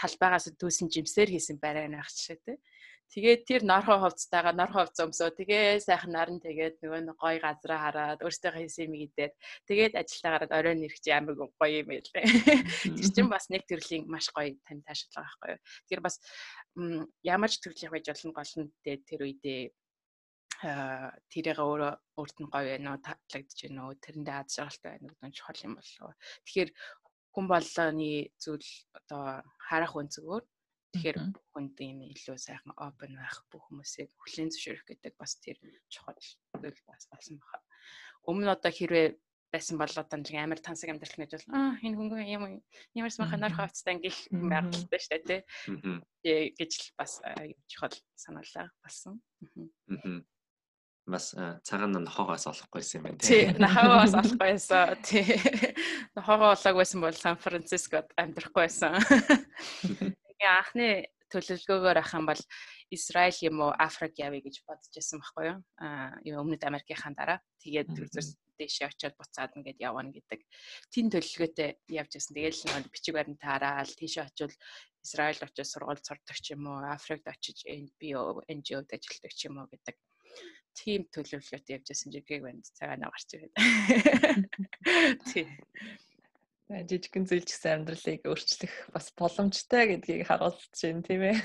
талбайгаас 0.00 0.46
дүүсэн 0.60 0.92
жимсээр 0.94 1.30
хийсэн 1.32 1.56
барайн 1.64 1.96
байх 1.96 2.10
жишээ 2.12 2.38
тий 2.44 2.56
Тэгээд 3.08 3.40
тэр 3.48 3.62
норхоо 3.64 4.04
хувцтайгаа 4.04 4.52
норхоо 4.52 4.84
хувц 4.84 5.00
өмсөө 5.00 5.32
тэгээ 5.40 5.80
сайхан 5.80 6.12
наран 6.12 6.44
тэгээд 6.44 6.84
нөгөө 6.84 7.16
гоё 7.16 7.40
газраа 7.40 7.80
хараад 7.80 8.20
өөртөө 8.20 8.52
хийсэн 8.52 8.84
юм 8.84 8.94
идээд 9.08 9.32
тэгээд 9.64 9.96
ажилдаа 9.96 10.30
гараад 10.36 10.52
оройн 10.52 10.80
нэрч 10.84 11.04
амар 11.08 11.34
гоё 11.40 11.80
юм 11.80 11.88
байлээ. 11.88 12.24
Тэр 12.84 13.08
чинь 13.08 13.32
бас 13.32 13.48
нэг 13.48 13.64
төрлийн 13.64 14.04
маш 14.12 14.28
гоё 14.28 14.52
тань 14.68 14.84
таашаал 14.84 15.24
байгаа 15.24 15.24
байхгүй 15.24 15.50
юу. 15.56 15.60
Тэгэхээр 15.88 16.04
бас 16.04 16.16
ямар 17.24 17.48
ч 17.48 17.56
төрлийн 17.64 17.92
байж 17.96 18.06
болно 18.12 18.32
гол 18.36 18.52
нь 18.60 18.68
тэр 18.84 19.20
үедээ 19.24 19.60
тэрийг 21.30 21.58
өөрөө 21.62 21.92
өөрт 22.18 22.36
нь 22.42 22.50
гоё 22.50 22.66
байна 22.66 22.98
уу 22.98 22.98
татлагдж 22.98 23.58
байна 23.62 23.80
уу 23.86 23.94
тэрэндээ 23.94 24.36
аз 24.42 24.58
жаргалтай 24.58 24.90
байна 24.90 25.06
гэдэг 25.06 25.26
нь 25.30 25.36
чухал 25.38 25.64
юм 25.64 25.74
болов. 25.78 26.14
Тэгэхээр 26.42 26.70
хүн 27.38 27.46
болгоны 27.46 28.34
зүйл 28.42 28.68
одоо 28.98 29.46
харах 29.70 29.94
үн 29.94 30.10
зүгээр 30.10 30.44
Тэгэхээр 30.88 31.18
хүнд 31.52 31.76
юм 31.84 32.00
илүү 32.10 32.36
сайхан 32.40 32.72
open 32.80 33.12
байх 33.20 33.44
бүх 33.52 33.68
хүмүүсийг 33.68 34.08
хүлээн 34.18 34.50
зөвшөөрөх 34.50 34.88
гэдэг 34.88 35.14
бас 35.20 35.36
тэр 35.36 35.60
чухал 35.92 36.16
зүйл 36.16 36.80
бас 36.88 37.04
болсон 37.12 37.36
байна. 37.36 37.60
Өмнө 38.24 38.56
одоо 38.56 38.72
хэрвээ 38.72 39.20
байсан 39.52 39.76
бол 39.76 39.92
одоо 39.92 40.16
нэг 40.16 40.32
амар 40.32 40.60
тансаг 40.64 40.88
амьдрал 40.88 41.12
гэж 41.12 41.32
бол 41.44 41.52
аа 41.52 41.76
энэ 41.84 41.96
хүн 41.96 42.08
юм 42.24 42.42
ямар 42.96 43.12
ч 43.12 43.16
маханаар 43.20 43.52
хавцтай 43.52 44.00
гих 44.00 44.16
байгальтай 44.32 45.00
шүү 45.00 45.20
дээ 45.28 45.42
тий. 46.24 46.40
Гэж 46.56 46.72
бас 46.96 47.20
чухал 47.68 47.94
санаалаа 48.16 48.72
болсон. 48.80 49.20
Бас 51.12 51.32
цагаан 51.64 51.96
нохоогоос 52.04 52.46
олохгүйсэн 52.50 52.98
юм 53.00 53.04
байна 53.08 53.18
тий. 53.22 53.52
Нохоогоос 53.56 54.14
олохгүйсэн 54.22 55.02
тий. 55.04 55.26
Нохоогоо 56.16 56.54
олоогүйсэн 56.54 57.00
бол 57.02 57.16
Сан 57.16 57.36
Францискод 57.40 58.12
амьдрахгүй 58.16 58.68
байсан. 58.68 58.98
Миний 60.28 60.48
анхны 60.48 60.88
төлөвлөгөөгөөр 61.32 61.98
ах 62.00 62.12
юм 62.16 62.26
бол 62.28 62.42
Израиль 62.90 63.40
юм 63.44 63.60
уу 63.60 63.72
Африк 63.76 64.16
явъя 64.16 64.40
гэж 64.40 64.64
бодож 64.64 64.92
байсан 64.96 65.20
байхгүй 65.20 65.44
юу? 65.52 65.58
Аа 65.76 66.16
юм 66.24 66.40
өмнөд 66.42 66.64
Америкийнхаа 66.64 67.12
дараа 67.12 67.38
тэгээд 67.60 67.92
зүрс 67.92 68.36
дэше 68.58 68.88
очиод 68.88 69.14
буцаад 69.14 69.54
ингээд 69.54 69.78
явна 69.78 70.10
гэдэг 70.10 70.40
тэн 70.90 71.06
төлөвлөгөөтэй 71.12 71.70
явж 71.94 72.12
байсан. 72.16 72.34
Тэгээл 72.34 72.62
нэг 72.80 72.90
бичиг 72.90 73.14
баримт 73.14 73.42
хараад 73.44 73.92
тийшээ 73.94 74.26
очивол 74.26 74.56
Израиль 75.06 75.44
очиж 75.46 75.66
сургууль 75.68 76.02
сурдаг 76.02 76.38
ч 76.42 76.56
юм 76.56 76.66
уу, 76.66 76.82
Африкт 76.82 77.28
очиж 77.30 77.62
NPO, 77.64 78.42
NGO-д 78.50 78.90
ажилладаг 78.98 79.32
ч 79.32 79.40
юм 79.46 79.62
уу 79.62 79.70
гэдэг 79.70 79.94
тийм 80.78 81.08
төлөвлөгөөтэй 81.14 81.74
явж 81.76 81.86
байсан 81.90 82.14
жигийг 82.14 82.42
байна. 82.46 82.62
Цагаанаа 82.78 83.10
гарч 83.10 83.30
ирээд. 83.34 83.54
Тийм 85.30 85.48
жижигхэн 86.68 87.24
зүйл 87.24 87.48
ч 87.48 87.56
гэсэн 87.56 87.80
амьдралыг 87.80 88.28
өөрчлөх 88.28 88.92
бас 88.92 89.08
боломжтой 89.16 89.88
гэдгийг 89.88 90.28
харуулж 90.28 90.60
байна 90.68 91.00
тийм 91.00 91.22
ээ. 91.24 91.38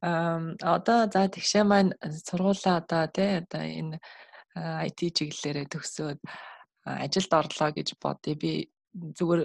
Ам 0.00 0.56
одоо 0.64 1.04
за 1.12 1.28
тэгшээ 1.28 1.64
маань 1.68 1.92
сургуулаа 2.00 2.80
одоо 2.80 3.04
тий 3.12 3.44
одоо 3.44 3.60
энэ 3.60 4.00
IT 4.56 5.00
чиглэлээрээ 5.20 5.68
төгсөөд 5.68 6.20
ажилд 6.88 7.32
орлоо 7.36 7.70
гэж 7.76 7.88
бодъё. 8.00 8.32
Би 8.40 8.72
зүгээр 8.96 9.42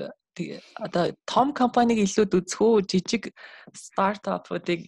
одоо 0.79 1.11
том 1.27 1.51
компаниг 1.51 1.99
илүүд 1.99 2.31
үзэх 2.31 2.63
үү 2.63 2.87
жижиг 2.87 3.35
стартапуудыг 3.75 4.87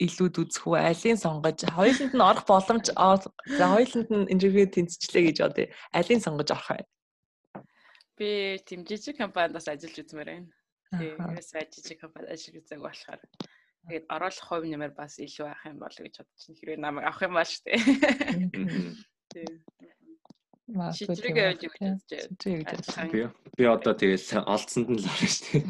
илүүд 0.00 0.34
үзэх 0.40 0.64
үү 0.64 0.80
алийг 0.80 1.16
сонгож 1.20 1.60
хоёуланд 1.76 2.14
нь 2.16 2.24
орох 2.24 2.44
боломж 2.48 2.86
за 2.88 3.64
хоёуланд 3.68 4.08
нь 4.08 4.30
интервью 4.32 4.66
тэнцчлээ 4.72 5.22
гэж 5.28 5.36
бодъё. 5.44 5.66
Алийг 5.92 6.20
сонгож 6.24 6.48
орох 6.56 6.68
вэ? 6.72 6.84
Би 8.16 8.30
тийм 8.64 8.80
жижиг 8.88 9.20
компанид 9.20 9.52
бас 9.52 9.68
ажиллаж 9.68 9.96
үзмээр 10.00 10.28
байна. 10.32 10.48
Ерөөсөө 10.96 11.68
жижиг 11.68 12.00
компанид 12.00 12.32
ажиллаж 12.32 12.64
үзэг 12.64 12.80
болохоор 12.80 13.20
тэгээд 13.88 14.06
оруулах 14.08 14.46
хувь 14.48 14.66
нэмэр 14.68 14.92
бас 14.96 15.20
илүү 15.20 15.46
авах 15.48 15.68
юм 15.68 15.78
болоо 15.80 16.02
гэж 16.04 16.14
бодож 16.16 16.38
чинь 16.40 16.56
хэрвээ 16.56 16.80
намайг 16.80 17.04
авах 17.04 17.22
юм 17.28 17.34
бол 17.36 17.48
шүү 17.48 17.64
дээ. 17.64 17.80
Тийм. 19.30 19.52
Шидрэг 20.70 21.36
явж 21.36 21.62
би 23.10 23.28
би 23.60 23.68
одоо 23.68 23.92
тэгэл 23.92 24.40
олдсонд 24.48 24.88
нь 24.88 24.96
л 24.96 25.04
орно 25.04 25.28
шүү 25.28 25.60
дээ. 25.60 25.64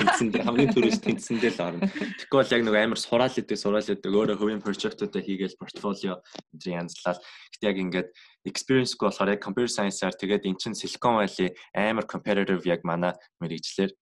Тэнцэндээ 0.00 0.42
хамгийн 0.48 0.72
түрүүс 0.72 0.98
тэнцэндээ 1.04 1.52
л 1.52 1.60
орно. 1.60 1.84
Тэгэхгүй 1.92 2.38
бол 2.40 2.54
яг 2.56 2.62
нэг 2.64 2.76
амар 2.80 3.00
сураал 3.00 3.36
идэг 3.36 3.58
сураал 3.60 3.84
идэг 3.84 4.08
өөрөө 4.08 4.36
хувийн 4.40 4.64
прожектуудаа 4.64 5.20
хийгээл 5.20 5.60
портфолио 5.60 6.24
энэ 6.56 6.88
янзлал. 6.88 7.20
Гэтэ 7.52 7.68
яг 7.68 7.76
ингээд 7.84 8.08
experience-г 8.48 9.00
болохоор 9.04 9.36
яг 9.36 9.44
computer 9.44 9.68
science-аар 9.68 10.16
тэгээд 10.16 10.48
эн 10.48 10.56
чин 10.56 10.72
Silicon 10.72 11.20
Valley 11.20 11.52
амар 11.76 12.08
competitive 12.08 12.64
яг 12.64 12.80
манай 12.88 13.12
мэрэгчлэр 13.44 13.92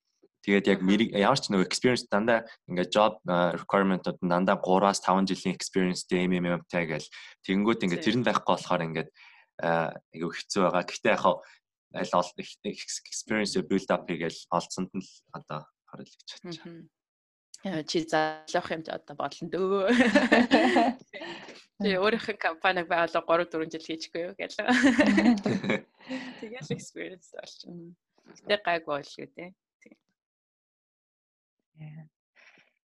Тэгээд 0.47 0.71
яг 0.71 0.79
ямар 0.87 1.41
ч 1.43 1.51
нэг 1.51 1.67
experience 1.67 2.07
дандаа 2.07 2.47
ингээд 2.71 2.95
job 2.95 3.19
requirement-ууд 3.27 4.23
дандаа 4.23 4.55
3-аас 4.63 5.03
5 5.03 5.27
жилийн 5.27 5.59
experience-тэй 5.59 6.31
MMM-тай 6.31 6.87
гэл 6.87 7.11
тэгэнгүүт 7.43 7.83
ингээд 7.83 8.05
тэр 8.07 8.17
нь 8.23 8.27
байхгүй 8.27 8.55
болохоор 8.55 8.87
ингээд 8.87 9.11
айгүй 9.59 10.31
хэцүү 10.39 10.63
байгаа. 10.63 10.87
Гэхдээ 10.87 11.15
яг 11.19 11.43
аль 11.95 12.15
ол 12.19 12.29
experience 12.41 13.55
build 13.69 13.91
up 13.95 14.07
хийгээл 14.09 14.41
олцсонд 14.51 14.91
нь 14.95 15.05
л 15.05 15.11
одоо 15.33 15.67
харал 15.87 16.09
гэж. 16.09 16.29
Яа 17.65 17.83
чи 17.83 18.05
залах 18.07 18.71
юм 18.71 18.83
одоо 18.87 19.15
бодлон 19.17 19.49
дөө. 19.51 19.91
Чи 21.83 21.93
өөрийнх 21.93 22.29
нь 22.33 22.41
компаниг 22.41 22.89
байгуулга 22.89 23.21
3 23.21 23.53
4 23.53 23.69
жил 23.73 23.85
хийчихгүй 23.85 24.23
юу 24.27 24.35
гэлээ. 24.37 24.65
Тэгэл 26.41 26.73
experience 26.73 27.37
олчихно. 27.37 27.93
Гэтэ 28.49 28.65
гайгүй 28.65 28.93
бол 28.97 29.05
шүү 29.05 29.29
дээ. 29.37 29.53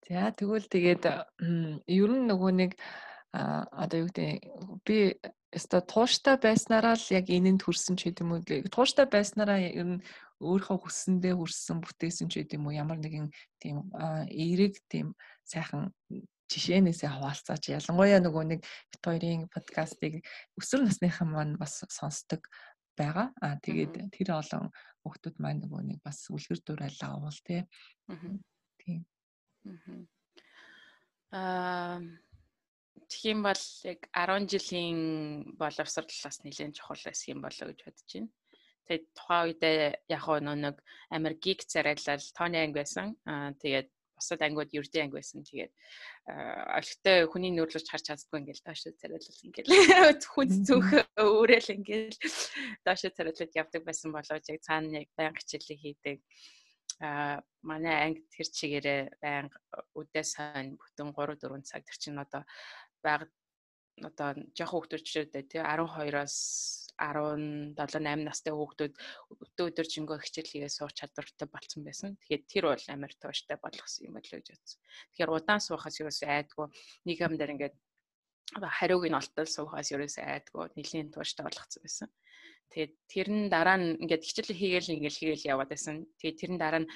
За 0.09 0.33
тэгвэл 0.33 0.65
тэгээд 0.65 1.05
ер 1.05 2.09
нь 2.17 2.27
нөгөө 2.29 2.51
нэг 2.57 2.71
одоо 3.29 3.97
юу 4.01 4.09
гэдэг 4.09 4.41
би 4.81 4.97
өстой 5.49 5.81
тууштай 5.81 6.37
байснараа 6.37 6.93
л 6.93 7.07
яг 7.09 7.25
энэнд 7.29 7.65
хүрсэн 7.65 7.97
ч 7.97 8.13
гэдэм 8.13 8.29
үү 8.33 8.69
тууштай 8.69 9.09
байснараа 9.09 9.57
ер 9.57 9.87
нь 9.97 10.03
өөрийнхөө 10.39 10.77
хүссэндээ 10.85 11.33
хүрсэн 11.35 11.77
бүтээсэн 11.81 12.27
ч 12.29 12.45
гэдэм 12.45 12.69
үү 12.69 12.77
ямар 12.77 13.01
нэгэн 13.01 13.33
тийм 13.57 13.89
эерэг 14.29 14.77
тийм 14.87 15.17
сайхан 15.43 15.89
жишээнээсээ 16.49 17.09
хаваалцаач 17.09 17.63
ялангуяа 17.73 18.21
нөгөө 18.21 18.43
нэг 18.45 18.61
бит 18.61 19.01
хоёрын 19.05 19.49
подкастыг 19.53 20.21
өсвөр 20.57 20.85
насныхан 20.85 21.29
маань 21.29 21.55
бас 21.61 21.81
сонсдог 21.89 22.45
байгаа. 22.97 23.29
Аа 23.41 23.57
тэгээд 23.61 24.09
тэр 24.13 24.29
олон 24.37 24.73
хүүхдүүд 25.05 25.35
маань 25.37 25.61
нөгөө 25.63 25.81
нэг 25.89 25.99
бас 26.01 26.25
үлгэр 26.33 26.59
дуурайлаа 26.65 27.21
уул 27.21 27.39
тий. 27.45 27.61
Тийм. 28.81 29.05
Аа 31.31 32.01
тэгхийн 33.07 33.41
бол 33.45 33.63
яг 33.85 33.99
10 34.11 34.49
жилийн 34.51 34.99
боловсрол 35.55 36.09
бас 36.23 36.37
нэлээд 36.43 36.75
чухал 36.75 37.01
байсан 37.05 37.31
юм 37.33 37.41
болоо 37.45 37.67
гэж 37.71 37.79
бодож 37.85 38.09
байна. 38.13 38.29
Тэгээд 38.89 39.05
тухайн 39.13 39.45
үедээ 39.47 39.77
яг 40.09 40.23
нэг 40.41 40.77
Америк 41.13 41.39
гик 41.39 41.61
царайлал 41.63 42.25
тооны 42.35 42.57
анги 42.57 42.81
байсан. 42.81 43.15
Аа 43.29 43.53
тэгээд 43.61 43.89
бусад 44.19 44.41
ангиуд 44.43 44.75
ердийн 44.75 45.07
анги 45.07 45.15
байсан. 45.15 45.45
Тэгээд 45.47 45.73
олигтой 46.27 47.17
хүний 47.31 47.51
нөөрлөж 47.55 47.85
харж 47.87 48.05
чаддгүй 48.11 48.39
ингээл 48.43 48.65
доош 48.67 48.81
царайлал 48.83 49.45
ингээл 49.47 49.69
хүн 50.33 50.49
зүөх 50.67 50.89
өөрөөл 51.15 51.69
ингээл 51.79 52.17
доош 52.83 53.01
царайлал 53.07 53.59
явдаг 53.61 53.81
байсан 53.87 54.11
болоо 54.11 54.37
яг 54.41 54.61
цаана 54.65 55.05
яг 55.05 55.09
баян 55.15 55.37
хичээлийг 55.39 55.79
хийдэг 55.79 56.17
а 56.99 57.39
манай 57.63 57.95
анги 58.11 58.27
тэр 58.27 58.47
чигээрээ 58.51 59.01
байнга 59.23 59.57
үдээ 59.95 60.25
сайн 60.27 60.75
бүтэн 60.75 61.15
3 61.15 61.39
4 61.39 61.63
цаг 61.63 61.87
тэр 61.87 61.95
чинь 61.95 62.19
одоо 62.19 62.43
баг 63.03 63.29
одоо 64.03 64.29
жоохон 64.55 64.79
хүүхдүүдчтэй 64.79 65.43
тий 65.49 65.61
12-оос 65.61 66.35
17 66.99 67.75
8 67.79 68.27
настай 68.27 68.53
хүүхдүүд 68.53 68.93
өдөө 69.31 69.65
өдөр 69.71 69.87
жингөө 69.87 70.17
хичээл 70.19 70.51
хийгээ 70.51 70.71
суух 70.71 70.91
чадвартай 70.91 71.47
болсон 71.47 71.81
байсан. 71.87 72.19
Тэгэхээр 72.19 72.43
тэр 72.51 72.65
бол 72.67 72.85
амар 72.91 73.13
тууштай 73.15 73.57
болгосон 73.59 74.03
юм 74.07 74.15
болоо 74.19 74.37
гэж 74.39 74.47
бодсон. 74.51 74.79
Тэгэхээр 75.15 75.31
удаан 75.31 75.61
суухаас 75.63 75.95
юус 76.03 76.19
айдгүй 76.27 76.67
нэг 77.07 77.17
юм 77.23 77.33
дээр 77.39 77.53
ингээд 77.55 77.75
хариуг 78.59 79.05
нь 79.07 79.19
олтол 79.19 79.47
суухаас 79.47 79.87
юус 79.95 80.15
айдгүй 80.19 80.65
нэлийн 80.75 81.07
тууштай 81.15 81.43
болгоцсон 81.47 81.81
байсан. 81.83 82.09
Тэгээд 82.69 82.93
тэрэн 83.07 83.39
дараа 83.47 83.77
нь 83.79 83.95
ингээд 84.03 84.27
хичээл 84.27 84.59
хийгээл 84.59 84.93
ингээл 84.99 85.19
хийгээл 85.19 85.49
яваад 85.55 85.71
байсан. 85.71 86.03
Тэгээд 86.19 86.39
тэрэн 86.39 86.59
дараа 86.59 86.81
нь 86.83 86.91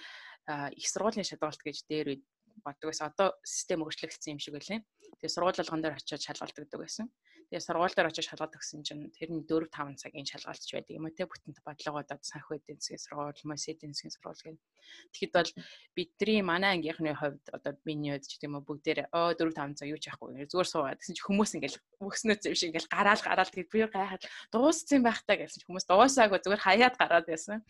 их 0.75 0.87
сургуулийн 0.91 1.23
шалгалт 1.23 1.61
гэж 1.63 1.87
дээр 1.87 2.19
боддог 2.65 2.89
байсан. 2.91 3.11
Одоо 3.11 3.35
систем 3.43 3.83
өөрчлөгдсөн 3.85 4.35
юм 4.35 4.39
шиг 4.39 4.55
байлаа. 4.55 4.81
Тэгээ 5.19 5.33
сургууль 5.35 5.59
болгон 5.59 5.83
дээр 5.83 5.99
очиод 5.99 6.23
шалгалт 6.23 6.59
өгдөг 6.59 6.79
байсан. 6.79 7.11
Тэгээ 7.53 7.69
сургууль 7.69 7.93
дээр 7.93 8.09
очиж 8.09 8.33
шалгаад 8.33 8.57
өгсөн 8.57 8.81
чинь 8.81 9.13
тэр 9.13 9.29
нь 9.29 9.45
4 9.45 9.69
5 9.69 10.01
цагийн 10.01 10.25
шалгаалч 10.25 10.73
байдаг 10.73 10.97
юм 10.97 11.05
уу 11.05 11.13
те 11.13 11.29
бүтэнт 11.29 11.61
бодлогоодод 11.61 12.25
санх 12.25 12.49
эдийн 12.49 12.81
засгийн 12.81 13.05
сургууль, 13.05 13.45
мөс 13.45 13.69
эдийн 13.69 13.93
засгийн 13.93 14.09
сургууль 14.09 14.41
гэх. 14.41 14.57
Тэгэхэд 15.13 15.33
бол 15.37 15.51
бидний 15.93 16.41
манай 16.41 16.81
ангийнхны 16.81 17.13
хувьд 17.13 17.45
одоо 17.53 17.77
миний 17.85 18.17
хувьд 18.17 18.25
ч 18.25 18.41
гэдэм 18.41 18.57
үү 18.57 18.65
бүгдээр 18.65 18.99
оо 19.13 19.37
4 19.37 19.53
5 19.53 19.77
цаг 19.77 19.85
юу 19.85 20.01
ч 20.01 20.09
яахгүй 20.09 20.49
зүгээр 20.49 20.65
суугаад 20.73 20.97
гэсэн 20.97 21.13
чинь 21.13 21.27
хүмүүс 21.29 21.51
ингээл 21.61 21.77
өгснөө 22.01 22.41
юм 22.41 22.57
шиг 22.57 22.69
ингээл 22.73 22.89
гараал 22.89 23.21
гараал 23.21 23.53
тэгээд 23.53 23.69
би 23.69 23.79
гайхаад 23.85 24.23
дууссан 24.49 25.05
байх 25.05 25.21
таа 25.21 25.37
гэсэн 25.37 25.61
чинь 25.61 25.69
хүмүүс 25.69 25.85
дуусаагүй 25.85 26.41
зүгээр 26.41 26.65
хаяад 26.65 26.95
гараад 26.97 27.29
байсан. 27.29 27.61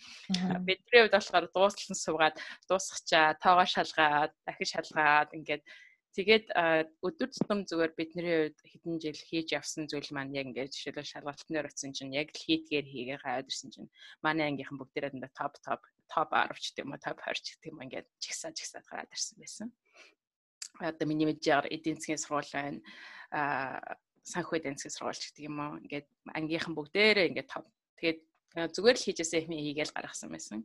Бидний 0.63 1.03
хувьд 1.03 1.15
болохоор 1.19 1.51
дууссан 1.51 1.99
суугаад 1.99 2.39
дуусгачаа 2.71 3.35
тоогоо 3.35 3.67
шалгаад 3.67 4.31
дахиж 4.47 4.79
шалгаад 4.79 5.35
ингээд 5.35 5.67
Тэгээд 6.13 6.53
өдөр 7.01 7.29
тутам 7.33 7.65
зүгээр 7.65 7.93
бидний 7.97 8.53
хувьд 8.53 8.57
хэдэн 8.61 8.95
жил 9.01 9.17
хийж 9.17 9.49
явсан 9.57 9.89
зүйл 9.89 10.13
маань 10.13 10.37
яг 10.37 10.45
ингээд 10.45 10.69
жишээлбэл 10.69 11.09
шалгалтнаар 11.09 11.73
очисон 11.73 11.89
чинь 11.89 12.13
яг 12.13 12.29
хийдгээр 12.37 12.85
хийгээ 12.85 13.17
хаад 13.25 13.49
ирсэн 13.49 13.73
чинь 13.73 13.89
манай 14.21 14.53
ангийнхан 14.53 14.77
бүгдээрээ 14.77 15.09
дандаа 15.17 15.33
топ 15.33 15.57
топ 15.65 15.81
топ 16.05 16.29
10 16.29 16.53
ч 16.61 16.69
гэдэг 16.69 16.85
юм 16.85 16.93
уу 16.93 17.01
топ 17.01 17.17
20 17.17 17.41
ч 17.41 17.47
гэдэг 17.57 17.69
юм 17.73 17.81
ингээд 17.81 18.07
чигсаа 18.21 18.53
чигсаад 18.53 18.85
гараад 18.85 19.09
ирсэн 19.09 19.37
байсан. 19.41 19.67
Одоо 20.77 21.05
миний 21.09 21.25
мэдээр 21.25 21.65
эдийн 21.73 21.97
засгийн 21.97 22.21
сургууль 22.21 22.53
байна. 22.53 22.79
Аа 23.33 23.97
санхүү 24.21 24.61
эдийн 24.61 24.77
засгийн 24.77 24.93
сургууль 24.93 25.17
гэдэг 25.17 25.43
юм 25.49 25.57
уу 25.57 25.81
ингээд 25.81 26.07
ангийнхан 26.29 26.77
бүгдээрээ 26.77 27.29
ингээд 27.33 27.49
топ. 27.49 27.65
Тэгээд 27.97 28.19
зүгээр 28.69 28.97
л 29.01 29.05
хийжээсээ 29.09 29.41
хэмээ 29.49 29.65
хийгээл 29.65 29.97
гаргасан 29.97 30.29
байсан. 30.29 30.61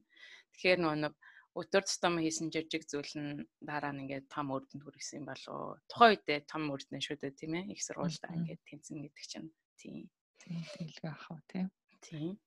Тэгэхээр 0.52 0.80
нөгөө 0.84 1.12
өдөр 1.60 1.82
тутам 1.84 2.14
хийсэн 2.22 2.48
жижиг 2.54 2.86
зүйл 2.86 3.14
нь 3.18 3.46
дараа 3.58 3.92
нь 3.92 4.02
ингээд 4.06 4.30
том 4.30 4.54
үрдэнд 4.54 4.82
хүрсэн 4.84 5.18
юм 5.20 5.26
болоо. 5.28 5.78
Тухайн 5.90 6.14
үедээ 6.14 6.38
том 6.46 6.70
үрдэн 6.70 7.02
шүү 7.02 7.16
дээ 7.18 7.34
тийм 7.34 7.52
ээ. 7.58 7.70
Их 7.74 7.80
сургуультай 7.82 8.32
ингээд 8.38 8.62
тэнцэн 8.68 8.98
гэдэг 9.02 9.24
чинь 9.26 9.50
тийм. 9.80 10.06
Тийм 10.38 10.62
тэлгээ 10.74 11.10
ахав 11.10 11.38
тийм. 11.50 11.66
Тийм. 12.04 12.38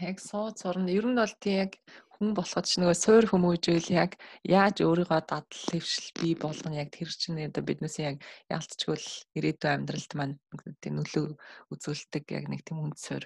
Яг 0.00 0.16
сууд 0.18 0.56
сурна. 0.58 0.90
Ер 0.90 1.06
нь 1.06 1.20
бол 1.20 1.34
тийм 1.38 1.56
яг 1.68 1.72
хүн 2.16 2.32
болоход 2.36 2.66
ч 2.68 2.80
нөгөө 2.80 2.96
суур 2.96 3.24
хүмүүжэл 3.28 3.88
яг 3.92 4.16
яаж 4.44 4.76
өөрийгөө 4.84 5.20
дадал 5.24 5.60
хөвшил 5.68 6.08
бий 6.20 6.34
болгоно 6.34 6.80
яг 6.82 6.88
тэр 6.96 7.08
чинь 7.12 7.40
одоо 7.44 7.62
биднээс 7.64 7.96
яг 8.00 8.16
яалтчгүй 8.48 8.98
ирээдүйн 9.36 9.84
амьдралд 9.84 10.12
маань 10.16 10.36
тийм 10.80 11.00
нөлөө 11.00 11.36
үзүүлдэг 11.72 12.24
яг 12.36 12.44
нэг 12.48 12.60
тийм 12.64 12.84
үнд 12.84 12.96
суур 13.00 13.24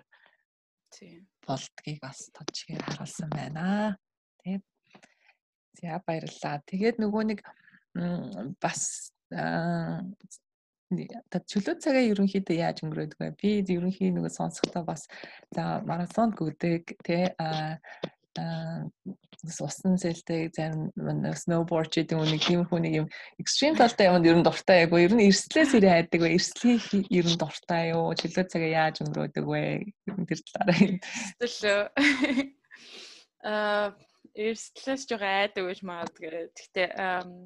тийм 0.95 1.27
болдгийг 1.47 1.99
бас 2.03 2.19
тодчгээр 2.35 2.83
харуулсан 2.87 3.31
байна. 3.31 3.99
Тийм. 4.43 4.63
За 5.81 6.01
баярлалаа. 6.07 6.63
Тэгээд 6.71 7.01
нөгөө 7.03 7.23
нэг 7.31 7.39
бас 8.63 9.11
та 11.31 11.41
чөлөө 11.51 11.75
цагаа 11.83 12.05
ерөнхийдөө 12.07 12.57
яаж 12.59 12.83
өнгөрөөдөг 12.87 13.19
вэ? 13.19 13.31
Би 13.39 13.51
ерөнхий 13.75 14.15
нөгөө 14.15 14.31
сонсохдоо 14.31 14.85
бас 14.87 15.09
за 15.51 15.83
марафонд 15.83 16.39
гүдэг 16.39 16.95
тий 17.03 17.27
а 17.39 17.79
усан 19.61 19.99
сэлтэй 19.99 20.51
зарим 20.55 20.91
сноуборд 21.35 21.91
гэдэг 21.95 22.19
нэг 22.19 22.43
тиймэрхүү 22.43 22.81
нэг 22.83 22.95
юм 23.05 23.09
экстрим 23.39 23.75
талтай 23.79 24.11
юмд 24.11 24.27
ер 24.27 24.39
нь 24.39 24.47
дуртай 24.47 24.87
яг 24.87 24.95
ер 24.95 25.15
нь 25.15 25.27
эрслээс 25.27 25.75
ирээ 25.79 25.95
хайдаг 25.95 26.21
вэ? 26.23 26.35
Эрслийг 26.39 26.83
ер 27.11 27.27
нь 27.27 27.39
дуртай 27.39 27.95
юу? 27.95 28.15
Чөлөө 28.15 28.45
цагаа 28.51 28.71
яаж 28.71 29.03
өнгөрөөдөг 29.03 29.45
вэ? 29.47 29.63
Тэр 30.31 30.41
талаараа. 30.51 30.99
Төлөө 31.43 31.79
аа 33.51 33.95
эрсдлээс 34.35 35.07
жоо 35.07 35.23
айдаг 35.23 35.65
гэж 35.71 35.81
магадгүй. 35.87 36.51
Гэхдээ 36.51 36.89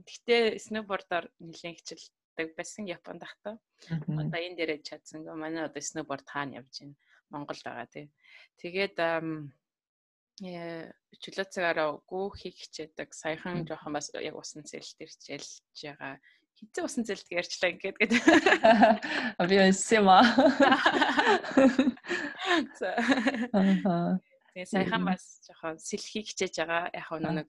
гэхдээ 0.09 0.43
сноубордоор 0.57 1.28
нэлээд 1.36 1.76
хичээлдэг 1.84 2.49
байсан 2.57 2.89
Японд 2.89 3.20
тахта. 3.20 3.61
Одоо 3.93 4.41
энэ 4.41 4.57
дээрээ 4.57 4.80
чадсан. 4.80 5.28
Манай 5.36 5.68
одоо 5.68 5.82
сноуборд 5.84 6.24
хаана 6.24 6.64
явж 6.64 6.80
байна? 6.80 6.97
Монголд 7.28 7.62
байгаа 7.64 7.89
тий. 7.93 8.09
Тэгээд 8.57 8.97
э 10.49 10.89
чөлөө 11.18 11.47
цагаараа 11.51 11.99
гүүхийг 12.09 12.57
хичээдэг. 12.57 13.11
Саяхан 13.12 13.66
жоохон 13.66 13.93
бас 13.93 14.09
яг 14.14 14.39
усан 14.39 14.62
цэлт 14.64 14.97
ирчээлж 15.03 15.82
байгаа. 15.82 16.16
Хизээ 16.57 16.84
усан 16.86 17.05
цэлт 17.05 17.28
ярьчлаа 17.28 17.70
ингээд 17.74 17.99
гэдэг. 17.99 18.22
Би 19.51 19.57
өссөма. 19.66 20.22
За. 22.78 22.91
Тэгээ 24.59 24.74
саяхан 24.74 25.06
бас 25.06 25.38
жоохон 25.46 25.78
сэлхийг 25.78 26.26
хичээж 26.34 26.54
байгаа. 26.59 26.90
Яг 26.90 27.06
нэг 27.22 27.46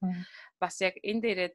бас 0.61 0.77
яг 0.85 1.01
энэ 1.01 1.21
дээрээ 1.25 1.51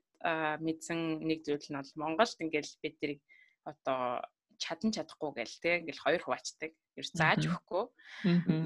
мэдсэн 0.59 1.23
нэг 1.23 1.47
зүйл 1.47 1.63
нь 1.71 1.79
бол 1.79 1.95
Монголд 1.95 2.43
ингээл 2.43 2.75
бид 2.83 2.95
тэрийг 2.99 3.21
одоо 3.63 4.19
чадан 4.59 4.91
чадахгүй 4.91 5.31
гээл 5.31 5.63
те 5.63 5.71
ингээл 5.79 6.03
хоёр 6.03 6.23
хуваачдаг. 6.27 6.75
Ер 6.99 7.07
зааж 7.07 7.47
өгөхгүй. 7.47 7.85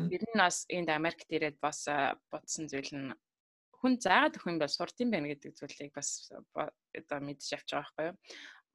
Бид 0.08 0.24
нь 0.24 0.40
бас 0.40 0.64
энд 0.72 0.88
Америкт 0.88 1.28
ирээд 1.28 1.60
бас 1.60 1.84
бодсон 2.32 2.72
зүйл 2.72 2.88
нь 2.96 3.12
хүн 3.78 4.00
заагаад 4.00 4.40
өгөх 4.40 4.48
юм 4.48 4.58
бол 4.58 4.72
сурд 4.72 4.96
юм 5.04 5.12
байна 5.12 5.28
гэдэг 5.28 5.60
зүйлийг 5.60 5.92
бас 5.92 6.32
одоо 6.32 7.18
мэдчих 7.20 7.60
авч 7.60 7.68
байгаа 7.68 7.84
байхгүй 7.84 8.06
юу. 8.08 8.16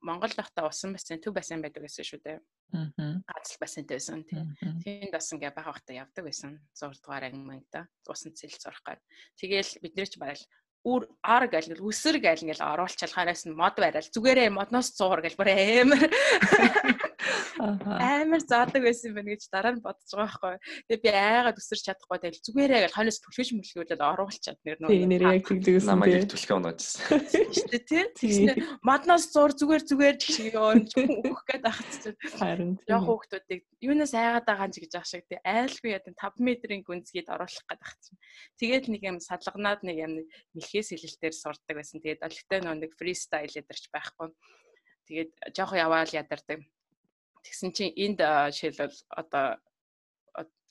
Монгол 0.04 0.32
дахта 0.36 0.68
усан 0.68 0.92
бассейн 0.92 1.20
төв 1.24 1.32
бассейн 1.32 1.64
байдаг 1.64 1.88
гэсэн 1.88 2.04
шүү 2.04 2.20
дээ. 2.20 2.38
Гац 3.24 3.56
бассейнтэй 3.56 3.96
байсан 3.96 4.20
тийм. 4.28 4.52
Тэнд 4.84 5.12
бас 5.16 5.32
ингээ 5.32 5.56
баг 5.56 5.66
багтаа 5.72 5.96
явдаг 6.04 6.28
байсан. 6.28 6.60
6 6.76 7.00
дугаар 7.00 7.32
анги 7.32 7.40
мангта 7.40 7.88
усан 8.04 8.36
цэл 8.36 8.52
зурх 8.52 8.84
гад. 8.84 9.00
Тэгээл 9.40 9.80
бидний 9.80 10.04
ч 10.04 10.20
барайл 10.20 10.44
үр 10.84 11.08
ар 11.24 11.48
гэл 11.48 11.80
үсэр 11.80 12.20
гэл 12.20 12.44
ингээл 12.44 12.60
оруулчаал 12.60 13.16
хараас 13.16 13.48
нь 13.48 13.56
мод 13.56 13.80
барайл 13.80 14.12
зүгээрээ 14.12 14.52
модноос 14.52 14.92
цуур 14.92 15.24
гэл 15.24 15.40
бүр 15.40 15.48
амар 15.48 16.12
амар 17.60 18.42
заадаг 18.42 18.82
байсан 18.82 19.10
юм 19.10 19.16
байна 19.18 19.34
гэж 19.34 19.42
дараа 19.50 19.72
нь 19.74 19.84
бодож 19.84 20.10
байгаа 20.10 20.24
байхгүй. 20.24 20.54
Тэгээ 20.88 21.02
би 21.04 21.10
айгаад 21.10 21.60
өсөрч 21.60 21.82
чадахгүй 21.86 22.18
тэгэл 22.18 22.44
зүгээрээ 22.44 22.80
гэл 22.84 22.96
хойноос 22.96 23.18
түлхэж 23.22 23.48
мүлгүүлээд 23.54 24.02
оруулчаад 24.02 24.58
нэр 24.64 24.78
нөө. 24.80 24.90
Тийм 24.90 25.08
нэр 25.10 25.24
яг 25.28 25.44
тэгдэгсэн. 25.46 25.90
Намайг 25.90 26.26
түлхээ 26.30 26.56
унаажсэн. 26.58 27.00
Штэ 27.54 27.78
тий. 27.84 28.04
Тэгснэ 28.14 28.52
маднаас 28.82 29.24
зур 29.30 29.52
зүгээр 29.54 29.82
зүгээр 29.84 30.16
чиг 30.18 30.54
юм 30.54 30.84
өөх 30.88 31.42
гээд 31.46 31.64
ахчихсан. 31.64 32.14
Харин 32.38 32.72
яг 32.88 33.02
хүүхдүүдийг 33.04 33.62
юунаас 33.80 34.14
айгаад 34.14 34.46
байгаа 34.48 34.66
юм 34.68 34.74
гэж 34.74 34.92
ах 34.98 35.06
шиг 35.08 35.24
тий. 35.28 35.40
Айлгүй 35.44 35.90
яа 35.94 36.02
5 36.02 36.40
метрийн 36.40 36.82
гүнзгийд 36.84 37.28
оруулах 37.30 37.66
гээд 37.68 37.82
ахчихсан. 37.82 38.16
Тэгээд 38.60 38.84
нэг 38.90 39.02
юм 39.04 39.18
салганаад 39.20 39.80
нэг 39.84 39.96
юм 40.00 40.12
мэлхээс 40.56 40.94
хилэлтээр 40.94 41.34
сурдаг 41.34 41.74
байсан. 41.78 42.00
Тэгээд 42.00 42.24
олигтой 42.24 42.60
нөө 42.62 42.76
нэг 42.80 42.92
фристайл 42.98 43.52
ядэрч 43.52 43.92
байхгүй. 43.92 44.32
Тэгээд 45.08 45.30
жоохон 45.52 45.82
яваал 45.84 46.10
ядардаг 46.12 46.64
Тэгсэн 47.44 47.70
чинь 47.76 47.96
энд 48.04 48.20
жишээлбэл 48.24 48.98
одоо 49.20 49.60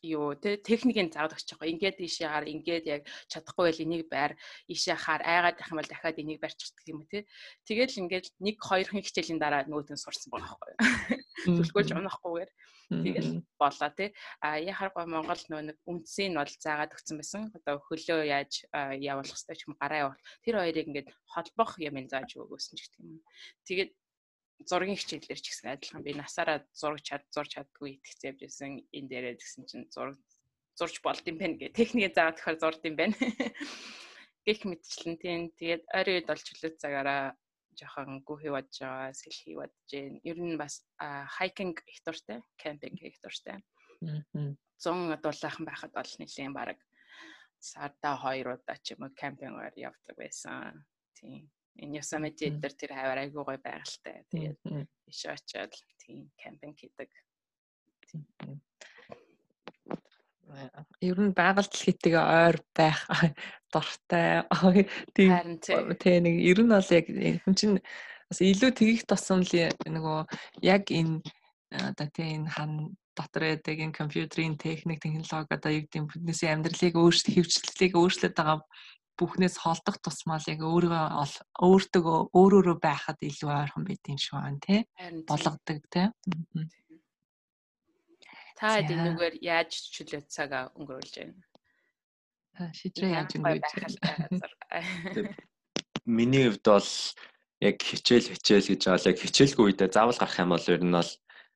юу 0.04 0.36
те 0.36 0.58
техникийн 0.58 1.10
заавал 1.10 1.32
өгч 1.32 1.56
байгаа. 1.56 1.72
Ингээд 1.72 1.98
ийшээ 2.04 2.28
хаар 2.28 2.46
ингээд 2.52 2.86
яг 2.92 3.02
чадахгүй 3.32 3.72
байл 3.72 3.84
энийг 3.88 4.04
байр 4.12 4.36
ийшээ 4.68 5.00
хаар 5.00 5.24
айгаад 5.24 5.56
байх 5.56 5.72
юм 5.72 5.80
бол 5.80 5.88
дахиад 5.88 6.20
энийг 6.20 6.40
барьчихдаг 6.44 6.86
юм 6.92 7.08
те. 7.08 7.24
Тэгэл 7.64 8.00
ингээд 8.04 8.28
нэг 8.44 8.56
хоёр 8.60 8.88
хэн 8.92 9.00
хичээлийн 9.00 9.40
дараа 9.40 9.64
нөгөөд 9.64 9.96
нь 9.96 10.04
сурсан 10.04 10.28
байгаа 10.36 10.60
байхгүй. 10.60 10.76
Түлхүүлж 11.56 11.90
унахгүйгээр 11.96 12.52
тэгэл 12.92 13.32
болоо 13.56 13.92
те. 13.96 14.12
А 14.44 14.60
яхаар 14.60 14.92
Монгол 15.08 15.44
нөө 15.48 15.62
нэг 15.72 15.78
үндсийг 15.88 16.36
нь 16.36 16.40
бол 16.40 16.52
заагаад 16.52 16.96
өгсөн 17.00 17.18
байсан. 17.24 17.42
Одоо 17.56 17.80
хөлөө 17.88 18.28
яаж 18.28 18.68
явуулах 19.00 19.32
хэрэгтэй 19.40 19.56
ч 19.56 19.62
юм 19.72 19.80
гараа 19.80 20.12
явуул. 20.12 20.24
Тэр 20.44 20.56
хоёрыг 20.60 20.88
ингээд 20.92 21.10
холбох 21.32 21.80
юм 21.80 21.96
зааж 22.12 22.36
өгөөсөн 22.36 22.76
ч 22.76 22.92
гэх 22.92 23.00
юм. 23.00 23.24
Тэгээд 23.64 23.92
зургийн 24.70 25.00
хичээлээр 25.00 25.42
ч 25.42 25.48
гэсэн 25.50 25.74
адилхан 25.74 26.04
би 26.04 26.12
насаараа 26.16 26.60
зураг 26.74 27.02
чад 27.04 27.24
зурж 27.34 27.50
чаддгүй 27.56 28.00
итгэж 28.00 28.20
явж 28.30 28.40
байсан 28.44 28.72
энэ 28.98 29.10
дээрээ 29.10 29.36
гэсэн 29.40 29.64
чинь 29.70 29.88
зураг 29.94 30.18
зурж 30.80 30.96
болд 31.06 31.26
юм 31.30 31.38
байна 31.38 31.58
гэх 31.60 31.78
техникээ 31.78 32.16
заагаад 32.16 32.38
тохиол 32.38 32.62
зурд 32.62 32.82
юм 32.90 32.96
байна. 32.98 33.16
Гэх 34.46 34.60
мэтчлэн 34.68 35.16
тийм 35.24 35.42
тэгээд 35.56 35.84
ойрын 35.98 36.16
үед 36.20 36.28
бол 36.28 36.42
чөлөө 36.48 36.72
цагаараа 36.82 37.24
жоохон 37.80 38.22
гүхий 38.28 38.52
бодож 38.52 38.78
байгаа, 38.82 39.14
сэлхий 39.16 39.56
бодож 39.56 39.88
гин. 39.88 40.20
Ер 40.28 40.38
нь 40.42 40.60
бас 40.60 40.84
хайкинг 41.00 41.80
их 41.88 42.00
дуртай, 42.04 42.44
кемпинг 42.60 43.00
их 43.00 43.18
дуртай. 43.24 43.64
100 44.04 45.24
дуулаахан 45.24 45.66
байхад 45.66 45.92
бол 45.96 46.12
нэлийн 46.20 46.54
баг 46.54 46.76
сарда 47.60 48.20
хоёр 48.20 48.60
удаа 48.60 48.78
ч 48.84 48.94
юм 48.94 49.08
уу 49.08 49.16
кемпингээр 49.16 49.76
явдаг 49.80 50.16
байсан. 50.20 50.84
Тийм 51.16 51.48
энэ 51.82 51.98
Yosemite 52.00 52.50
дээр 52.54 52.74
тэр 52.78 52.92
хавар 52.94 53.20
айгүй 53.26 53.44
гой 53.44 53.58
байгальтай. 53.58 54.26
Тэгээд 54.30 54.60
иш 55.10 55.22
очиод 55.26 55.74
тийм 56.02 56.30
кемпинг 56.38 56.78
хийдэг. 56.78 57.10
Ер 61.02 61.18
нь 61.18 61.34
байгальд 61.34 61.74
хитэг 61.74 62.14
ойр 62.14 62.62
байх 62.78 63.10
дуртай. 63.74 64.46
Тийм 65.18 65.58
тий 65.98 66.18
нэг 66.22 66.36
ер 66.52 66.60
нь 66.62 66.74
бол 66.74 66.90
яг 66.94 67.06
хүн 67.42 67.56
чинь 67.58 67.78
бас 68.30 68.40
илүү 68.42 68.72
тгийх 68.78 69.04
тосом 69.10 69.42
л 69.42 69.54
нөгөө 69.82 70.20
яг 70.62 70.94
энэ 70.94 71.26
одоо 71.74 72.08
тий 72.14 72.38
энэ 72.38 72.54
хан 72.54 72.94
дотор 73.18 73.44
байдаг 73.50 73.78
энэ 73.82 73.98
компьютерийн 73.98 74.58
техник 74.58 75.02
технологи 75.02 75.54
одоо 75.58 75.72
юу 75.74 75.84
гэдэг 75.86 76.00
юм 76.02 76.08
биднээсээ 76.10 76.54
амьдралыг 76.54 76.96
өөрчлөлт 76.98 77.34
хөвчлөлийг 77.34 77.94
өөрчлөд 77.98 78.34
байгаа 78.38 78.60
бүхнээс 79.20 79.56
холдох 79.62 79.98
тусмал 80.02 80.44
яг 80.50 80.62
өөрийгөө 80.66 81.04
өөртөө 81.62 82.34
өөрөөрөө 82.34 82.78
байхад 82.82 83.20
илүү 83.22 83.50
ойрхон 83.50 83.86
байд 83.86 84.04
юм 84.10 84.18
шиг 84.18 84.34
байна 84.38 84.60
тий? 84.64 84.82
Болгодог 85.30 85.80
тий? 85.94 86.08
Та 88.58 88.80
эднүүгээр 88.82 89.36
яаж 89.42 89.72
чөлөө 89.94 90.22
цагаа 90.30 90.74
өнгөрүүлж 90.78 91.14
байна? 91.20 91.38
Шидрээ 92.74 93.12
яаж 93.18 93.38
өнгөрүүлж 93.38 93.70
миний 96.06 96.50
хувьд 96.50 96.66
бол 96.68 96.90
яг 97.64 97.76
хичээл 97.80 98.28
хичээл 98.36 98.70
гэж 98.76 98.84
л 98.92 99.08
яг 99.08 99.18
хичээлгүй 99.18 99.66
үедээ 99.72 99.90
заавал 99.96 100.20
гарах 100.20 100.40
юм 100.40 100.52
бол 100.52 100.68
ер 100.68 100.84
нь 100.84 100.92
бол 100.94 101.12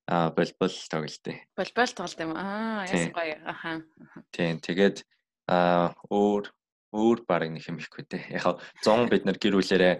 а 0.07 0.31
болбол 0.31 0.71
тоглолттой. 0.71 1.35
Болбол 1.55 1.91
тоглолт 1.91 2.19
юм. 2.23 2.31
Аа 2.31 2.87
яасан 2.87 3.11
гоё. 3.11 3.35
Аха. 3.43 3.83
Тийм 4.31 4.63
тэгээд 4.63 5.03
а 5.51 5.91
өөр 6.07 6.47
өөр 6.95 7.27
баг 7.27 7.51
нэг 7.51 7.67
юм 7.67 7.79
ихгүй 7.83 8.07
те. 8.07 8.23
Яг 8.31 8.63
100 8.83 9.11
бид 9.11 9.27
нар 9.27 9.37
гэр 9.37 9.59
бүлэрээ 9.59 9.95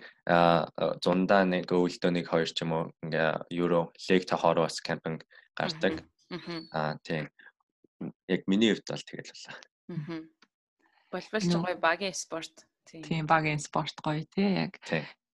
зундаа 1.03 1.43
нэг 1.43 1.67
өвөлдөө 1.67 2.11
нэг 2.15 2.25
хоёр 2.31 2.47
ч 2.47 2.63
юм 2.63 2.71
уу 2.71 2.83
ингээ 3.03 3.51
евро 3.51 3.91
лег 4.07 4.23
тохоор 4.23 4.63
бас 4.63 4.79
кемпинг 4.79 5.27
гардаг. 5.51 6.07
Аа 6.71 6.95
тийм. 7.03 7.27
Яг 8.31 8.47
миний 8.47 8.71
хувьд 8.71 8.88
бол 8.88 9.03
тэгэл 9.03 9.31
боллоо. 9.35 9.55
Аа. 9.91 10.21
Болбол 11.11 11.43
ч 11.43 11.53
гоё 11.55 11.77
багийн 11.79 12.15
спорт. 12.15 12.55
Тийм 12.88 13.27
багийн 13.27 13.59
спорт 13.59 13.95
гоё 13.99 14.23
те 14.31 14.67
яг. 14.67 14.79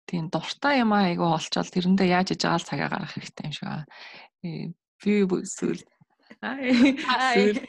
Тийм 0.08 0.32
дуртай 0.32 0.80
юм 0.80 0.96
айгу 0.96 1.28
олчвал 1.28 1.68
тэрэндээ 1.68 2.16
яаж 2.16 2.36
иж 2.36 2.44
байгаа 2.48 2.64
цагаа 2.64 2.90
гаргах 2.92 3.16
хэрэгтэй 3.16 3.46
юм 3.48 3.56
шиг 3.56 3.68
аа. 3.68 3.84
Би 4.44 5.14
сүүл. 5.48 5.84
Аа. 6.44 6.60
Сүүл. 7.36 7.60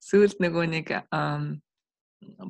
Сүүл 0.00 0.34
нөгөө 0.40 0.64
нэг 0.68 0.86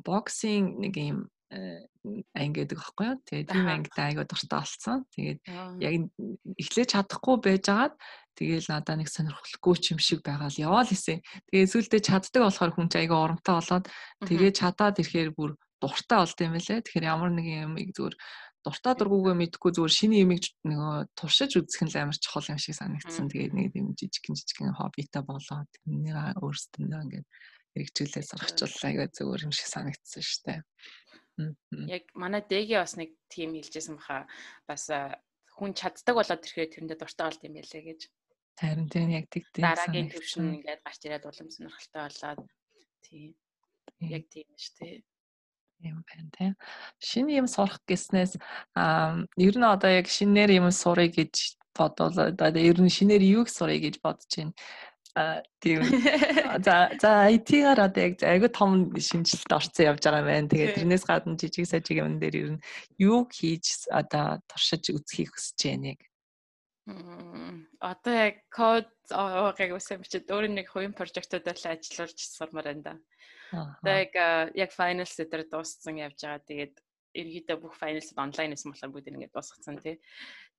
боксинг 0.03 0.79
нэг 0.79 0.93
юм 0.97 1.19
э, 1.51 1.85
анги 2.33 2.63
гэдэг 2.63 2.77
байхгүй 2.79 3.05
юу. 3.07 3.17
Тэгээд 3.27 3.49
тийм 3.51 3.67
ангитай 3.67 4.05
айгуу 4.11 4.25
дуртай 4.25 4.59
болсон. 4.59 5.05
Тэгээд 5.15 5.39
яг 5.79 5.93
эхлэж 6.57 6.87
чадахгүй 6.95 7.35
байжгаад 7.39 7.93
тэгээл 8.35 8.71
надаа 8.71 8.95
нэг 8.97 9.09
сонирхолгүй 9.11 9.75
ч 9.77 9.85
юм 9.93 9.99
шиг 9.99 10.19
байгаа 10.23 10.49
л 10.49 10.63
яваал 10.63 10.89
хийсэн. 10.89 11.21
Тэгээд 11.51 11.71
сүулдэ 11.71 11.99
чаддаг 11.99 12.41
болохоор 12.47 12.71
хүн 12.73 12.87
чинь 12.89 13.03
айгуу 13.05 13.19
оромтой 13.19 13.55
болоод 13.59 13.85
тэгээд 14.25 14.55
чадаад 14.59 14.99
ирэхээр 14.99 15.31
бүр 15.35 15.51
дуртай 15.81 16.17
болд 16.23 16.39
юм 16.41 16.53
байлээ. 16.55 16.79
Тэгэхээр 16.81 17.09
ямар 17.11 17.31
нэг 17.35 17.45
юм 17.47 17.73
зүгээр 17.77 18.15
дуртай 18.61 18.93
дургуугаа 18.95 19.35
мэдхгүй 19.37 19.71
зүгээр 19.73 19.97
шинэ 19.97 20.21
юмыг 20.21 20.45
нөгөө 20.61 20.95
туршиж 21.17 21.57
үзэх 21.57 21.81
нь 21.85 21.93
амар 21.97 22.17
чухал 22.17 22.45
юм 22.53 22.59
шиг 22.61 22.77
санагдсан. 22.77 23.25
Тэгээд 23.25 23.53
нэг 23.57 23.73
юм 23.73 23.97
жижигхэн 23.97 24.37
жижигхэн 24.37 24.77
хоббитай 24.77 25.25
болоод 25.25 25.69
тэрнийг 25.73 26.17
өөрсдөө 26.37 26.85
ингээд 26.85 27.27
хэрэгжүүлээ 27.73 28.23
сурахчвал 28.27 28.85
аяга 28.87 29.05
зөвөр 29.11 29.45
юм 29.47 29.53
шиг 29.55 29.67
санагдсан 29.71 30.23
шүү 30.23 30.41
дээ. 30.47 30.59
Яг 31.87 32.05
манай 32.13 32.43
дэги 32.43 32.75
бас 32.77 32.95
нэг 32.99 33.15
тим 33.31 33.55
хэлжсэн 33.55 33.95
баха 33.97 34.27
бас 34.67 34.91
хүн 35.55 35.71
чаддаг 35.73 36.15
болоод 36.15 36.45
ирэхээр 36.45 36.71
тэрэндээ 36.71 36.99
дуртай 36.99 37.25
болд 37.27 37.41
юм 37.47 37.55
байлээ 37.55 37.83
гэж. 37.87 38.01
Харин 38.59 38.87
тийм 38.91 39.09
яг 39.15 39.25
тэгтэй. 39.31 39.63
Дараагийн 39.63 40.11
төвшин 40.11 40.59
ингээд 40.59 40.83
гарч 40.85 41.01
ирээд 41.07 41.25
улам 41.25 41.49
сонирхолтой 41.49 42.01
болоод 42.05 42.39
тийм. 43.05 43.31
Яг 44.03 44.23
тийм 44.27 44.47
шүү 44.59 44.75
дээ 44.79 44.99
юм 45.81 46.03
байна 46.05 46.29
тийм. 46.37 46.53
Шинэ 47.01 47.41
юм 47.41 47.47
сурах 47.47 47.81
гэснээс 47.89 48.37
аа 48.75 49.25
ер 49.37 49.55
нь 49.57 49.65
одоо 49.65 49.89
яг 49.89 50.07
шинээр 50.07 50.61
юм 50.61 50.69
сурыг 50.69 51.17
гэж 51.17 51.57
бодвол 51.73 52.13
одоо 52.13 52.61
ер 52.61 52.77
нь 52.81 52.91
шинээр 52.91 53.23
юуг 53.41 53.49
сурыг 53.49 53.81
гэж 53.81 53.95
бодож 54.03 54.29
байна. 54.37 54.53
А 55.15 55.43
тийм. 55.59 55.83
За 56.63 56.91
за 57.01 57.27
IT-гаар 57.35 57.79
одоо 57.91 58.03
яг 58.07 58.23
айгүй 58.23 58.49
том 58.49 58.95
шинжилэлд 58.95 59.51
орцсон 59.51 59.85
явж 59.91 60.01
байгаа 60.07 60.23
юм 60.23 60.29
байна. 60.31 60.51
Тэгээд 60.51 60.75
тэрнээс 60.79 61.03
гадна 61.03 61.35
жижиг 61.35 61.67
сажиг 61.67 61.99
юм 61.99 62.15
дээр 62.15 62.35
ер 62.39 62.49
нь 62.55 62.63
юу 62.95 63.27
хийж 63.27 63.91
одоо 63.91 64.39
туршиж 64.47 64.87
үзхийг 64.95 65.35
хүсэж 65.35 65.59
байна 65.67 65.91
яг. 65.93 66.01
Одоо 67.83 68.13
яг 68.15 68.35
код 68.47 68.87
оогийг 69.11 69.75
үсэн 69.75 69.99
бичээд 69.99 70.31
өөр 70.31 70.47
нэг 70.47 70.71
хувийн 70.71 70.95
прожектуудаар 70.95 71.59
ажиллуулж 71.59 72.19
сурмаар 72.31 72.71
да. 72.79 72.95
Одоо 73.51 73.95
яг 73.99 74.15
яг 74.55 74.71
finals 74.71 75.19
дээр 75.19 75.43
дууссан 75.51 75.99
явж 75.99 76.23
байгаа. 76.23 76.39
Тэгээд 76.47 76.75
ерөөдөө 77.19 77.57
бүх 77.59 77.75
finals 77.75 78.15
онлайнээс 78.15 78.63
болохоор 78.63 78.91
бүгд 78.95 79.11
ингэ 79.11 79.35
дуусгацсан 79.35 79.77
тий. 79.83 79.99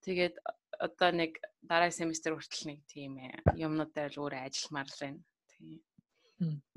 Тэгээд 0.03 0.37
одоо 0.83 1.11
нэг 1.15 1.39
дараагийн 1.63 2.11
семестр 2.11 2.35
хүртэл 2.35 2.75
нэг 2.75 2.81
тийм 2.91 3.23
юмнуудаар 3.55 4.11
л 4.11 4.23
өөрөө 4.27 4.43
ажилламаар 4.51 4.89
л 4.91 4.99
байна. 4.99 5.21
Тийм. 5.55 5.79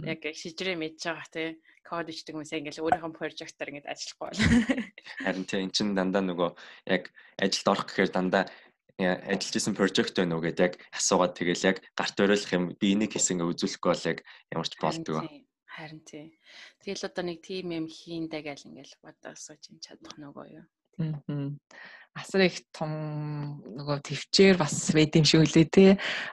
Яг 0.05 0.21
шижрээ 0.21 0.77
мэдж 0.77 1.09
байгаа 1.09 1.29
тий 1.33 1.47
код 1.81 2.09
ичдэг 2.13 2.37
хүмүүс 2.37 2.53
ингээл 2.53 2.85
өөрийнхөө 2.85 3.17
прожектоор 3.17 3.69
ингээд 3.73 3.89
ажиллахгүй 3.89 4.27
бол. 4.29 4.41
Харин 5.25 5.45
тий 5.49 5.59
эн 5.65 5.73
чин 5.73 5.97
дандаа 5.97 6.21
нөгөө 6.21 6.49
яг 6.93 7.09
ажилд 7.41 7.71
орох 7.73 7.89
гэхээр 7.89 8.13
дандаа 8.13 8.45
ажиллаж 9.01 9.55
исэн 9.57 9.73
прожект 9.73 10.13
байна 10.13 10.37
уу 10.37 10.45
гэдээ 10.45 10.65
яг 10.69 10.75
асуугаад 10.93 11.33
тэгэл 11.33 11.67
яг 11.73 11.77
гарт 11.97 12.17
оройлох 12.21 12.51
юм 12.53 12.65
би 12.77 12.93
энийг 12.93 13.17
хийсэн 13.17 13.41
гэж 13.41 13.49
үзүүлэхгүй 13.57 13.89
бол 13.89 14.09
яг 14.13 14.19
ямар 14.53 14.67
ч 14.69 14.73
болдгоо. 14.77 15.21
Харин 15.65 16.01
тий. 16.05 16.25
Тэгэл 16.85 17.09
одоо 17.09 17.23
нэг 17.25 17.41
тим 17.41 17.73
юм 17.73 17.89
хийндэ 17.89 18.39
гэл 18.45 18.69
ингээл 18.69 19.01
бодоосоо 19.01 19.57
чинь 19.57 19.81
чадах 19.81 20.13
нөгөө 20.21 20.45
юу. 20.61 20.65
Аа 21.01 21.57
асар 22.15 22.47
их 22.47 22.63
том 22.71 22.91
нөгөө 23.75 23.99
төвчээр 24.07 24.55
бас 24.55 24.75
байд 24.95 25.15
юм 25.19 25.27
шиг 25.27 25.43
үлээ 25.43 25.67
те. 25.67 25.87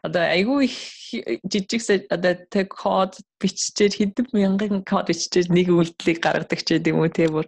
Одоо 0.06 0.22
айгүй 0.30 0.70
их 0.70 0.78
жижиг 1.42 1.82
одоо 2.06 2.38
тэг 2.46 2.70
код 2.70 3.18
биччихээр 3.42 4.14
хэдэн 4.14 4.26
мянган 4.30 4.86
код 4.86 5.10
биччихээр 5.10 5.50
нэг 5.50 5.66
үйлдэлийг 5.74 6.22
гаргадаг 6.22 6.60
ч 6.62 6.78
гэдэм 6.78 7.02
үү 7.02 7.10
те 7.10 7.26
бүр 7.26 7.46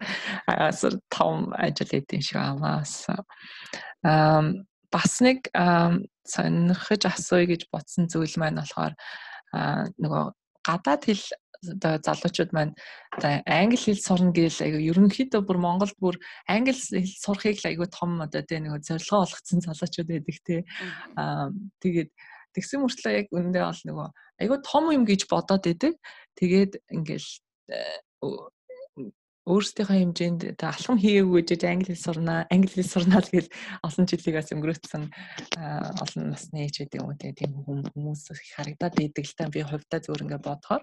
асар 0.50 0.98
том 1.14 1.54
ажил 1.54 1.88
байд 1.94 2.10
юм 2.10 2.22
шиг 2.26 2.38
амаас. 2.42 3.06
Аа 4.02 4.42
бас 4.90 5.12
нэг 5.22 5.46
сонирхож 6.26 7.02
асууя 7.06 7.46
гэж 7.50 7.70
бодсон 7.70 8.10
зүйл 8.10 8.34
маань 8.38 8.58
болохоор 8.58 8.94
нөгөө 9.98 10.24
гадаад 10.66 11.02
хэл 11.06 11.24
одоо 11.72 11.98
залуучууд 12.04 12.50
маань 12.52 12.74
одоо 13.16 13.40
англи 13.46 13.78
хэл 13.80 14.00
сурна 14.00 14.32
гээл 14.36 14.64
айгу 14.64 14.78
ерөнхийдөө 14.90 15.40
бүр 15.44 15.58
Монголд 15.62 15.96
бүр 16.02 16.16
англи 16.48 16.76
хэл 16.76 17.08
сурахыг 17.24 17.58
л 17.62 17.68
айгу 17.70 17.86
том 17.88 18.20
одоо 18.20 18.42
тийм 18.42 18.68
нэг 18.68 18.84
зорилгоо 18.84 19.24
олгоцсон 19.24 19.64
залуучууд 19.64 20.08
байдаг 20.08 20.36
те 20.44 20.56
аа 21.16 21.48
тэгээд 21.80 22.10
тэгсэн 22.54 22.82
мөртлөө 22.82 23.12
яг 23.18 23.26
үндэ 23.34 23.60
бол 23.64 23.82
нөгөө 23.88 24.08
айгу 24.40 24.56
том 24.62 24.84
юм 24.92 25.04
гэж 25.08 25.26
бодоод 25.30 25.64
идэг 25.66 25.94
тэгээд 26.38 26.72
ингээл 26.90 27.30
э, 27.72 27.98
өөрсдийнхөө 29.44 29.98
хэмжээнд 30.00 30.42
та 30.56 30.72
алхам 30.72 30.96
хийгээгүй 30.96 31.42
гэж 31.44 31.62
англи 31.68 31.92
хэл 31.92 32.04
сурнаа 32.08 32.48
англи 32.48 32.72
хэл 32.80 32.88
сурнаа 32.88 33.20
л 33.20 33.28
гэж 33.28 33.46
олон 33.84 34.04
жилийг 34.08 34.34
бас 34.40 34.48
өнгөрөөсөн 34.56 35.04
олон 36.00 36.24
насны 36.32 36.64
ээж 36.64 36.74
гэдэг 36.88 37.00
юм 37.04 37.12
уу 37.12 37.16
тийм 37.20 37.52
хүмүүс 37.60 38.32
харагдаад 38.56 38.96
идэг 39.04 39.24
л 39.28 39.36
та. 39.36 39.52
Би 39.52 39.60
хувьдаа 39.60 40.00
зөвөр 40.00 40.24
ингээ 40.24 40.40
бодохоор. 40.40 40.82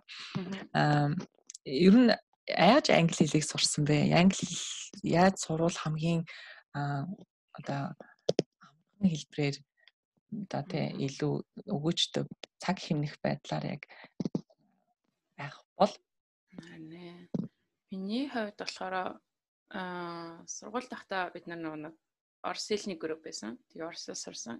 Ер 1.65 1.95
нь 1.97 2.13
яаж 2.45 2.85
англи 2.93 3.17
хэлийг 3.25 3.45
сурсан 3.49 3.81
бэ? 3.81 4.13
Англи 4.13 4.45
яаж 5.01 5.41
сурвал 5.41 5.73
хамгийн 5.73 6.21
одоо 6.77 7.97
амархан 8.61 9.09
хэлбэрээр 9.09 9.57
одоо 10.45 10.61
тий 10.69 10.85
илүү 11.09 11.33
өгөөжтэй 11.65 12.23
цаг 12.61 12.77
хэмнэх 12.77 13.17
байдлаар 13.25 13.65
яг 13.73 13.81
байх 15.33 15.57
бол? 15.73 15.93
Нэ 16.77 17.30
Миний 17.91 18.31
хувьд 18.31 18.55
болохоор 18.55 18.95
аа 19.75 20.47
сургууль 20.47 20.87
тахта 20.87 21.29
бид 21.33 21.45
нар 21.47 21.59
нэг 21.59 21.95
орос 22.41 22.67
хэлний 22.67 22.97
групп 22.97 23.27
байсан. 23.27 23.59
Тэгээ 23.69 23.87
оросоор 23.91 24.17
сурсан. 24.17 24.57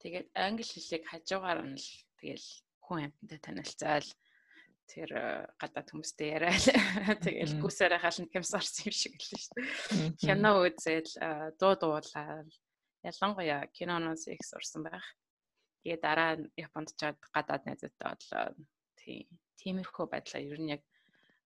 Тэгээд 0.00 0.28
англи 0.36 0.64
хэлийг 0.64 1.04
хажуугаар 1.08 1.64
нь 1.64 1.80
л 1.80 1.88
тэгэл 2.20 2.46
хүн 2.84 3.10
амьтантай 3.10 3.40
танилцаал 3.42 4.08
тэр 4.86 5.10
гадаад 5.58 5.88
хүмүүстэй 5.90 6.28
яриад 6.38 6.64
тэгэл 7.26 7.58
гүсээрээ 7.58 8.00
хална 8.00 8.30
гэмс 8.30 8.52
орсон 8.54 8.86
юм 8.86 8.94
шиг 8.94 9.14
л 9.18 9.24
шүү 9.24 9.54
дээ. 9.56 10.14
Кино 10.22 10.62
үзэл 10.62 11.10
дуу 11.58 11.74
дуулаад 11.74 12.46
ялангуяа 13.02 13.66
киноноос 13.74 14.30
их 14.30 14.42
сурсан 14.46 14.86
байх. 14.86 15.02
Тэгээ 15.82 15.98
дараа 15.98 16.38
Японд 16.54 16.94
чад 16.94 17.18
гадаад 17.34 17.66
найзтай 17.66 17.90
болоо. 17.98 18.54
Тийм. 18.94 19.26
Тиймэрхүү 19.58 20.06
байдлаа 20.06 20.42
ер 20.42 20.60
нь 20.62 20.70
яг 20.78 20.82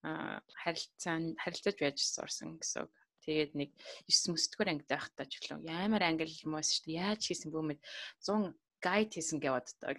харилцаанд 0.03 1.37
харилцаж 1.41 1.77
байж 1.77 1.99
сурсан 2.01 2.57
гэсэн 2.57 2.89
үг. 2.89 2.95
Тэгээд 3.21 3.53
нэг 3.53 3.71
9 4.09 4.33
мөсдгөр 4.33 4.69
ангид 4.73 4.89
байхдаа 4.89 5.29
ч 5.29 5.37
гэлөө 5.45 5.69
ямар 5.69 6.03
англи 6.09 6.33
хүмүүс 6.33 6.69
шүү 6.73 6.85
дээ. 6.89 7.01
Яаж 7.05 7.23
хийсэн 7.29 7.53
бүү 7.53 7.65
мэд 7.69 7.81
100 8.25 8.57
гайд 8.81 9.13
хийсэн 9.13 9.39
гэвд 9.45 9.69
одоо. 9.85 9.93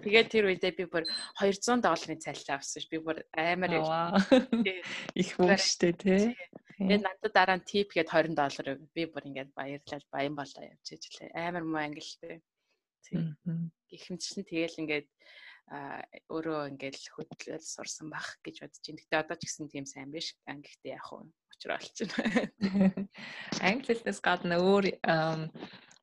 Тэгээд 0.00 0.28
тэр 0.32 0.44
үедээ 0.48 0.72
би 0.72 0.84
бүр 0.88 1.04
200 1.36 1.84
долларын 1.84 2.24
цалин 2.24 2.56
авсан 2.56 2.80
ш. 2.80 2.88
Би 2.88 2.96
бүр 2.96 3.20
амар 3.36 3.76
их 5.12 5.28
хүн 5.36 5.52
штэ 5.60 5.92
тий. 6.00 6.32
Тэгээд 6.80 7.04
надад 7.04 7.32
дараа 7.36 7.56
нь 7.60 7.68
тип 7.68 7.92
гээд 7.92 8.08
20 8.08 8.32
доллар 8.40 8.80
би 8.96 9.04
бүр 9.04 9.28
ингээд 9.28 9.52
баярлал 9.52 10.04
баян 10.08 10.32
болоо 10.32 10.64
явж 10.64 10.86
ижлээ. 10.96 11.36
Амар 11.36 11.64
муу 11.68 11.76
англи. 11.76 12.40
Тий. 13.04 13.20
Гихмчлэн 13.92 14.48
тэгэл 14.48 14.80
ингээд 14.80 15.08
өөрөө 15.70 16.74
ингээд 16.74 16.98
хөдлөл 17.14 17.64
сурсан 17.64 18.10
бах 18.12 18.36
гэж 18.44 18.66
бодож 18.66 18.82
байна. 18.82 19.00
Гэтэ 19.00 19.20
одоо 19.22 19.36
ч 19.38 19.42
гэсэн 19.46 19.72
тийм 19.72 19.86
сайн 19.86 20.10
биш. 20.12 20.34
Англихдээ 20.44 20.98
яг 20.98 21.06
уу 21.12 21.30
учраа 21.62 21.78
олчихно. 21.78 22.18
Англи 23.62 23.94
хэлнээс 23.94 24.20
гадна 24.20 24.58
өөр 24.58 24.98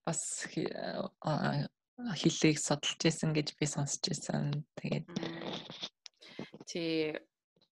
бас 0.07 0.47
хэллийг 0.49 2.57
судалж 2.57 3.01
исэн 3.03 3.36
гэж 3.36 3.60
би 3.60 3.66
сонсч 3.68 4.07
исэн. 4.10 4.64
Тэгээд 4.80 5.05
тий 6.66 7.20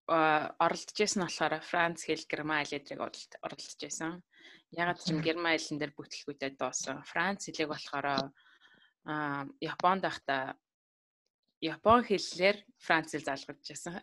оролдож 0.08 0.98
исэн 0.98 1.28
болохоор 1.28 1.60
Франц 1.60 2.08
хэл, 2.08 2.24
Герман 2.32 2.64
хэлийг 2.64 3.00
оролдож 3.00 3.82
исэн. 3.84 4.24
Ягаад 4.72 5.04
ч 5.04 5.12
юм 5.12 5.20
Герман 5.20 5.60
хэлэн 5.60 5.80
дээр 5.80 5.94
бүтлгүүдэд 5.94 6.56
доосон. 6.56 7.04
Франц 7.04 7.52
хэлийг 7.52 7.70
болохоор 7.70 8.32
а 9.04 9.44
Японд 9.60 10.08
байхдаа 10.08 10.56
Япон 11.64 12.04
хэллэр 12.04 12.60
Франц 12.76 13.16
хэл 13.16 13.24
залгаж 13.24 13.64
байсан. 13.64 13.96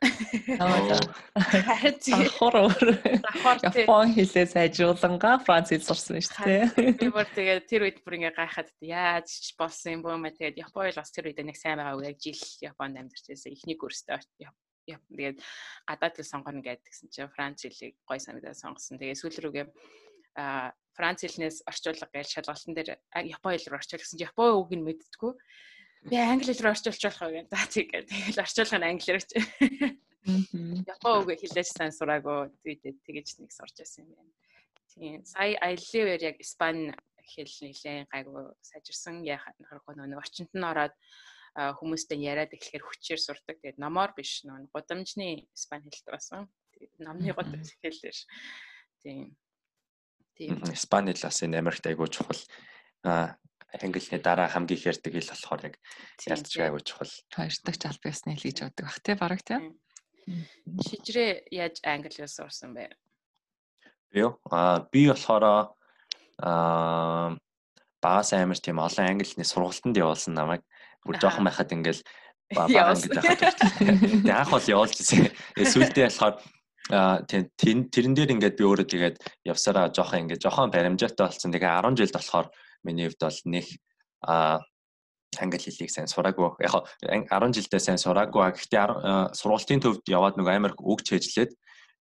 Давхар 3.21 3.61
Япон 3.69 4.17
хэлээ 4.17 4.47
сайжруулангаа 4.49 5.45
Франц 5.45 5.69
хэл 5.69 5.85
сурсан 5.85 6.25
шүү 6.25 6.41
дээ. 6.41 6.97
Би 6.97 7.13
бүр 7.13 7.29
тэгээд 7.29 7.69
тэр 7.69 7.85
үед 7.85 8.01
бүр 8.01 8.17
ингээ 8.17 8.33
гайхаад 8.33 8.73
яаж 8.81 9.29
болсон 9.61 10.01
юм 10.01 10.01
бөө 10.09 10.17
мэ 10.17 10.33
тэгээд 10.41 10.57
Япон 10.57 10.89
хэл 10.89 11.05
бас 11.05 11.13
тэр 11.13 11.29
үед 11.29 11.45
нэг 11.45 11.61
сайн 11.61 11.77
байгаа 11.77 12.01
үе 12.01 12.09
яг 12.09 12.17
жил 12.17 12.41
Японд 12.65 12.97
амьдарч 12.97 13.29
байсан. 13.29 13.53
Эхний 13.53 13.77
курстэй 13.77 14.25
тэгээд 14.89 15.37
гадаад 15.85 16.17
хэл 16.17 16.33
сонгоно 16.33 16.65
гэдгсэн 16.65 17.13
чинь 17.13 17.29
Франц 17.29 17.61
хэлийг 17.61 18.01
гой 18.09 18.17
санагдаад 18.17 18.57
сонгосон. 18.57 18.97
Тэгээд 18.97 19.21
сүүл 19.21 19.37
рүүгээ 19.45 19.67
а 20.41 20.73
Франц 20.97 21.29
хэлнээс 21.29 21.69
орчуулга 21.69 22.09
гэж 22.09 22.41
шалгалтын 22.41 22.73
дээр 22.73 22.97
Япон 23.29 23.53
хэл 23.53 23.69
рүү 23.69 23.79
орчуулсан. 23.85 24.17
Япон 24.17 24.57
үг 24.57 24.73
нь 24.73 24.87
мэддэггүй 24.89 25.37
би 26.09 26.17
англи 26.17 26.53
руу 26.57 26.73
орчуулж 26.73 27.03
болох 27.05 27.23
уу 27.23 27.33
гэдэг. 27.35 27.51
За 27.53 27.67
тийм. 27.69 27.89
Тэгэл 28.09 28.43
орчуулга 28.45 28.79
нь 28.81 28.89
англиэр 28.89 29.21
ч. 29.21 29.31
Япон 30.25 31.25
үг 31.25 31.41
хэлээж 31.41 31.69
сайн 31.77 31.93
сураагүй. 31.93 32.49
Тэгээд 32.65 32.99
тэгэж 33.05 33.29
нэг 33.41 33.53
сурч 33.53 33.77
байсан 33.77 34.09
юм 34.09 34.17
байна. 34.17 34.33
Тийм. 34.93 35.25
Сая 35.25 35.57
аяллаар 35.61 36.21
яг 36.25 36.37
Испани 36.41 36.93
хэл 37.21 37.53
нэлээд 37.63 38.09
гайгүй 38.11 38.45
яхад 39.29 39.57
харахгүй 39.61 39.95
нөгөө 39.97 40.21
орчинд 40.21 40.53
нь 40.57 40.67
ороод 40.67 40.95
хүмүүстэй 41.55 42.19
яриад 42.21 42.55
эхлэхээр 42.57 42.85
хүчээр 42.85 43.21
сурдаг. 43.21 43.57
Тэгээд 43.61 43.79
номоор 43.79 44.17
биш 44.17 44.43
нөгөө 44.49 44.73
гудамжны 44.73 45.47
Испани 45.55 45.89
хэлтэй 45.93 46.13
байсан. 46.17 46.49
Тэгээд 46.75 46.95
номны 47.01 47.33
гудамж 47.37 47.69
хэллээ 47.81 48.13
ш. 48.13 48.27
Тийм. 49.05 49.37
Тийм. 50.35 50.59
Испани 50.73 51.13
хэл 51.13 51.29
бас 51.29 51.43
энэ 51.45 51.61
Америкт 51.61 51.87
айгүй 51.87 52.09
чухал. 52.09 52.43
Аа 53.05 53.39
англиний 53.79 54.23
дараа 54.23 54.49
хамгийн 54.49 54.79
их 54.79 54.87
ярьдаг 54.87 55.13
хэл 55.15 55.31
болохоор 55.31 55.61
яг 55.71 55.75
ялцж 56.27 56.53
байгаагүй 56.59 56.83
чухал. 56.83 57.13
Хоёрдогч 57.35 57.83
аль 57.87 58.03
байсны 58.03 58.35
хэл 58.35 58.49
гэж 58.51 58.59
боддог 58.67 58.85
бах 58.87 59.01
тий 59.03 59.15
бараг 59.15 59.43
тий. 59.47 59.59
Шижрээ 60.87 61.51
яаж 61.51 61.79
англиас 61.87 62.35
сурсан 62.35 62.75
бэ? 62.75 62.91
Би 64.11 64.27
аа 64.51 64.87
би 64.91 65.07
болохоор 65.07 65.45
аа 66.43 67.39
багаас 68.03 68.33
амар 68.33 68.59
тийм 68.59 68.79
олон 68.79 69.07
англиний 69.07 69.47
сургалтанд 69.47 69.97
явуулсан 69.97 70.35
намайг 70.35 70.63
бүр 71.05 71.17
жоохон 71.21 71.47
байхад 71.47 71.73
ингээл 71.73 72.03
бага 72.59 72.91
ангид 72.91 73.15
байхад 73.15 73.41
тэгээ 74.27 74.35
анх 74.35 74.51
бол 74.51 74.73
явуулж 74.75 74.97
ирсэн. 74.99 75.31
Сүүлдээ 75.55 76.09
болохоор 76.11 76.35
тэрэн 76.91 78.15
дээр 78.15 78.35
ингээд 78.35 78.59
би 78.59 78.65
өөрөө 78.67 78.89
тэгээд 78.89 79.17
явсараа 79.47 79.95
жоохон 79.95 80.27
ингээд 80.27 80.43
жоохон 80.43 80.75
баримжаатай 80.75 81.27
болсон. 81.31 81.55
Тэгээ 81.55 81.71
10 81.87 81.99
жилд 82.01 82.17
болохоор 82.19 82.47
миний 82.85 83.09
хувьд 83.09 83.21
бол 83.21 83.41
нэг 83.47 83.67
а 84.25 84.61
англи 85.39 85.59
хэлийг 85.59 85.91
сайн 85.91 86.11
сураагүй. 86.11 86.59
Яг 86.67 86.91
10 87.31 87.55
жилдээ 87.55 87.81
сайн 87.81 88.01
сураагүй. 88.01 88.51
Гэхдээ 88.57 89.37
сургалтын 89.39 89.83
төвд 89.83 90.05
яваад 90.11 90.37
нөгөө 90.37 90.55
амар 90.57 90.75
үг 90.79 91.07
чэжлээд 91.07 91.55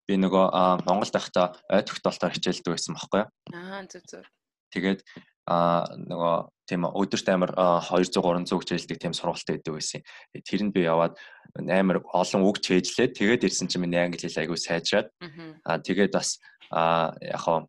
би 0.07 0.13
нөгөө 0.15 0.45
Монголд 0.87 1.11
байхдаа 1.11 1.51
ой 1.67 1.83
тогтоолтоор 1.83 2.31
хичээлдэг 2.31 2.71
байсан 2.71 2.95
байхгүй 2.95 3.19
юу? 3.25 3.29
Аа 3.51 3.83
зүг 3.83 4.03
зүг. 4.07 4.23
Тэгээд 4.71 5.03
а 5.47 5.87
нөгөө 5.95 6.35
тийм 6.67 6.87
өдөрт 6.87 7.27
амар 7.31 7.51
200 7.55 8.19
300 8.19 8.51
хичээлдэг 8.63 8.97
тийм 8.99 9.13
сургалт 9.15 9.47
байдаг 9.47 9.73
байсан. 9.75 10.03
Тэрэнд 10.31 10.71
би 10.75 10.87
яваад 10.87 11.19
амар 11.55 12.03
олон 12.11 12.43
үг 12.47 12.59
чэжлээд 12.63 13.15
тэгээд 13.15 13.47
ирсэн 13.47 13.67
чинь 13.67 13.83
миний 13.83 13.99
англи 13.99 14.19
хэл 14.19 14.43
аягүй 14.43 14.59
сайжраад 14.59 15.11
аа 15.63 15.79
тэгээд 15.79 16.15
бас 16.15 16.39
а 16.71 17.15
яг 17.23 17.67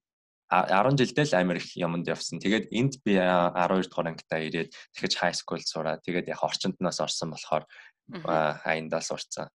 10 0.48 0.96
жилдээ 0.96 1.26
л 1.28 1.38
амар 1.38 1.60
их 1.60 1.76
юмд 1.76 2.08
явсан. 2.08 2.40
Тэгээд 2.40 2.72
энд 2.72 2.94
би 3.04 3.20
12 3.20 3.92
дугаар 3.92 4.16
ангитаа 4.16 4.40
ирээд 4.40 4.72
дахиж 4.96 5.14
high 5.20 5.36
school 5.36 5.60
сураад 5.60 6.00
тэгээд 6.04 6.32
яг 6.32 6.40
орчинднаас 6.40 7.04
орсон 7.04 7.36
болохоор 7.36 7.64
хаяндаа 8.64 9.02
сурцсан. 9.04 9.52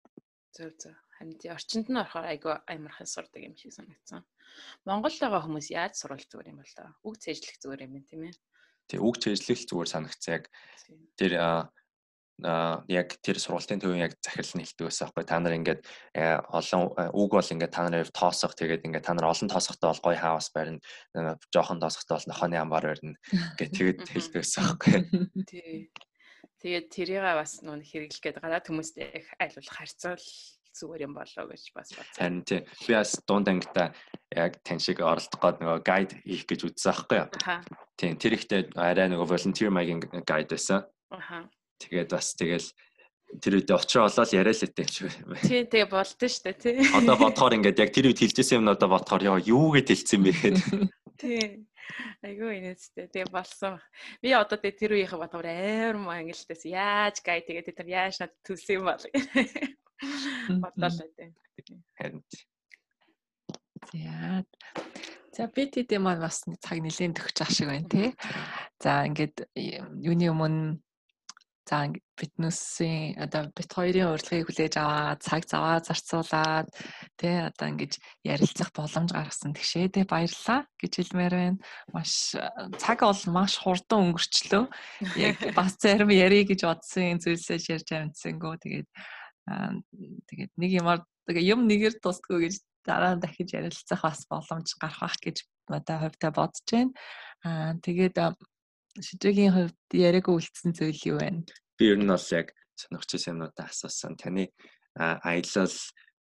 Зөв 0.54 0.78
зөв. 0.78 0.94
Тий 1.40 1.50
орчинд 1.50 1.88
нь 1.90 1.98
орохоор 1.98 2.30
айгүй 2.30 2.54
амархан 2.68 3.08
сурдаг 3.08 3.42
юм 3.42 3.56
шиг 3.58 3.74
санагдсан. 3.74 4.22
Монголд 4.86 5.18
байгаа 5.18 5.42
хүмүүс 5.42 5.72
яаж 5.74 5.98
сурвал 5.98 6.22
зүгээр 6.22 6.52
юм 6.52 6.60
бол 6.62 6.74
та? 6.76 6.94
Үг 7.02 7.16
цээжлэх 7.18 7.58
зүгээр 7.64 7.86
юм 7.88 8.04
тийм 8.06 8.28
ээ. 8.28 8.36
Тий 8.92 9.00
үг 9.00 9.16
цээжлэх 9.18 9.66
зүгээр 9.66 9.90
санагцсан 9.90 10.34
яг 10.38 10.52
тэр 11.16 11.34
яг 12.42 13.08
тэр 13.22 13.38
сургалтын 13.38 13.80
төвийн 13.80 14.10
яг 14.10 14.18
захирал 14.18 14.54
нь 14.58 14.66
хэлдэг 14.66 14.86
байсан 14.90 15.06
байхгүй 15.08 15.26
та 15.30 15.38
нар 15.40 15.54
ингээд 15.54 15.82
э, 16.18 16.42
олон 16.50 16.82
э, 16.98 17.14
үг 17.14 17.30
бол 17.30 17.54
ингээд 17.54 17.72
та 17.72 17.86
нарын 17.86 18.10
тоосох 18.10 18.58
тэгээд 18.58 18.86
ингээд 18.90 19.06
та 19.06 19.14
нар 19.14 19.30
олон 19.30 19.48
тоосохтой 19.54 19.94
бол 19.94 20.02
гоё 20.02 20.18
хаус 20.18 20.50
барина 20.50 20.82
жоохон 21.54 21.78
тоосохтой 21.78 22.18
бол 22.18 22.30
нохооны 22.34 22.58
амбар 22.58 22.90
барина 22.90 23.16
гэж 23.62 23.70
тэгээд 23.78 24.00
хэлдэг 24.10 24.42
байсан 24.42 24.64
байхгүй 24.66 24.98
тий 25.52 25.94
Тэгээд 26.64 26.88
тэрийг 26.96 27.28
бас 27.28 27.60
нүүн 27.60 27.84
хэрэглэх 27.84 28.24
гээд 28.24 28.40
гадаад 28.40 28.64
хүмүүстэй 28.64 29.20
их 29.20 29.28
айлуулах 29.36 29.76
харьцуул 29.76 30.28
зүгээр 30.72 31.06
юм 31.06 31.14
болоо 31.14 31.46
гэж 31.52 31.64
бас 31.76 31.92
бодсон. 31.92 32.16
Харин 32.16 32.44
тий. 32.48 32.64
Би 32.88 32.94
бас 32.96 33.12
дунд 33.28 33.52
ангита 33.52 33.92
яг 34.32 34.64
тань 34.64 34.80
шиг 34.80 35.04
оролдох 35.04 35.44
гээд 35.44 35.60
нөгөө 35.60 35.80
гайд 35.84 36.12
хийх 36.24 36.48
гэж 36.48 36.60
үзсэн 36.72 36.92
аахгүй 36.96 37.20
юу? 37.20 37.28
Тийм 38.00 38.16
тэр 38.16 38.34
ихтэй 38.40 38.62
арай 38.80 39.12
нөгөө 39.12 39.28
volunteer 39.28 39.76
making 39.76 40.08
guide 40.24 40.50
байсан. 40.56 40.88
Аха. 41.12 41.52
Тэгээд 41.84 42.10
бас 42.14 42.34
тэгэл 42.40 42.68
тэр 43.42 43.54
үедээ 43.60 43.78
очроо 43.78 44.06
олоод 44.08 44.32
яриа 44.32 44.54
л 44.54 44.66
өгдөө 44.68 44.84
юм 44.84 44.92
шиг 44.94 45.26
байна. 45.26 45.42
Тий, 45.42 45.62
тэгээ 45.66 45.90
болдсон 45.90 46.30
шүү 46.30 46.44
дээ, 46.46 46.58
тий. 46.62 46.78
Одоо 46.94 47.16
бодохоор 47.18 47.56
ингээд 47.58 47.82
яг 47.82 47.92
тэр 47.92 48.06
үед 48.12 48.20
хэлжсэн 48.22 48.58
юм 48.62 48.70
одоо 48.70 48.90
бодохоор 48.94 49.24
яа 49.26 49.40
юу 49.42 49.74
гэж 49.74 49.88
хэлсэн 49.90 50.22
бэ 50.22 50.32
гэхэд 50.32 50.58
Тий. 51.24 51.66
Айгуу 52.24 52.52
инээдтэй. 52.52 53.08
Тэгээ 53.12 53.32
болсон. 53.32 53.80
Би 54.24 54.32
одоо 54.32 54.58
тэгээ 54.60 54.80
тэр 54.80 54.92
үеийнхээ 54.96 55.20
бодохоор 55.20 55.48
амар 55.48 55.98
маа 56.00 56.20
ангилтээс 56.24 56.64
яаж 56.68 57.20
гай 57.24 57.44
тэгээ 57.44 57.76
тэр 57.76 57.90
яаж 57.92 58.24
над 58.24 58.32
төлсөн 58.44 58.80
юм 58.80 58.88
бол. 58.88 59.04
Бодлоо 60.64 60.90
тий. 61.16 61.32
харин 61.96 62.24
За. 63.92 64.44
За 65.34 65.48
би 65.50 65.66
тэдээ 65.66 66.00
маань 66.00 66.22
бас 66.24 66.46
нэг 66.48 66.62
цаг 66.62 66.80
нэлээд 66.80 67.18
төгч 67.18 67.38
ах 67.42 67.52
шиг 67.52 67.68
байна 67.68 67.90
тий. 67.90 68.14
За 68.80 69.04
ингээд 69.04 69.50
юуны 69.54 70.30
өмнө 70.30 70.80
за 71.64 71.88
фитнесийн 72.20 73.16
одоо 73.24 73.48
бит 73.56 73.72
хоёрын 73.72 74.12
урилгыг 74.12 74.52
хүлээж 74.52 74.76
аваад 74.78 75.20
цаг 75.24 75.48
заваа 75.48 75.80
зарцуулаад 75.80 76.68
тий 77.16 77.36
одоо 77.40 77.68
ингэж 77.72 77.94
ярилцах 78.28 78.70
боломж 78.76 79.16
гаргасан 79.16 79.56
тэгшээ 79.56 79.88
тий 79.96 80.04
баярлалаа 80.04 80.68
гэж 80.76 80.92
хэлмээр 81.00 81.34
байна. 81.34 81.60
Маш 81.96 82.36
цаг 82.84 83.00
бол 83.08 83.24
маш 83.32 83.54
хурдан 83.64 84.12
өнгөрчлөө. 84.12 84.64
Яг 85.18 85.38
бас 85.56 85.80
зарим 85.80 86.12
ярих 86.12 86.52
гэж 86.52 86.68
бодсон 86.68 87.24
зүйлсээ 87.24 87.80
ярьж 87.80 87.90
амжсангүй 87.96 88.56
тэгээд 88.60 88.90
тэгээд 90.28 90.52
нэг 90.60 90.72
юмар 90.84 91.00
юм 91.32 91.64
нэгээр 91.72 91.96
тусдгүй 92.04 92.52
гэж 92.52 92.56
дараа 92.84 93.16
нь 93.16 93.24
дахиж 93.24 93.56
ярилцах 93.56 94.04
бас 94.04 94.28
боломж 94.28 94.76
гарах 94.76 95.00
байх 95.00 95.18
гэж 95.24 95.38
одоо 95.72 95.98
хувьдаа 96.04 96.32
бодож 96.36 96.68
байна. 96.68 96.92
Аа 97.48 97.74
тэгээд 97.80 98.16
шижигийн 99.02 99.54
хувьд 99.54 99.80
яриаг 99.94 100.30
үлдсэн 100.30 100.74
зүйл 100.78 101.02
юу 101.10 101.18
вэ? 101.18 101.46
би 101.78 101.92
ер 101.92 102.00
нь 102.00 102.08
бол 102.08 102.28
яг 102.32 102.54
сонирхч 102.78 103.12
юмнуудаа 103.28 103.68
асуусан. 103.68 104.16
Таны 104.16 104.50
аялал 104.96 105.76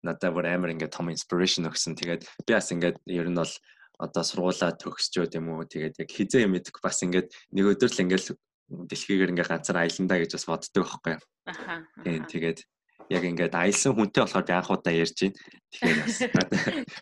надад 0.04 0.34
бүр 0.34 0.46
амар 0.48 0.72
ингээд 0.74 0.96
том 0.96 1.10
inspiration 1.10 1.68
өгсөн. 1.68 1.98
Тэгээд 1.98 2.24
би 2.46 2.52
бас 2.54 2.72
ингээд 2.72 2.98
ер 3.10 3.28
нь 3.30 3.40
бол 3.40 3.54
одоо 4.00 4.24
сургуулаа 4.24 4.72
төгсчөөд 4.78 5.36
юм 5.36 5.52
уу 5.52 5.68
тэгээд 5.68 6.00
яг 6.00 6.10
хизээ 6.10 6.48
юм 6.48 6.56
идэх 6.56 6.80
бас 6.80 7.04
ингээд 7.04 7.28
нэг 7.52 7.66
өдөр 7.76 7.92
л 7.92 8.04
ингээд 8.08 8.26
дэлхийгээр 8.70 9.32
ингээд 9.36 9.52
ганцаар 9.52 9.84
аяландаа 9.84 10.18
гэж 10.22 10.32
бас 10.38 10.46
боддог 10.48 10.86
байхгүй 10.86 11.14
юу. 11.18 11.24
Аха. 11.50 11.84
Тийм 12.06 12.24
тэгээд 12.30 12.60
яг 13.10 13.24
ингээд 13.26 13.56
аялсан 13.58 13.94
хүнтэй 13.98 14.22
болохоор 14.24 14.46
анх 14.54 14.70
удаа 14.70 14.94
ярьж 14.94 15.18
байна. 15.18 15.38
Тэгэхээр 15.70 15.98
бас 16.02 16.18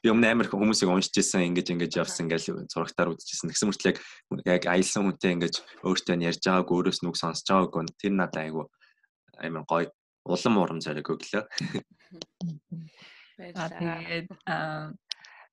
би 0.04 0.08
өмнө 0.08 0.28
амар 0.32 0.48
хүмүүсийг 0.48 0.88
уншиж 0.88 1.16
ирсэн 1.20 1.48
ингэж 1.52 1.68
ингэж 1.76 1.94
явсан 2.00 2.28
ингээл 2.28 2.68
зурагтаар 2.72 3.12
үзчихсэн. 3.12 3.52
Тэгсэн 3.52 3.68
мөртлөө 3.68 3.92
яг 3.92 4.00
яг 4.48 4.64
аялсан 4.72 5.04
хүнтэй 5.04 5.32
ингэж 5.36 5.56
өөртөө 5.84 6.16
нь 6.16 6.28
ярьж 6.28 6.44
байгааг 6.48 6.72
өөрөөс 6.72 7.00
нүг 7.04 7.16
сонсож 7.20 7.48
байгааг 7.48 7.92
тэр 8.00 8.14
надад 8.16 8.40
айгу 8.40 8.72
амар 9.40 9.64
гоё 9.68 9.92
улам 10.28 10.56
урам 10.64 10.80
зориг 10.80 11.08
өглөө. 11.12 11.44
Тэгээд 13.38 14.28
аа 14.48 14.92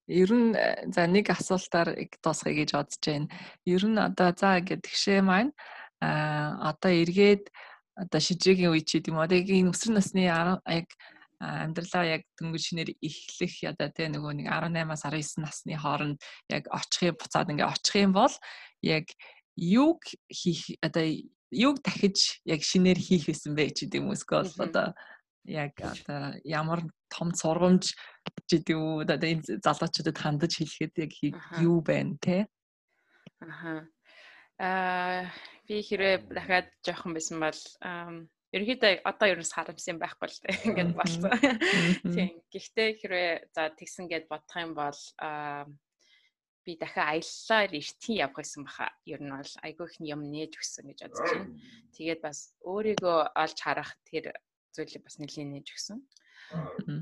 ер 0.06 0.30
нь 0.32 0.52
за 0.92 1.06
нэг 1.08 1.30
асуултаар 1.32 1.96
дуусгая 2.22 2.54
гэж 2.54 2.70
бодож 2.76 3.02
байна. 3.04 3.28
Ер 3.64 3.82
нь 3.86 3.98
одоо 3.98 4.30
за 4.36 4.60
ингээд 4.60 4.84
тэгшээ 4.84 5.20
маань 5.24 5.52
аа 6.00 6.74
одоо 6.74 6.92
эргээд 6.92 7.48
одоо 7.96 8.20
шижээгийн 8.20 8.74
үе 8.74 8.82
ч 8.82 8.98
гэдэм 8.98 9.16
үү. 9.16 9.24
Одоо 9.24 9.38
энэ 9.38 9.70
өсвөр 9.70 9.92
насны 9.94 10.26
яг 10.26 10.88
амьдралаа 11.40 12.04
яг 12.20 12.22
дөнгөж 12.38 12.62
шинээр 12.62 12.90
эхлэх 13.02 13.54
ядаа 13.66 13.90
те 13.90 14.08
нөгөө 14.08 14.32
нэг 14.38 14.46
18-аас 14.48 15.04
19 15.06 15.42
насны 15.44 15.74
хооронд 15.76 16.18
яг 16.48 16.70
очих 16.70 17.18
буцаад 17.18 17.50
ингээ 17.52 17.68
очих 17.68 17.96
юм 18.00 18.12
бол 18.14 18.34
яг 18.82 19.06
юг 19.56 20.00
хийх 20.30 20.78
одоо 20.80 21.04
юг 21.50 21.82
дахиж 21.82 22.40
яг 22.46 22.62
шинээр 22.62 22.98
хийх 22.98 23.28
байсан 23.28 23.52
бэ 23.54 23.74
ч 23.74 23.86
гэдэм 23.86 24.08
үү 24.08 24.16
эсвэл 24.16 24.50
одоо 24.58 24.94
яг 25.44 25.74
одоо 25.78 26.38
ямар 26.44 26.80
том 27.12 27.34
сургамж 27.34 27.92
ч 28.48 28.50
гэдэм 28.50 28.78
үү. 28.78 29.04
Одоо 29.04 29.28
энэ 29.28 29.60
залуучуудад 29.60 30.18
хандаж 30.18 30.52
хэлэхэд 30.56 30.94
яг 30.98 31.12
юу 31.60 31.82
байна 31.84 32.16
те? 32.18 32.46
Аха. 33.42 33.86
Аа 34.58 35.28
би 35.68 35.80
хэрэг 35.80 36.28
дахиад 36.28 36.68
жоохон 36.84 37.12
байсан 37.16 37.40
бол 37.40 37.60
ерөнхийдөө 38.54 39.02
одоо 39.02 39.28
ерөөс 39.34 39.52
харамсан 39.54 39.98
байхгүй 39.98 40.28
л 40.30 40.40
дээ 40.44 40.56
ингээд 40.68 40.92
болсон. 40.94 41.30
Тийм. 42.14 42.38
Гэхдээ 42.52 42.88
хэрвээ 43.02 43.30
за 43.50 43.74
тэгсэн 43.74 44.06
гэд 44.06 44.30
бодох 44.30 44.56
юм 44.60 44.72
бол 44.78 45.00
би 46.64 46.72
дахиад 46.78 47.18
аяллаар 47.18 47.70
эртний 47.74 48.18
явах 48.22 48.38
гэсэн 48.40 48.62
баха. 48.62 48.94
Ер 49.04 49.20
нь 49.20 49.34
бол 49.34 49.52
айгүй 49.66 49.86
их 49.90 49.96
юм 50.00 50.22
нээж 50.30 50.52
өгсөн 50.54 50.86
гэж 50.86 50.98
бодож 51.02 51.20
байна. 51.34 51.50
Тэгээд 51.98 52.20
бас 52.22 52.38
өөрийгөө 52.62 53.18
олж 53.34 53.58
харах 53.58 53.90
тэр 54.06 54.30
зүйлийг 54.70 55.02
бас 55.02 55.18
нэлийн 55.18 55.50
нээж 55.50 55.68
өгсөн. 55.74 55.98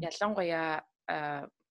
Ялангуяа 0.00 0.82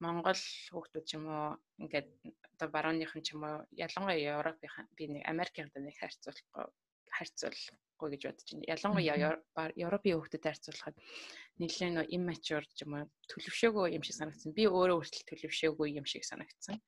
Монгол 0.01 0.41
хүүхдүүд 0.73 1.05
ч 1.05 1.11
юм 1.17 1.25
уу 1.29 1.47
ингээд 1.77 2.09
одоо 2.57 2.67
барууныхан 2.73 3.21
ч 3.21 3.37
юм 3.37 3.45
уу 3.45 3.57
ялангуяа 3.85 4.17
Европын 4.41 4.89
би 4.97 5.05
нэг 5.13 5.23
Америкийн 5.29 5.69
нэг 5.77 5.95
харьцуулахгүй 6.01 6.65
харьцуулахгүй 7.13 8.07
гэж 8.09 8.21
бодож 8.25 8.47
байна. 8.49 8.69
Ялангуяа 8.73 9.37
Европын 9.77 10.13
хүүхдэд 10.17 10.47
харьцуулахад 10.47 10.97
нэлээд 11.61 11.93
нөө 11.93 12.05
immature 12.17 12.65
ч 12.73 12.81
юм 12.81 12.97
уу 12.97 13.05
төлөвшөөгүй 13.29 13.93
юм 13.93 14.03
шиг 14.03 14.17
санагдсан. 14.17 14.57
Би 14.57 14.65
өөрөө 14.65 14.97
өөртөө 14.97 15.23
төлөвшөөгүй 15.29 15.87
юм 16.01 16.05
шиг 16.09 16.25
санагдсан. 16.25 16.81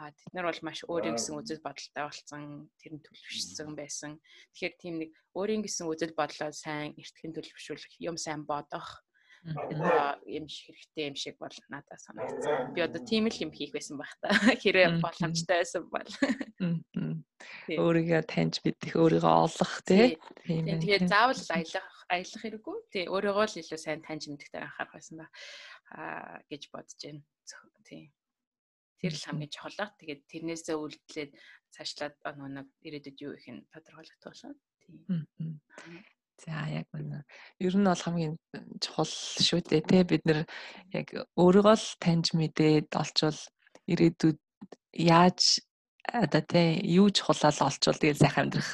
А 0.00 0.10
тэд 0.10 0.32
нар 0.34 0.48
бол 0.48 0.60
маш 0.66 0.80
өөрийн 0.88 1.14
гэсэн 1.14 1.38
үзэл 1.38 1.62
бодолтой 1.62 2.02
болсон, 2.02 2.66
тэр 2.82 2.98
нь 2.98 3.04
төлөвшсөн 3.04 3.70
байсан. 3.78 4.18
Тэгэхээр 4.56 4.74
тийм 4.80 4.94
нэг 4.98 5.10
өөрийн 5.38 5.62
гэсэн 5.62 5.86
үзэл 5.86 6.18
бодлоо 6.18 6.50
сайн 6.50 6.98
эртхэн 6.98 7.30
төлөвшүүлэх, 7.30 7.94
юм 8.02 8.18
сайн 8.18 8.42
бодох 8.42 9.03
юм 9.44 10.48
шиг 10.48 10.72
хэрэгтэй 10.72 11.04
юм 11.12 11.16
шиг 11.20 11.36
бол 11.36 11.52
надад 11.68 12.00
санагдсан. 12.00 12.72
Би 12.72 12.80
одоо 12.80 13.00
тийм 13.04 13.28
л 13.28 13.36
юм 13.44 13.52
хийх 13.52 13.76
байсан 13.76 14.00
байх 14.00 14.12
та. 14.24 14.32
Хэрэг 14.62 15.04
боломжтой 15.04 15.60
байсан 15.60 15.84
бол. 15.92 16.10
Өөрийгөө 17.68 18.22
таньж 18.24 18.64
мэдэх, 18.64 18.96
өөрийгөө 18.96 19.34
олох 19.44 19.74
тий. 19.84 20.16
Тийм. 20.48 20.80
Тэгээд 20.80 21.12
заавал 21.12 21.36
аялах 21.36 21.88
аялах 22.08 22.40
хэрэггүй. 22.40 22.76
Тий. 22.88 23.04
Өөрийгөө 23.04 23.44
л 23.44 23.60
илүү 23.60 23.80
сайн 23.80 24.00
таньж 24.00 24.32
мэддэг 24.32 24.64
анхаарах 24.64 24.96
байсан 24.96 25.20
ба 25.20 25.26
аа 25.92 26.40
гэж 26.48 26.62
бодож 26.72 27.00
байна. 27.04 27.20
Тий. 27.84 28.08
Тэр 28.96 29.12
л 29.12 29.26
хамгийн 29.28 29.52
чухал. 29.52 29.92
Тэгээд 30.00 30.22
тэрнээсээ 30.24 30.76
үлдлээд 30.80 31.30
цаашлаад 31.68 32.16
нэг 32.32 32.68
ирээдүйд 32.80 33.18
юу 33.20 33.36
их 33.36 33.44
нь 33.52 33.68
тодорхойлогдох 33.68 34.32
болно. 34.32 34.56
Тий. 34.80 35.04
За 36.42 36.66
яг 36.66 36.90
үнэ. 36.90 37.22
Ер 37.62 37.74
нь 37.78 37.86
бол 37.86 38.02
хамгийн 38.02 38.34
чухал 38.82 39.06
шүү 39.06 39.62
дээ 39.62 39.82
те 39.86 40.02
бид 40.02 40.22
нэр 40.26 40.42
яг 40.90 41.06
өөрийгөө 41.38 41.76
л 41.78 41.86
таньж 42.02 42.34
мэдээд 42.34 42.90
олчвол 42.90 43.38
ирээдүйд 43.86 44.38
яаж 44.98 45.62
одоо 46.10 46.42
те 46.42 46.82
юу 46.82 47.08
чухалал 47.14 47.54
олчвол 47.70 48.00
тэгээд 48.02 48.18
сайхан 48.18 48.50
амьдрах 48.50 48.70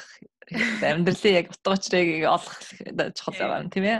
амьдралын 0.51 1.37
яг 1.37 1.47
утга 1.53 1.77
учирыг 1.77 2.09
олох 2.27 2.57
чухал 3.15 3.37
байгаа 3.39 3.61
юм 3.63 3.69
тийм 3.71 3.85
ээ. 3.87 3.99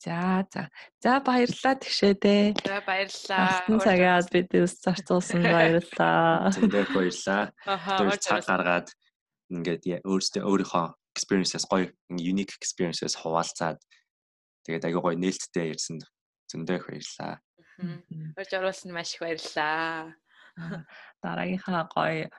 За 0.00 0.48
за. 0.48 0.62
За 1.04 1.20
баярлалаа 1.20 1.74
тэгшээ 1.76 2.14
дээ. 2.24 2.44
За 2.64 2.80
баярлалаа. 2.88 3.68
Алтан 3.68 3.78
цагаад 3.84 4.26
бид 4.32 4.48
ус 4.56 4.74
зарцуулсан 4.80 5.44
баярлалаа. 5.44 6.48
Зөндөө 6.56 6.84
баярлалаа. 6.96 7.52
Тэр 7.68 8.16
цаг 8.16 8.42
гаргаад 8.48 8.88
ингээд 9.50 10.06
өөрөөсөө 10.06 10.42
өөрийнхөө 10.46 10.86
experiences 11.14 11.66
гоё 11.66 11.90
unique 12.10 12.54
experiences 12.58 13.18
хуваалцаад 13.18 13.78
тэгээд 14.64 14.86
аягүй 14.86 15.02
гоё 15.02 15.16
нээлттэй 15.18 15.74
ярьсан 15.74 15.98
зөндөө 16.50 16.76
их 16.78 16.86
баярлаа. 16.88 17.34
Урьж 18.38 18.52
оруулсан 18.54 18.92
маш 18.94 19.14
их 19.14 19.22
баярлаа. 19.24 20.14
Дараагийнхаа 21.22 21.84
гоё 21.90 22.30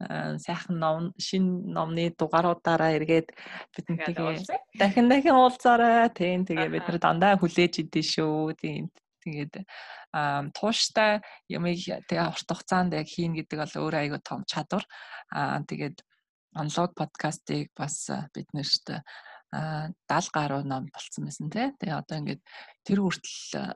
сайхан 0.00 0.78
ном 0.78 1.14
шин 1.18 1.70
номны 1.72 2.10
дугааруудаараа 2.18 2.96
эргээд 2.98 3.28
бидэнтэйгээ 3.74 4.42
дахин 4.80 5.08
дахин 5.08 5.38
уулзаарай. 5.38 6.10
Тийм 6.10 6.44
тэгээ 6.44 6.68
бид 6.68 6.86
нар 6.88 6.98
дандаа 6.98 7.38
хүлээж 7.38 7.86
идэв 7.86 8.04
шүү. 8.04 8.58
Тийм 8.58 8.90
тэгээд 9.22 9.54
тууштай 10.56 11.22
ямыг 11.48 11.78
тэгээ 12.10 12.26
урт 12.26 12.48
хугацаанд 12.50 12.98
яг 12.98 13.06
хийн 13.06 13.38
гэдэг 13.38 13.58
бол 13.62 13.74
өөр 13.86 13.94
айгүй 14.02 14.20
том 14.20 14.42
чадвар. 14.50 14.84
Аа 15.30 15.62
тэгээд 15.62 16.02
онлог 16.54 16.94
подкастыг 16.94 17.70
бас 17.76 18.10
бид 18.34 18.48
нэрт 18.54 19.02
70 19.54 20.30
гаруй 20.34 20.62
ном 20.66 20.90
болцсон 20.90 21.26
байсан 21.26 21.50
тий. 21.50 21.70
Тэгээ 21.78 21.98
одоо 21.98 22.16
ингээд 22.18 22.42
тэр 22.82 22.98
хүртэл 23.02 23.74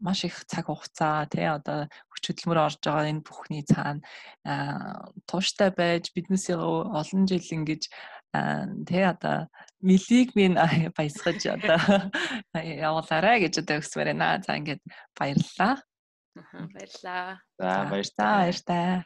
маш 0.00 0.24
их 0.24 0.44
цаг 0.44 0.66
хугацаа 0.68 1.26
тий 1.32 1.48
одоо 1.48 1.88
хүч 2.12 2.22
хөдөлмөр 2.28 2.60
орж 2.60 2.80
байгаа 2.84 3.08
энэ 3.08 3.24
бүхний 3.24 3.64
цаана 3.64 4.04
тууштай 5.24 5.72
байж 5.72 6.12
биднээсээ 6.12 6.56
олон 6.56 7.24
жил 7.28 7.44
ингэж 7.44 7.82
тий 8.88 9.04
одоо 9.04 9.48
милийг 9.80 10.36
минь 10.36 10.56
баясгаж 10.96 11.40
одоо 11.56 11.80
явуулаарай 12.56 13.44
гэж 13.44 13.64
одоо 13.64 13.80
өсвөр 13.80 14.12
байна. 14.12 14.40
За 14.44 14.56
ингээд 14.56 14.82
баярлалаа. 15.16 15.80
Баярлалаа. 16.72 17.40
За. 17.60 17.84
Баярлалаа. 17.92 18.36
Баярлалаа. 18.48 19.04